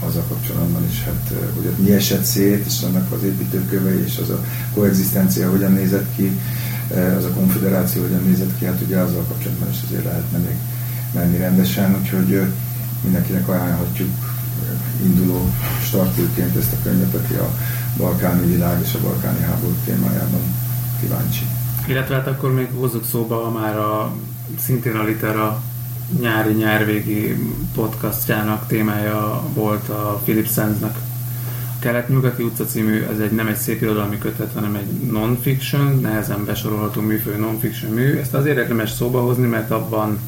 azzal 0.00 0.22
kapcsolatban 0.28 0.84
is, 0.90 1.02
hát, 1.04 1.32
hogy 1.54 1.84
mi 1.84 1.92
esett 1.92 2.24
szét, 2.24 2.66
és 2.66 2.82
annak 2.82 3.12
az 3.12 3.22
építőkövei, 3.22 4.02
és 4.04 4.18
az 4.18 4.30
a 4.30 4.44
koexisztencia 4.74 5.50
hogyan 5.50 5.72
nézett 5.72 6.14
ki, 6.16 6.40
az 7.18 7.24
a 7.24 7.30
konfederáció 7.30 8.02
hogyan 8.02 8.22
nézett 8.24 8.58
ki, 8.58 8.64
hát 8.64 8.80
ugye 8.86 8.98
azzal 8.98 9.24
kapcsolatban 9.28 9.70
is 9.70 9.78
azért 9.86 10.04
lehetne 10.04 10.38
még 10.38 10.56
menni 11.14 11.36
rendesen, 11.36 11.96
úgyhogy 12.00 12.40
mindenkinek 13.02 13.48
ajánlhatjuk 13.48 14.10
induló 15.04 15.50
startőként 15.82 16.56
ezt 16.56 16.72
a 16.72 16.76
könyvet, 16.82 17.14
aki 17.14 17.34
a 17.34 17.50
balkáni 17.96 18.46
világ 18.46 18.80
és 18.84 18.94
a 18.94 19.00
balkáni 19.02 19.40
háború 19.40 19.74
témájában 19.84 20.40
kíváncsi. 21.00 21.46
Illetve 21.86 22.14
hát 22.14 22.26
akkor 22.26 22.52
még 22.52 22.68
hozzuk 22.74 23.04
szóba 23.04 23.50
már 23.50 23.76
a 23.76 24.16
szintén 24.58 24.94
a 24.94 25.04
Litera 25.04 25.62
nyári 26.20 26.52
nyárvégi 26.52 27.36
podcastjának 27.74 28.66
témája 28.66 29.42
volt 29.54 29.88
a 29.88 30.20
Philip 30.24 30.48
Sandsnak 30.48 30.98
Kelet-Nyugati 31.78 32.42
utca 32.42 32.64
című, 32.64 33.02
ez 33.02 33.18
egy, 33.18 33.30
nem 33.30 33.46
egy 33.46 33.56
szép 33.56 33.82
irodalmi 33.82 34.18
kötet, 34.18 34.52
hanem 34.54 34.74
egy 34.74 35.10
non-fiction, 35.10 35.98
nehezen 36.00 36.44
besorolható 36.44 37.00
műfő 37.00 37.36
non-fiction 37.36 37.92
mű. 37.92 38.18
Ezt 38.18 38.34
azért 38.34 38.56
érdemes 38.56 38.90
szóba 38.90 39.20
hozni, 39.20 39.46
mert 39.46 39.70
abban 39.70 40.18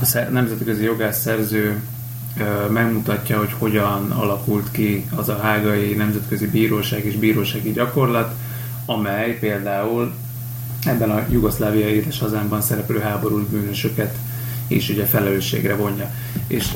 a 0.00 0.18
nemzetközi 0.30 0.84
jogász 0.84 1.20
szerző 1.20 1.80
megmutatja, 2.68 3.38
hogy 3.38 3.54
hogyan 3.58 4.10
alakult 4.10 4.70
ki 4.70 5.06
az 5.14 5.28
a 5.28 5.38
hágai 5.38 5.94
nemzetközi 5.94 6.46
bíróság 6.46 7.04
és 7.04 7.16
bírósági 7.16 7.72
gyakorlat, 7.72 8.34
amely 8.86 9.38
például 9.38 10.12
ebben 10.84 11.10
a 11.10 11.24
jugoszláviai 11.30 11.92
édeshazámban 11.92 12.60
szereplő 12.60 12.98
háborús 12.98 13.44
bűnösöket 13.44 14.16
és 14.70 14.88
ugye 14.88 15.04
felelősségre 15.04 15.74
vonja. 15.74 16.14
És, 16.46 16.66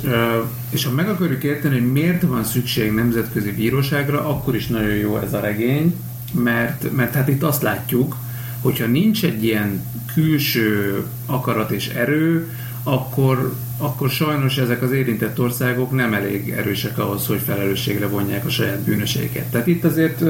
és 0.70 0.84
ha 0.84 0.90
meg 0.90 1.08
akarjuk 1.08 1.42
érteni, 1.42 1.78
hogy 1.78 1.92
miért 1.92 2.22
van 2.22 2.44
szükség 2.44 2.92
nemzetközi 2.92 3.52
bíróságra, 3.52 4.28
akkor 4.28 4.54
is 4.54 4.66
nagyon 4.66 4.94
jó 4.94 5.18
ez 5.18 5.32
a 5.32 5.40
regény, 5.40 5.94
mert, 6.32 6.92
mert 6.92 7.14
hát 7.14 7.28
itt 7.28 7.42
azt 7.42 7.62
látjuk, 7.62 8.16
hogyha 8.60 8.86
nincs 8.86 9.24
egy 9.24 9.44
ilyen 9.44 9.84
külső 10.14 11.02
akarat 11.26 11.70
és 11.70 11.88
erő, 11.88 12.48
akkor, 12.82 13.54
akkor 13.78 14.10
sajnos 14.10 14.58
ezek 14.58 14.82
az 14.82 14.92
érintett 14.92 15.40
országok 15.40 15.90
nem 15.90 16.14
elég 16.14 16.50
erősek 16.50 16.98
ahhoz, 16.98 17.26
hogy 17.26 17.40
felelősségre 17.44 18.06
vonják 18.06 18.44
a 18.44 18.50
saját 18.50 18.80
bűnöseiket. 18.80 19.44
Tehát 19.44 19.66
itt 19.66 19.84
azért 19.84 20.20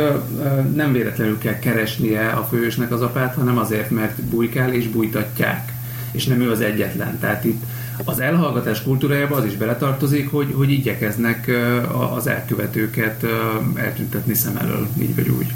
nem 0.74 0.92
véletlenül 0.92 1.38
kell 1.38 1.58
keresnie 1.58 2.28
a 2.28 2.44
főhősnek 2.44 2.92
az 2.92 3.02
apát, 3.02 3.34
hanem 3.34 3.58
azért, 3.58 3.90
mert 3.90 4.22
bujkál 4.22 4.72
és 4.72 4.88
bújtatják 4.88 5.73
és 6.14 6.26
nem 6.26 6.40
ő 6.40 6.50
az 6.50 6.60
egyetlen. 6.60 7.18
Tehát 7.18 7.44
itt 7.44 7.62
az 8.04 8.20
elhallgatás 8.20 8.82
kultúrájába 8.82 9.36
az 9.36 9.44
is 9.44 9.56
beletartozik, 9.56 10.30
hogy, 10.30 10.52
hogy 10.56 10.70
igyekeznek 10.70 11.50
az 12.16 12.26
elkövetőket 12.26 13.24
eltüntetni 13.74 14.34
szem 14.34 14.56
elől, 14.56 14.88
így 15.00 15.14
vagy 15.14 15.28
úgy. 15.28 15.54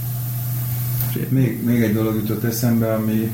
Még, 1.29 1.65
még 1.65 1.83
egy 1.83 1.93
dolog 1.93 2.15
jutott 2.15 2.45
eszembe, 2.45 2.95
ami, 2.95 3.33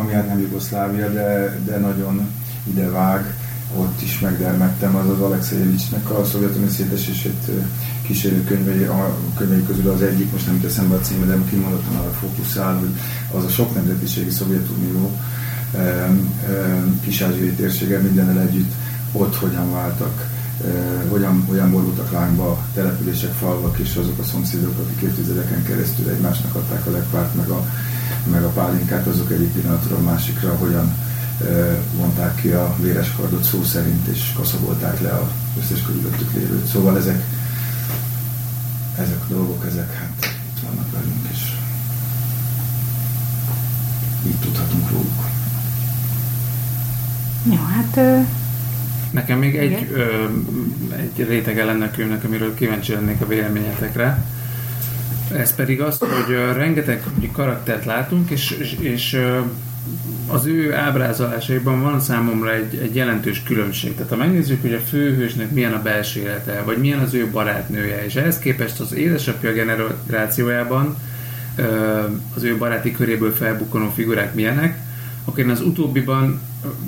ami 0.00 0.12
hát 0.12 0.26
nem 0.26 0.40
Jugoszlávia, 0.40 1.12
de, 1.12 1.58
de 1.64 1.78
nagyon 1.78 2.28
ide 2.64 2.90
vág, 2.90 3.34
ott 3.76 4.02
is 4.02 4.18
megdermettem, 4.18 4.96
az 4.96 5.08
az 5.08 5.20
Alexejevicsnek 5.20 6.10
a 6.10 6.24
szovjetuni 6.24 6.68
szétesését 6.68 7.50
kísérő 8.06 8.44
könyvei, 8.44 8.82
a 8.82 9.16
könyvei 9.36 9.64
közül 9.66 9.90
az 9.90 10.02
egyik, 10.02 10.32
most 10.32 10.46
nem 10.46 10.54
jut 10.54 10.64
eszembe 10.64 10.94
a 10.94 11.00
címe, 11.00 11.24
de 11.26 11.36
kimondottan 11.50 11.96
arra 11.96 12.10
fókuszál, 12.10 12.78
hogy 12.78 12.94
az 13.32 13.44
a 13.44 13.48
sok 13.48 13.74
nemzetiségi 13.74 14.30
Szovjetunió, 14.30 15.18
kis-ázsiai 17.00 17.52
térsége 17.52 17.98
mindennel 17.98 18.40
együtt 18.40 18.72
ott 19.12 19.36
hogyan 19.36 19.72
váltak, 19.72 20.28
hogyan, 21.08 21.44
hogyan 21.46 21.70
borultak 21.70 22.12
lányba 22.12 22.64
települések, 22.74 23.32
falvak 23.32 23.78
és 23.78 23.94
azok 23.94 24.18
a 24.18 24.24
szomszédok, 24.24 24.78
akik 24.78 25.00
évtizedeken 25.00 25.64
keresztül 25.64 26.08
egymásnak 26.08 26.54
adták 26.54 26.86
a 26.86 26.90
lekvárt, 26.90 27.34
meg 27.34 27.48
a, 27.48 27.66
meg 28.30 28.44
a 28.44 28.48
pálinkát, 28.48 29.06
azok 29.06 29.32
egyik 29.32 29.52
pillanatról 29.52 29.98
a 29.98 30.02
másikra 30.02 30.56
hogyan 30.56 30.94
vonták 31.96 32.34
ki 32.34 32.48
a 32.48 32.74
véres 32.80 33.12
kardot 33.12 33.44
szó 33.44 33.62
szerint, 33.62 34.06
és 34.06 34.32
kaszabolták 34.36 35.00
le 35.00 35.12
az 35.12 35.28
összes 35.62 35.82
körülöttük 35.82 36.32
lévőt. 36.34 36.66
Szóval 36.66 36.96
ezek, 36.96 37.24
ezek 38.98 39.20
a 39.28 39.32
dolgok, 39.32 39.64
ezek 39.68 39.94
hát 39.94 40.14
itt 40.20 40.62
vannak 40.62 40.92
velünk, 40.92 41.28
és 41.32 41.52
így 44.26 44.40
tudhatunk 44.40 44.90
róluk. 44.90 45.39
Jó, 47.42 47.58
hát... 47.74 48.00
Nekem 49.10 49.38
még 49.38 49.56
egy, 49.56 49.88
ö, 49.92 50.04
egy 50.96 51.26
rétege 51.28 51.64
lenne 51.64 51.84
a 51.84 51.90
könyvnek, 51.90 52.24
amiről 52.24 52.54
kíváncsi 52.54 52.92
lennék 52.92 53.20
a 53.20 53.26
véleményetekre. 53.26 54.24
Ez 55.36 55.54
pedig 55.54 55.80
az, 55.80 55.98
hogy 55.98 56.34
rengeteg 56.54 57.02
karaktert 57.32 57.84
látunk, 57.84 58.30
és, 58.30 58.50
és, 58.50 58.76
és 58.80 59.20
az 60.26 60.46
ő 60.46 60.74
ábrázolásaiban 60.74 61.82
van 61.82 62.00
számomra 62.00 62.54
egy, 62.54 62.78
egy 62.82 62.94
jelentős 62.94 63.42
különbség. 63.42 63.94
Tehát 63.94 64.10
ha 64.10 64.16
megnézzük, 64.16 64.60
hogy 64.60 64.74
a 64.74 64.78
főhősnek 64.78 65.50
milyen 65.50 65.72
a 65.72 65.82
belső 65.82 66.20
élete, 66.20 66.62
vagy 66.64 66.78
milyen 66.78 66.98
az 66.98 67.14
ő 67.14 67.30
barátnője, 67.30 68.04
és 68.04 68.14
ehhez 68.14 68.38
képest 68.38 68.80
az 68.80 68.92
édesapja 68.94 69.52
generációjában 69.52 70.96
az 72.34 72.42
ő 72.42 72.56
baráti 72.56 72.92
köréből 72.92 73.32
felbukkanó 73.32 73.90
figurák 73.94 74.34
milyenek, 74.34 74.78
akkor 75.30 75.48
az 75.48 75.60
utóbbiban 75.60 76.40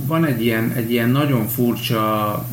van 0.07 0.27
egy 0.27 0.43
ilyen, 0.45 0.73
egy 0.73 0.91
ilyen 0.91 1.11
nagyon 1.11 1.49
furcsa 1.49 2.47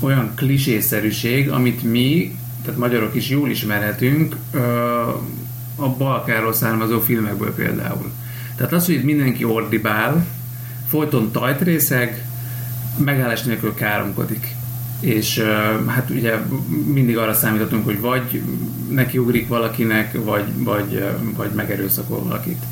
olyan 0.00 0.32
klisészerűség, 0.34 1.50
amit 1.50 1.82
mi, 1.82 2.36
tehát 2.64 2.78
magyarok 2.78 3.14
is 3.14 3.28
jól 3.28 3.50
ismerhetünk, 3.50 4.36
a 5.76 5.88
Balkáról 5.88 6.52
származó 6.52 7.00
filmekből 7.00 7.54
például. 7.54 8.12
Tehát 8.56 8.72
az, 8.72 8.86
hogy 8.86 9.02
mindenki 9.04 9.44
ordibál, 9.44 10.26
folyton 10.88 11.30
tajtrészeg, 11.30 12.26
megállás 12.96 13.42
nélkül 13.42 13.74
káromkodik. 13.74 14.54
És 15.00 15.38
hát 15.86 16.10
ugye 16.10 16.34
mindig 16.84 17.16
arra 17.16 17.34
számíthatunk, 17.34 17.84
hogy 17.84 18.00
vagy 18.00 18.42
nekiugrik 18.90 19.48
valakinek, 19.48 20.24
vagy, 20.24 20.44
vagy, 20.64 21.04
vagy 21.36 21.50
megerőszakol 21.50 22.22
valakit. 22.22 22.62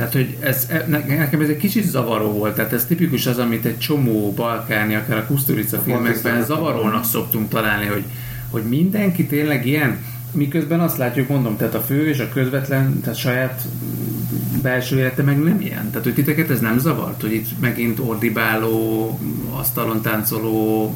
Tehát, 0.00 0.14
hogy 0.14 0.36
ez, 0.40 0.66
e, 0.68 0.84
nekem 0.88 1.40
ez 1.40 1.48
egy 1.48 1.56
kicsit 1.56 1.84
zavaró 1.84 2.32
volt, 2.32 2.54
tehát 2.54 2.72
ez 2.72 2.84
tipikus 2.84 3.26
az, 3.26 3.38
amit 3.38 3.64
egy 3.64 3.78
csomó 3.78 4.32
balkáni, 4.32 4.94
akár 4.94 5.18
a 5.18 5.26
Kusturica 5.26 5.78
filmekben 5.78 6.44
zavarónak 6.44 7.04
szoktunk 7.04 7.48
találni, 7.48 7.86
hogy, 7.86 8.04
hogy 8.50 8.62
mindenki 8.62 9.26
tényleg 9.26 9.66
ilyen, 9.66 10.04
miközben 10.32 10.80
azt 10.80 10.96
látjuk, 10.96 11.28
mondom, 11.28 11.56
tehát 11.56 11.74
a 11.74 11.80
fő 11.80 12.08
és 12.08 12.18
a 12.18 12.28
közvetlen, 12.28 13.00
tehát 13.00 13.18
saját 13.18 13.62
belső 14.62 14.98
élete 14.98 15.22
meg 15.22 15.42
nem 15.42 15.60
ilyen. 15.60 15.90
Tehát, 15.90 16.04
hogy 16.04 16.14
titeket 16.14 16.50
ez 16.50 16.60
nem 16.60 16.78
zavart, 16.78 17.20
hogy 17.20 17.32
itt 17.32 17.60
megint 17.60 17.98
ordibáló, 17.98 19.18
asztalon 19.50 20.02
táncoló, 20.02 20.94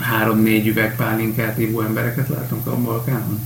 három-négy 0.00 0.66
üveg 0.66 0.96
pálinkát 0.96 1.58
ívó 1.58 1.80
embereket 1.80 2.28
látunk 2.28 2.66
a 2.66 2.76
Balkánon? 2.76 3.40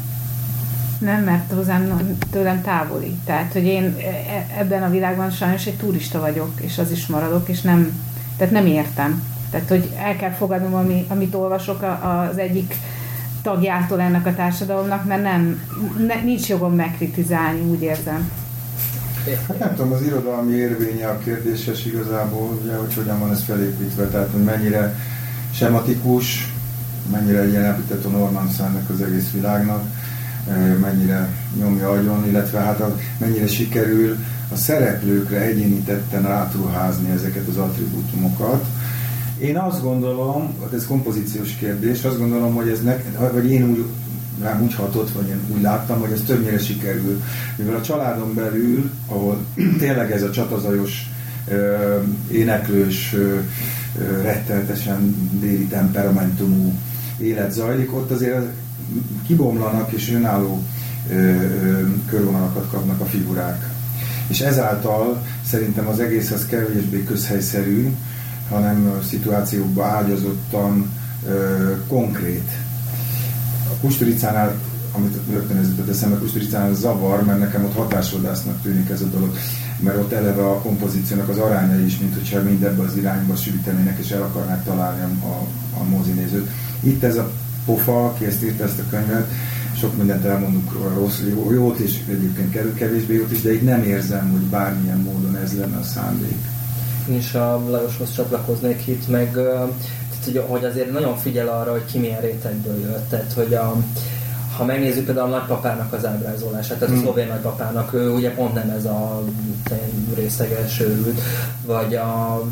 Nem, 1.00 1.22
mert 1.22 1.52
hozzám 1.52 2.16
tőlem 2.30 2.62
távoli. 2.62 3.16
Tehát, 3.24 3.52
hogy 3.52 3.64
én 3.64 3.84
e, 3.84 4.60
ebben 4.60 4.82
a 4.82 4.90
világban 4.90 5.30
sajnos 5.30 5.66
egy 5.66 5.76
turista 5.76 6.20
vagyok, 6.20 6.50
és 6.60 6.78
az 6.78 6.90
is 6.90 7.06
maradok, 7.06 7.48
és 7.48 7.60
nem, 7.60 8.02
tehát 8.36 8.52
nem 8.52 8.66
értem. 8.66 9.22
Tehát, 9.50 9.68
hogy 9.68 9.90
el 9.96 10.16
kell 10.16 10.30
fogadnom, 10.30 10.74
ami, 10.74 11.06
amit 11.08 11.34
olvasok 11.34 11.82
az 12.02 12.38
egyik 12.38 12.74
tagjától 13.42 14.00
ennek 14.00 14.26
a 14.26 14.34
társadalomnak, 14.34 15.06
mert 15.06 15.22
nem, 15.22 15.62
ne, 16.06 16.22
nincs 16.22 16.48
jogom 16.48 16.74
megkritizálni, 16.74 17.60
úgy 17.60 17.82
érzem. 17.82 18.30
Hát 19.48 19.58
nem 19.58 19.74
tudom, 19.74 19.92
az 19.92 20.02
irodalmi 20.02 20.52
érvénye 20.52 21.08
a 21.08 21.18
kérdéses 21.18 21.84
igazából, 21.84 22.58
ugye, 22.62 22.76
hogy 22.76 22.94
hogyan 22.94 23.18
van 23.18 23.30
ez 23.30 23.42
felépítve, 23.42 24.06
tehát 24.06 24.28
hogy 24.32 24.44
mennyire 24.44 24.94
sematikus, 25.54 26.52
mennyire 27.10 27.48
ilyen 27.48 27.64
epiteto 27.64 28.08
normansz 28.08 28.58
ennek 28.58 28.90
az 28.90 29.00
egész 29.00 29.30
világnak, 29.30 29.84
mennyire 30.80 31.28
nyomja 31.58 31.90
agyon, 31.90 32.26
illetve 32.26 32.58
hát 32.58 32.80
a, 32.80 32.96
mennyire 33.18 33.46
sikerül 33.46 34.16
a 34.52 34.56
szereplőkre 34.56 35.40
egyénítetten 35.40 36.26
átruházni 36.26 37.10
ezeket 37.10 37.48
az 37.48 37.56
attribútumokat. 37.56 38.64
Én 39.38 39.58
azt 39.58 39.82
gondolom, 39.82 40.54
hát 40.62 40.72
ez 40.72 40.86
kompozíciós 40.86 41.52
kérdés, 41.52 42.04
azt 42.04 42.18
gondolom, 42.18 42.54
hogy 42.54 42.68
ez 42.68 42.82
nek, 42.82 43.18
vagy 43.32 43.50
én 43.50 43.64
úgy 43.64 43.84
rám 44.42 44.62
úgy 44.62 44.74
hatott, 44.74 45.10
vagy 45.10 45.28
én 45.28 45.40
úgy 45.54 45.62
láttam, 45.62 46.00
hogy 46.00 46.12
ez 46.12 46.22
többnyire 46.26 46.58
sikerül. 46.58 47.22
Mivel 47.56 47.74
a 47.74 47.82
családon 47.82 48.34
belül, 48.34 48.90
ahol 49.06 49.44
tényleg 49.78 50.12
ez 50.12 50.22
a 50.22 50.30
csatazajos, 50.30 51.10
éneklős, 52.30 53.14
rettenetesen 54.22 55.30
déli 55.40 55.66
temperamentumú 55.66 56.74
élet 57.18 57.52
zajlik, 57.52 57.94
ott 57.94 58.10
azért 58.10 58.46
kibomlanak 59.26 59.92
és 59.92 60.12
önálló 60.12 60.62
körvonalakat 62.06 62.68
kapnak 62.70 63.00
a 63.00 63.04
figurák. 63.04 63.68
És 64.26 64.40
ezáltal 64.40 65.22
szerintem 65.46 65.86
az 65.86 66.00
egész 66.00 66.30
az 66.30 66.46
kevésbé 66.46 67.04
közhelyszerű, 67.04 67.94
hanem 68.48 69.00
szituációkba 69.08 69.84
ágyazottan 69.84 70.90
ö, 71.26 71.72
konkrét. 71.88 72.50
a 73.70 73.74
Kusturicánál, 73.80 74.54
amit 74.92 75.16
rögtön 75.30 75.56
ez 75.56 75.68
jutott 75.68 75.88
eszembe, 75.88 76.16
Kusturicánál 76.16 76.74
zavar, 76.74 77.24
mert 77.24 77.38
nekem 77.38 77.64
ott 77.64 77.74
hatásvadásznak 77.74 78.62
tűnik 78.62 78.88
ez 78.88 79.00
a 79.00 79.06
dolog, 79.06 79.36
mert 79.80 79.96
ott 79.96 80.12
eleve 80.12 80.46
a 80.46 80.60
kompozíciónak 80.60 81.28
az 81.28 81.38
aránya 81.38 81.84
is, 81.84 81.98
mint 81.98 82.14
hogyha 82.14 82.42
mind 82.42 82.62
ebbe 82.62 82.82
az 82.82 82.96
irányba 82.96 83.36
sűrítenének, 83.36 83.98
és 83.98 84.10
el 84.10 84.22
akarnák 84.22 84.64
találni 84.64 85.00
a, 85.22 85.46
a 85.80 85.84
mozinézőt. 85.88 86.50
Itt 86.80 87.02
ez 87.02 87.16
a 87.16 87.30
pofa, 87.64 88.06
aki 88.06 88.24
ezt 88.24 88.42
írta 88.42 88.64
ezt 88.64 88.78
a 88.78 88.82
könyvet, 88.90 89.30
sok 89.76 89.96
mindent 89.96 90.24
elmondunk 90.24 90.72
róla 90.72 90.94
rossz, 90.94 91.20
jó, 91.28 91.52
jót 91.52 91.78
és 91.78 91.98
egyébként 92.08 92.74
kevésbé 92.74 93.14
jót 93.14 93.32
is, 93.32 93.40
de 93.40 93.52
itt 93.52 93.64
nem 93.64 93.82
érzem, 93.82 94.30
hogy 94.30 94.40
bármilyen 94.40 94.98
módon 94.98 95.36
ez 95.36 95.58
lenne 95.58 95.76
a 95.76 95.82
szándék. 95.82 96.38
Én 97.08 97.16
is 97.16 97.34
a 97.34 97.62
Lajoshoz 97.68 98.14
csatlakoznék 98.14 98.86
itt, 98.86 99.08
meg 99.08 99.32
tehát, 99.32 100.24
hogy, 100.24 100.44
hogy 100.48 100.64
azért 100.64 100.92
nagyon 100.92 101.16
figyel 101.16 101.48
arra, 101.48 101.70
hogy 101.70 101.84
ki 101.84 101.98
milyen 101.98 102.20
rétegből 102.20 102.80
jött, 102.80 103.08
tehát 103.08 103.32
hogy 103.32 103.54
a, 103.54 103.76
ha 104.56 104.64
megnézzük 104.64 105.04
például 105.04 105.32
a 105.32 105.36
nagypapának 105.36 105.92
az 105.92 106.06
ábrázolását, 106.06 106.78
tehát 106.78 106.94
hmm. 106.94 107.02
a 107.02 107.04
szlovén 107.04 107.26
nagypapának, 107.26 107.94
ő 107.94 108.10
ugye 108.10 108.34
pont 108.34 108.54
nem 108.54 108.70
ez 108.70 108.84
a 108.84 109.22
részeges 110.14 110.80
őrült, 110.80 111.20
vagy 111.66 111.94
a 111.94 112.42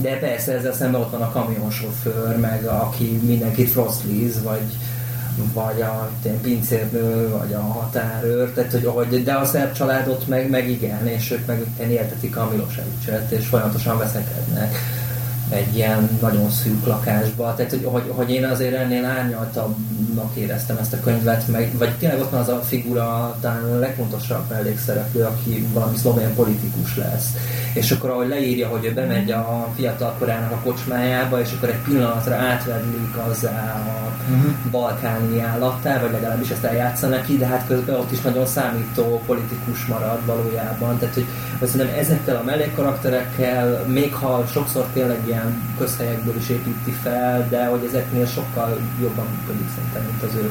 de 0.00 0.18
persze 0.18 0.52
ezzel 0.52 0.72
szemben 0.72 1.00
ott 1.00 1.10
van 1.10 1.22
a 1.22 1.30
kamionsofőr, 1.30 2.36
meg 2.36 2.64
aki 2.64 3.20
mindenkit 3.22 3.70
frostliz, 3.70 4.42
vagy 4.42 4.76
vagy 5.52 5.80
a 5.80 6.10
pincérnő, 6.42 7.28
vagy 7.28 7.52
a 7.52 7.60
határőr, 7.60 8.50
tehát 8.50 8.70
hogy, 8.70 8.84
hogy 8.84 9.24
de 9.24 9.32
a 9.32 9.44
szerb 9.44 9.72
családot 9.72 10.28
meg, 10.28 10.50
meg 10.50 10.68
igen, 10.68 11.06
és 11.06 11.30
ők 11.30 11.46
meg 11.46 11.66
éltetik 11.90 12.36
a 12.36 12.48
Milosevicet, 12.50 13.30
és 13.30 13.46
folyamatosan 13.46 13.98
veszekednek 13.98 14.76
egy 15.52 15.76
ilyen 15.76 16.18
nagyon 16.20 16.50
szűk 16.50 16.86
lakásba. 16.86 17.54
Tehát, 17.54 17.70
hogy, 17.70 17.84
hogy, 17.84 18.04
hogy 18.08 18.30
én 18.30 18.44
azért 18.44 18.74
ennél 18.74 19.04
árnyaltabbnak 19.04 20.36
éreztem 20.36 20.76
ezt 20.80 20.92
a 20.92 21.00
könyvet, 21.00 21.48
meg, 21.48 21.78
vagy 21.78 21.96
tényleg 21.98 22.20
ott 22.20 22.30
van 22.30 22.40
az 22.40 22.48
a 22.48 22.60
figura, 22.60 23.36
talán 23.40 23.64
a 23.64 23.78
legfontosabb 23.78 24.44
mellékszereplő, 24.50 25.22
aki 25.22 25.66
valami 25.72 25.96
szlovén 25.96 26.34
politikus 26.34 26.96
lesz. 26.96 27.28
És 27.74 27.90
akkor 27.90 28.10
ahogy 28.10 28.28
leírja, 28.28 28.68
hogy 28.68 28.84
ő 28.84 28.92
bemegy 28.92 29.30
a 29.30 29.68
fiatal 29.76 30.14
korának 30.18 30.50
a 30.50 30.60
kocsmájába, 30.64 31.40
és 31.40 31.52
akkor 31.56 31.68
egy 31.68 31.82
pillanatra 31.84 32.34
átvedlik 32.34 33.16
az 33.30 33.44
a 33.44 33.50
uh-huh. 34.30 34.70
balkáni 34.70 35.40
állattá, 35.40 36.00
vagy 36.00 36.12
legalábbis 36.12 36.50
ezt 36.50 36.64
eljátszanak 36.64 37.22
neki, 37.22 37.36
de 37.36 37.46
hát 37.46 37.66
közben 37.66 37.94
ott 37.94 38.12
is 38.12 38.20
nagyon 38.20 38.46
számító 38.46 39.22
politikus 39.26 39.86
marad 39.86 40.26
valójában. 40.26 40.98
Tehát, 40.98 41.14
hogy, 41.14 41.26
hogy 41.58 41.68
szerintem 41.68 41.98
ezekkel 41.98 42.36
a 42.36 42.42
mellékkarakterekkel, 42.42 43.84
még 43.86 44.14
ha 44.14 44.46
sokszor 44.52 44.86
tényleg 44.92 45.20
ilyen 45.26 45.41
ilyen 45.42 45.62
közhelyekből 45.78 46.36
is 46.36 46.48
építi 46.48 46.90
fel, 46.90 47.46
de 47.48 47.66
hogy 47.66 47.84
ezeknél 47.88 48.26
sokkal 48.26 48.78
jobban 49.00 49.26
működik 49.30 49.68
szerintem, 49.74 50.02
mint 50.02 50.22
az 50.22 50.34
ő 50.34 50.50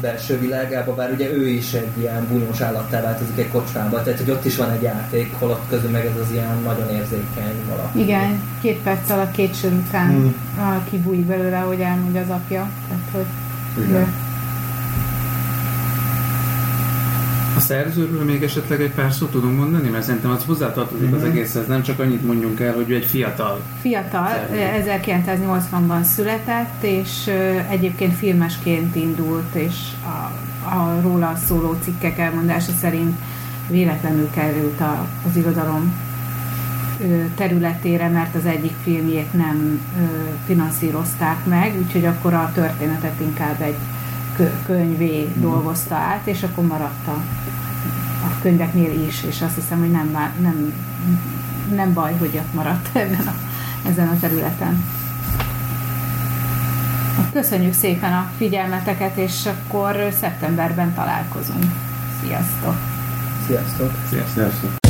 belső 0.00 0.38
világába, 0.38 0.94
bár 0.94 1.12
ugye 1.12 1.32
ő 1.32 1.48
is 1.48 1.72
egy 1.72 1.98
ilyen 1.98 2.26
bunyós 2.28 2.60
állattá 2.60 3.02
változik 3.02 3.38
egy 3.38 3.48
kocsmába, 3.48 4.02
tehát 4.02 4.18
hogy 4.18 4.30
ott 4.30 4.44
is 4.44 4.56
van 4.56 4.70
egy 4.70 4.82
játék, 4.82 5.34
holott 5.38 5.68
közül 5.68 5.90
meg 5.90 6.06
ez 6.06 6.20
az 6.20 6.32
ilyen 6.32 6.58
nagyon 6.64 6.88
érzékeny 6.88 7.54
valaki. 7.68 8.00
Igen, 8.00 8.42
két 8.60 8.78
perc 8.78 9.10
alatt 9.10 9.30
két 9.30 9.56
sör 9.56 9.72
után 9.72 10.08
hmm. 10.08 10.84
kibújik 10.90 11.26
belőle, 11.26 11.58
hogy 11.58 11.80
elmondja 11.80 12.20
az 12.20 12.28
apja. 12.28 12.70
Tehát, 12.88 13.08
hogy 13.12 13.26
Igen. 13.84 14.23
A 17.56 17.60
szerzőről 17.60 18.24
még 18.24 18.42
esetleg 18.42 18.80
egy 18.80 18.90
pár 18.90 19.12
szót 19.12 19.30
tudunk 19.30 19.58
mondani, 19.58 19.88
mert 19.88 20.04
szerintem 20.04 20.30
az 20.30 20.44
hozzátartozik 20.44 21.06
mm-hmm. 21.06 21.14
az 21.14 21.20
mhm. 21.20 21.30
egészhez, 21.30 21.66
nem 21.66 21.82
csak 21.82 21.98
annyit 21.98 22.26
mondjunk 22.26 22.60
el, 22.60 22.74
hogy 22.74 22.90
ő 22.90 22.94
egy 22.94 23.04
fiatal. 23.04 23.60
Fiatal, 23.80 24.28
szerző. 24.28 24.90
1980-ban 24.90 26.02
született, 26.02 26.82
és 26.82 27.30
egyébként 27.70 28.14
filmesként 28.14 28.96
indult, 28.96 29.54
és 29.54 29.74
a, 30.04 30.74
a 30.74 31.00
róla 31.02 31.36
szóló 31.46 31.76
cikkek 31.82 32.18
elmondása 32.18 32.72
szerint 32.80 33.18
véletlenül 33.68 34.30
került 34.30 34.80
a, 34.80 35.06
az 35.28 35.36
irodalom 35.36 35.94
területére, 37.36 38.08
mert 38.08 38.34
az 38.34 38.46
egyik 38.46 38.74
filmjét 38.82 39.32
nem 39.32 39.80
finanszírozták 40.46 41.44
meg, 41.44 41.74
úgyhogy 41.78 42.04
akkor 42.04 42.34
a 42.34 42.50
történetet 42.54 43.20
inkább 43.20 43.60
egy 43.60 43.76
könyvé 44.66 45.32
dolgozta 45.34 45.94
át, 45.94 46.26
és 46.26 46.42
akkor 46.42 46.66
maradt 46.66 47.06
a, 47.06 47.22
a 48.24 48.38
könyveknél 48.42 49.06
is, 49.06 49.22
és 49.22 49.42
azt 49.42 49.54
hiszem, 49.54 49.78
hogy 49.78 49.90
nem, 49.90 50.32
nem, 50.40 50.72
nem 51.74 51.92
baj, 51.92 52.14
hogy 52.18 52.30
ott 52.34 52.54
maradt 52.54 52.88
ezen 52.96 53.26
a, 53.26 53.34
ezen 53.88 54.08
a 54.08 54.18
területen. 54.20 54.84
Köszönjük 57.32 57.74
szépen 57.74 58.12
a 58.12 58.30
figyelmeteket, 58.36 59.16
és 59.16 59.46
akkor 59.46 60.08
szeptemberben 60.20 60.94
találkozunk. 60.94 61.64
Sziasztok! 62.22 62.76
Sziasztok! 63.46 63.90
Sziasztok! 64.08 64.83